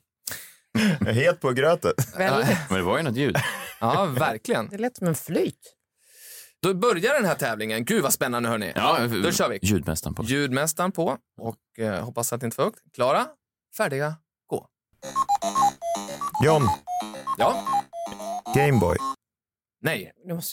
Jag 1.01 1.09
är 1.09 1.13
helt 1.13 1.41
på 1.41 1.53
grötet. 1.53 1.95
Men 2.19 2.45
det 2.69 2.83
var 2.83 2.97
ju 2.97 3.03
något 3.03 3.17
ljud. 3.17 3.37
Ja, 3.81 4.05
verkligen. 4.05 4.69
Det 4.69 4.79
lät 4.79 4.97
som 4.97 5.07
en 5.07 5.15
flyt. 5.15 5.75
Då 6.63 6.75
börjar 6.75 7.15
den 7.15 7.25
här 7.25 7.35
tävlingen. 7.35 7.85
Gud 7.85 8.03
vad 8.03 8.13
spännande 8.13 8.49
hörni. 8.49 8.73
Ja, 8.75 8.99
Då 9.23 9.33
kör 9.33 9.49
vi. 9.49 9.59
Ljudmästaren 9.63 10.15
på. 10.15 10.25
Ljudmästaren 10.25 10.93
på 10.93 11.19
och 11.41 11.79
eh, 11.79 12.05
hoppas 12.05 12.33
att 12.33 12.41
det 12.41 12.45
inte 12.45 12.55
är 12.55 12.57
för 12.57 12.65
högt. 12.65 12.79
Klara, 12.95 13.27
färdiga, 13.77 14.15
gå. 14.47 14.69
John, 16.45 16.69
Ja, 17.39 17.69
Gameboy. 18.55 18.97
Nej. 19.85 20.13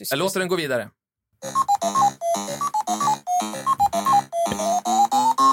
Jag 0.09 0.19
låter 0.19 0.39
den 0.39 0.49
gå 0.49 0.55
vidare. 0.55 0.89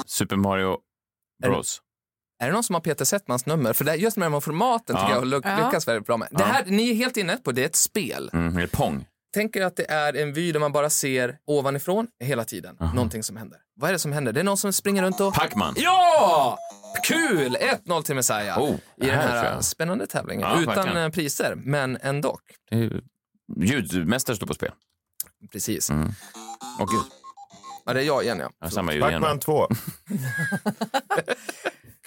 Super 0.07 0.35
Mario 0.35 0.77
Bros. 1.43 1.81
Är 2.41 2.47
det 2.47 2.53
någon 2.53 2.63
som 2.63 2.73
har 2.73 2.81
Peter 2.81 3.05
Settmans 3.05 3.45
nummer? 3.45 3.73
För 3.73 3.85
det, 3.85 3.95
just 3.95 4.17
med 4.17 4.25
de 4.25 4.33
här 4.33 4.39
formaten 4.39 4.95
tycker 4.95 5.09
Ja. 5.09 5.15
jag 5.15 5.25
lyck- 5.27 5.45
Ja. 5.45 5.65
lyckas 5.65 5.87
väldigt 5.87 6.05
bra 6.07 6.17
med. 6.17 6.27
Det 6.31 6.43
här, 6.43 6.65
ni 6.65 6.89
är 6.89 6.93
helt 6.95 7.17
inne 7.17 7.37
på, 7.37 7.51
det 7.51 7.61
är 7.61 7.65
ett 7.65 7.75
spel. 7.75 8.29
Mm, 8.33 8.57
eller 8.57 8.67
Pong. 8.67 9.05
Tänk 9.33 9.55
er 9.55 9.61
att 9.65 9.75
det 9.75 9.91
är 9.91 10.13
en 10.15 10.33
vy 10.33 10.51
där 10.51 10.59
man 10.59 10.71
bara 10.71 10.89
ser 10.89 11.37
ovanifrån 11.47 12.07
hela 12.23 12.45
tiden. 12.45 12.77
Någonting 12.93 13.23
som 13.23 13.37
händer. 13.37 13.59
Vad 13.75 13.89
är 13.89 13.93
det 13.93 13.99
som 13.99 14.11
händer? 14.11 14.33
Det 14.33 14.39
är 14.39 14.43
någon 14.43 14.57
som 14.57 14.73
springer 14.73 15.03
runt 15.03 15.19
och... 15.19 15.33
Pac-Man. 15.33 15.73
Ja! 15.77 16.57
Kul! 17.03 17.55
1-0 17.85 18.01
till 18.03 18.15
Messiah 18.15 18.59
Oh, 18.63 18.69
i 18.69 18.75
det 18.97 19.05
den 19.05 19.19
här 19.19 19.61
spännande 19.61 20.07
tävlingen. 20.07 20.41
Ja, 20.49 20.61
Utan 20.61 20.75
verkligen. 20.75 20.97
eh, 21.05 21.09
priser, 21.09 21.53
men 21.55 21.97
ändå. 22.01 22.39
Det 22.69 22.75
är 22.77 23.01
Ljudmästare 23.57 24.35
står 24.35 24.47
på 24.47 24.53
spel. 24.53 24.71
Precis. 25.51 25.89
Mm. 25.89 26.11
Och 26.79 26.87
gud, 26.89 27.01
Ja, 27.85 27.93
det 27.93 27.99
är 28.01 28.05
jag 28.05 28.23
igen 28.23 28.39
ja. 28.39 28.49
ja, 28.61 28.69
samma 28.69 28.93
ljud 28.93 29.03
igen. 29.03 29.21
Pac-Man 29.21 29.39
2. 29.39 29.67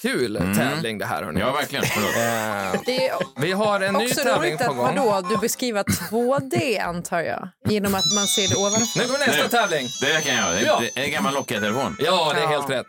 Kul 0.03 0.37
tävling 0.57 0.99
det 0.99 1.05
här 1.07 1.23
hörni. 1.23 1.41
Mm. 1.41 1.49
Ja, 1.49 1.53
verkligen. 1.55 1.85
Eh, 1.85 2.81
Det 2.87 3.09
är 3.09 3.41
vi 3.41 3.53
har 3.53 3.81
en 3.81 3.95
ny 3.95 4.07
också 4.07 4.23
tävling 4.23 4.59
på 4.59 4.65
gång. 4.75 4.97
vadå, 4.97 5.29
du 5.29 5.37
beskriver 5.37 5.83
2D 5.83 6.81
antar 6.83 7.21
jag. 7.21 7.49
Genom 7.69 7.95
att 7.95 8.05
man 8.15 8.27
ser 8.27 8.49
det 8.49 8.57
ovanför. 8.57 8.99
Nu 8.99 9.05
kommer 9.07 9.19
nästa 9.27 9.49
tävling. 9.49 9.87
Det 10.01 10.25
kan 10.25 10.35
jag. 10.37 10.53
Det 10.55 10.61
är, 10.61 10.65
Ja. 10.67 10.81
det 10.81 11.01
är 11.01 11.05
en 11.05 11.11
gammal 11.13 11.35
Nokia-telefon. 11.35 11.97
Ja, 12.01 12.33
det 12.35 12.41
är 12.41 12.43
Ja. 12.43 12.49
helt 12.49 12.71
rätt. 12.71 12.87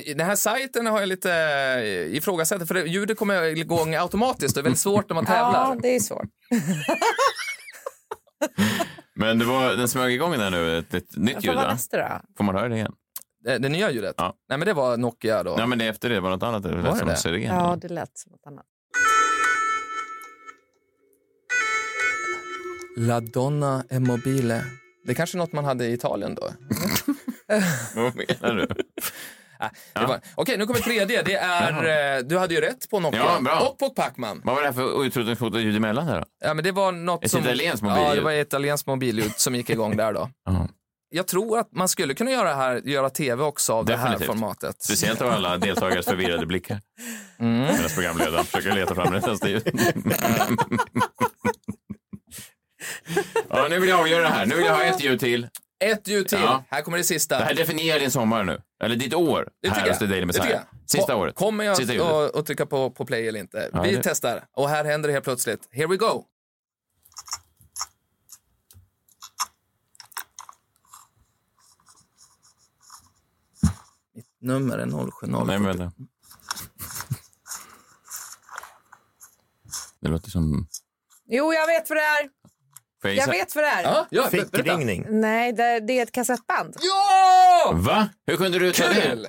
Den 0.00 0.26
här 0.26 0.36
sajten 0.36 0.86
har 0.86 1.00
jag 1.00 1.08
lite 1.08 1.32
eh, 1.32 2.16
ifrågasatt, 2.16 2.68
för 2.68 2.74
det- 2.74 2.84
ljudet 2.86 3.18
kommer 3.18 3.42
igång 3.44 3.94
automatiskt. 3.94 4.54
Det 4.54 4.60
är 4.60 4.62
väldigt 4.62 4.80
svårt 4.80 5.08
när 5.08 5.14
man 5.14 5.24
Ja, 5.28 5.32
tävlar. 5.34 5.78
det 5.82 5.88
är 5.96 6.00
svårt. 6.00 6.28
Men 9.14 9.38
det 9.38 9.44
var, 9.44 9.76
den 9.76 9.88
smög 9.88 10.12
igång 10.12 10.32
där 10.32 10.50
nu, 10.50 10.78
ett, 10.78 10.94
ett 10.94 11.16
nytt 11.16 11.44
ljud. 11.44 11.54
var? 11.54 11.76
Får 12.36 12.44
man 12.44 12.54
höra 12.54 12.68
det 12.68 12.74
igen? 12.76 12.92
Det, 13.44 13.58
det 13.58 13.68
nya 13.68 13.90
ljudet? 13.90 14.14
Ja. 14.18 14.34
Nej, 14.48 14.58
men 14.58 14.66
det 14.66 14.72
var 14.74 14.96
Nokia 14.96 15.42
då. 15.42 15.54
Ja, 15.58 15.66
men 15.66 15.78
det 15.78 15.86
efter 15.86 16.08
det 16.10 16.20
var 16.20 16.30
något 16.30 16.42
annat. 16.42 16.62
Det 16.62 16.68
lät 16.70 16.84
det 16.84 16.96
som 16.98 17.06
det? 17.06 17.12
en 17.12 17.18
syren. 17.18 17.42
Ja, 17.42 17.78
det 17.80 17.88
lät 17.88 18.18
som 18.18 18.32
något 18.32 18.46
annat. 18.46 18.64
La 22.96 23.20
Donna 23.20 23.84
è 23.90 23.98
mobile. 23.98 24.64
Det 25.04 25.10
är 25.12 25.14
kanske 25.14 25.36
är 25.36 25.38
något 25.38 25.52
man 25.52 25.64
hade 25.64 25.86
i 25.86 25.92
Italien 25.92 26.34
då? 26.34 26.42
Vad 27.94 28.16
menar 28.16 28.54
du? 28.54 28.66
Äh, 29.94 30.08
var- 30.08 30.20
Okej, 30.34 30.58
nu 30.58 30.66
kommer 30.66 30.80
tredje. 30.80 31.22
Det 31.22 31.34
är, 31.34 32.16
eh, 32.16 32.22
du 32.24 32.38
hade 32.38 32.54
ju 32.54 32.60
rätt 32.60 32.90
på 32.90 33.00
Nokia 33.00 33.20
Ja, 33.44 33.68
och 33.68 33.78
på 33.78 33.90
Pacman. 33.90 34.40
Vad 34.44 34.54
var 34.54 34.62
det 34.62 34.68
här 34.68 34.74
för 34.74 35.04
utrotningshotat 35.04 35.60
ljud 35.60 35.76
emellan 35.76 36.06
här 36.08 36.20
då? 36.20 36.26
Ja, 36.44 36.54
men 36.54 36.64
det 36.64 36.72
var 36.72 36.92
något 36.92 37.24
Ett 37.24 37.30
som... 37.30 37.40
italienskt 37.40 37.82
Ja, 37.86 37.94
mobilljud. 37.94 38.18
det 38.18 38.24
var 38.24 38.32
ett 38.32 38.46
italienskt 38.46 38.86
mobilljud 38.86 39.32
som 39.36 39.54
gick 39.54 39.70
igång 39.70 39.96
där 39.96 40.12
då. 40.12 40.30
Ja. 40.44 40.68
Jag 41.14 41.26
tror 41.26 41.58
att 41.58 41.72
man 41.72 41.88
skulle 41.88 42.14
kunna 42.14 42.30
göra, 42.30 42.54
här, 42.54 42.80
göra 42.84 43.10
tv 43.10 43.42
också 43.44 43.72
av 43.72 43.84
det 43.84 43.96
här 43.96 44.02
Definitivt. 44.04 44.26
formatet. 44.26 44.82
Speciellt 44.82 45.20
av 45.20 45.30
alla 45.30 45.56
deltagares 45.58 46.06
förvirrade 46.06 46.46
blickar. 46.46 46.80
Mm. 47.38 47.60
Medan 47.60 47.88
programledaren 47.94 48.44
försöker 48.44 48.72
leta 48.76 48.94
fram 48.94 49.12
rätt 49.14 49.48
ljud. 49.48 49.62
ja, 53.48 53.66
nu 53.70 53.78
vill 53.80 53.88
jag 53.88 54.00
avgöra 54.00 54.22
det 54.22 54.28
här. 54.28 54.46
Nu 54.46 54.54
vill 54.56 54.64
jag 54.66 54.74
ha 54.76 54.82
ett 54.84 55.00
ljud 55.04 55.20
till. 55.20 55.48
Ett 55.84 56.08
ljud 56.08 56.28
till. 56.28 56.38
Ja. 56.42 56.64
Här 56.70 56.82
kommer 56.82 56.98
det 56.98 57.04
sista. 57.04 57.38
Det 57.38 57.44
här 57.44 57.54
definierar 57.54 57.98
din 58.00 58.10
sommar 58.10 58.44
nu. 58.44 58.60
Eller 58.82 58.96
ditt 58.96 59.14
år 59.14 59.48
Det 59.60 59.68
här 59.68 59.88
hos 59.88 59.98
The 59.98 60.06
Daily 60.06 60.26
Messiah. 60.26 60.62
Sista 60.86 61.16
året. 61.16 61.34
Kommer 61.34 61.64
jag 61.64 61.76
Sista 61.76 62.26
att 62.26 62.36
att 62.36 62.46
trycka 62.46 62.66
på, 62.66 62.90
på 62.90 63.06
play 63.06 63.28
eller 63.28 63.40
inte? 63.40 63.70
Ja, 63.72 63.82
Vi 63.82 63.94
det- 63.96 64.02
testar. 64.02 64.44
Och 64.52 64.68
här 64.68 64.84
händer 64.84 65.06
det 65.08 65.12
helt 65.12 65.24
plötsligt. 65.24 65.68
Here 65.72 65.86
we 65.86 65.96
go. 65.96 66.24
Mitt 74.14 74.26
nummer 74.40 74.78
är 74.78 74.86
070. 75.10 75.44
Nej, 75.46 75.58
men 75.58 75.62
vänta. 75.78 75.92
Det 80.00 80.08
låter 80.08 80.30
som... 80.30 80.68
Jo, 81.26 81.52
jag 81.52 81.66
vet 81.66 81.90
vad 81.90 81.98
det 81.98 82.02
är. 82.02 82.30
Jag 83.16 83.26
vet 83.28 83.54
vad 83.54 83.64
det 83.64 83.68
är. 83.68 83.82
Ja, 83.82 84.06
ja. 84.10 84.28
Fickringning. 84.30 85.06
Nej, 85.08 85.52
det, 85.52 85.80
det 85.80 85.98
är 85.98 86.02
ett 86.02 86.12
kassettband. 86.12 86.76
Ja! 86.80 87.41
Va? 87.72 88.08
Hur 88.26 88.36
kunde 88.36 88.58
du 88.58 88.72
ta 88.72 88.88
det? 88.88 89.00
Kul! 89.02 89.26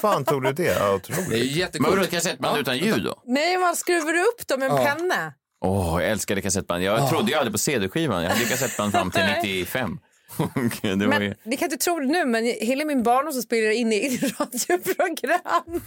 fan 0.00 0.24
tog 0.24 0.42
du 0.42 0.52
det? 0.52 0.62
Ja, 0.62 0.72
Det 0.74 0.80
är 0.84 0.94
otroligt. 0.94 1.28
Men 1.28 1.38
jättekul. 1.38 1.86
vadå 1.90 2.02
ett 2.02 2.10
kassettband 2.10 2.58
utan 2.58 2.78
ljud 2.78 3.04
då? 3.04 3.22
Nej, 3.26 3.58
man 3.58 3.76
skruvar 3.76 4.14
upp 4.14 4.46
dem 4.48 4.60
med 4.60 4.70
en 4.70 4.76
Ja. 4.76 4.84
penna. 4.84 5.32
Åh, 5.64 6.02
jag 6.02 6.10
älskade 6.10 6.40
kassettband. 6.42 6.82
Jag 6.82 7.08
trodde 7.10 7.30
ju 7.30 7.36
aldrig 7.38 7.52
på 7.52 7.58
CD-skivan. 7.58 8.22
Jag 8.22 8.30
hade 8.30 8.44
kassettband 8.44 8.92
fram 8.92 9.10
till 9.10 9.22
95. 9.42 9.98
Och 10.36 10.48
det 10.82 10.88
var 10.96 11.06
Men 11.06 11.22
ju... 11.22 11.34
ni 11.44 11.56
kan 11.56 11.66
inte 11.72 11.84
tro 11.84 11.98
det 12.00 12.06
nu, 12.06 12.24
men 12.24 12.44
hela 12.44 12.84
min 12.84 13.02
barndom 13.02 13.32
så 13.32 13.42
spelar 13.42 13.62
jag 13.66 13.74
in 13.74 13.92
i 13.92 14.18
radioprogram 14.38 15.80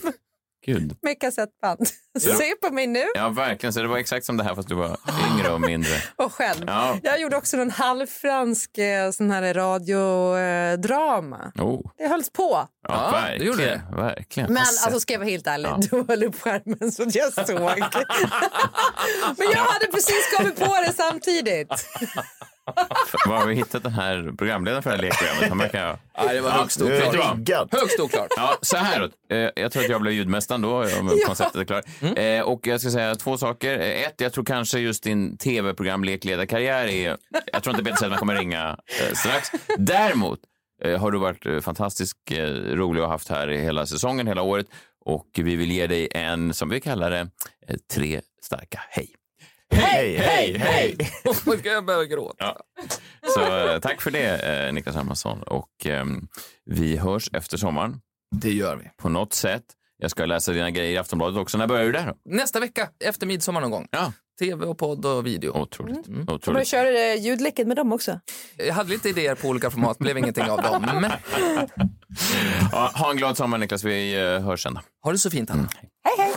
Gud. 0.65 0.97
med 1.01 1.19
kassettband. 1.19 1.87
Se 2.19 2.55
på 2.61 2.73
mig 2.73 2.87
nu 2.87 3.03
Ja, 3.15 3.29
verkligen. 3.29 3.73
Så 3.73 3.81
det 3.81 3.87
var 3.87 3.97
exakt 3.97 4.25
som 4.25 4.37
det 4.37 4.43
här 4.43 4.55
fast 4.55 4.67
du 4.69 4.75
var 4.75 4.97
yngre 5.33 5.49
och 5.51 5.61
mindre. 5.61 5.89
och 6.15 6.33
själv. 6.33 6.63
Ja. 6.67 6.97
Jag 7.03 7.21
gjorde 7.21 7.37
också 7.37 7.57
någon 7.57 7.71
halvfransk 7.71 8.77
eh, 8.77 9.11
sån 9.11 9.31
här 9.31 9.53
radiodrama. 9.53 11.51
Oh. 11.57 11.91
Det 11.97 12.07
hölls 12.07 12.29
på. 12.29 12.43
Ja, 12.51 12.69
Ja, 12.87 13.05
det 13.05 13.11
verkligen. 13.27 13.47
gjorde 13.51 13.65
det. 13.65 13.81
Verkligen. 13.95 14.53
Men 14.53 14.61
alltså 14.61 14.99
ska 14.99 15.13
jag 15.13 15.19
vara 15.19 15.29
helt 15.29 15.47
ärlig, 15.47 15.69
Ja. 15.69 15.79
du 15.91 16.05
höll 16.07 16.23
upp 16.23 16.41
skärmen 16.41 16.91
så 16.91 17.03
jag 17.09 17.33
såg. 17.33 17.59
Men 19.37 19.47
jag 19.53 19.59
hade 19.65 19.87
precis 19.91 20.33
kommit 20.37 20.59
på 20.59 20.65
det 20.87 20.93
samtidigt. 20.97 21.69
Var 23.27 23.37
har 23.37 23.47
vi 23.47 23.55
hittat 23.55 23.83
den 23.83 23.91
här 23.91 24.33
programledaren 24.37 24.83
för 24.83 24.89
det 24.89 24.95
här 24.95 25.03
lekprogrammet? 25.03 25.49
Han 25.49 25.57
verkar... 25.57 25.97
det 26.33 26.41
var 26.41 26.49
högst 26.51 26.81
är 26.81 27.07
oklart. 27.07 27.37
Högst 27.71 27.99
oklart. 27.99 28.27
Ja, 28.37 28.57
så 28.61 28.77
här 28.77 28.99
då. 28.99 29.35
Eh, 29.35 29.49
Jag 29.55 29.71
tror 29.71 29.83
att 29.83 29.89
jag 29.89 30.01
blev 30.01 30.13
ljudmästaren 30.13 30.61
då, 30.61 30.75
om 30.99 31.11
konceptet 31.25 31.55
är 31.61 31.65
klart. 31.65 31.85
Eh, 32.17 32.41
Och 32.41 32.67
jag 32.67 32.81
ska 32.81 32.89
säga 32.89 33.15
två 33.15 33.37
saker. 33.37 33.79
Eh, 33.79 34.01
Ett, 34.03 34.21
jag 34.21 34.33
tror 34.33 34.43
kanske 34.45 34.79
just 34.79 35.03
din 35.03 35.37
tv-program 35.37 36.03
lekledarkarriär 36.03 36.87
är... 36.87 37.17
Jag 37.53 37.63
tror 37.63 37.75
inte 37.75 37.83
Peter 37.85 37.97
Settman 37.97 38.19
kommer 38.19 38.35
ringa 38.35 38.77
eh, 39.09 39.13
strax. 39.15 39.49
Däremot 39.77 40.39
har 40.99 41.11
du 41.11 41.17
varit 41.19 41.63
fantastiskt 41.63 42.17
rolig 42.73 43.03
och 43.03 43.09
haft 43.09 43.29
här 43.29 43.47
hela 43.47 43.85
säsongen, 43.85 44.27
hela 44.27 44.41
året. 44.41 44.65
Och 45.05 45.27
vi 45.35 45.55
vill 45.55 45.71
ge 45.71 45.87
dig 45.87 46.07
en, 46.11 46.53
som 46.53 46.69
vi 46.69 46.81
kallar 46.81 47.11
det, 47.11 47.27
tre 47.93 48.21
starka 48.41 48.81
hej. 48.89 49.09
Hej, 49.75 50.17
hej, 50.17 50.57
hej! 50.57 50.95
Nu 51.23 51.33
ska 51.59 51.69
jag 51.69 51.85
börja 51.85 52.05
gråta. 52.05 52.35
Ja. 52.45 52.57
Så 53.35 53.67
eh, 53.67 53.79
tack 53.79 54.01
för 54.01 54.11
det, 54.11 54.65
eh, 54.67 54.73
Niklas 54.73 54.95
Hermansson. 54.95 55.43
Och 55.43 55.85
ehm, 55.85 56.27
vi 56.65 56.97
hörs 56.97 57.29
efter 57.33 57.57
sommaren 57.57 57.99
Det 58.35 58.51
gör 58.51 58.75
vi. 58.75 58.89
på 58.97 59.09
något 59.09 59.33
sätt. 59.33 59.63
Jag 59.97 60.11
ska 60.11 60.25
läsa 60.25 60.51
dina 60.51 60.71
grejer 60.71 60.91
i 60.91 60.97
Aftonbladet 60.97 61.37
också. 61.39 61.57
När 61.57 61.67
börjar 61.67 61.85
du 61.85 61.91
där 61.91 62.05
då? 62.07 62.35
Nästa 62.35 62.59
vecka, 62.59 62.89
efter 63.05 63.27
midsommar 63.27 63.61
någon 63.61 63.71
gång. 63.71 63.87
Ja, 63.91 64.13
Tv 64.39 64.65
och 64.65 64.77
podd 64.77 65.05
och 65.05 65.25
video. 65.25 65.51
otroligt. 65.61 66.05
Kommer 66.05 66.25
du 66.25 66.33
otroligt. 66.33 66.67
köra 66.67 66.89
eh, 66.99 67.21
ljudleket 67.21 67.67
med 67.67 67.77
dem 67.77 67.93
också? 67.93 68.19
Jag 68.57 68.73
hade 68.73 68.89
lite 68.89 69.09
idéer 69.09 69.35
på 69.35 69.47
olika 69.47 69.71
format, 69.71 69.97
blev 69.97 70.17
ingenting 70.17 70.43
av 70.49 70.61
dem. 70.61 70.85
Men 71.01 71.11
Ja, 72.71 72.91
ha 72.95 73.11
en 73.11 73.17
glad 73.17 73.37
sommar 73.37 73.57
Niklas, 73.57 73.83
vi 73.83 74.15
eh, 74.15 74.39
hörs 74.41 74.63
sen. 74.63 74.73
då. 74.73 74.81
ha 75.03 75.11
det 75.11 75.17
så 75.19 75.29
fint, 75.29 75.49
Hanna. 75.49 75.69
Hej, 76.03 76.15
hej! 76.17 76.33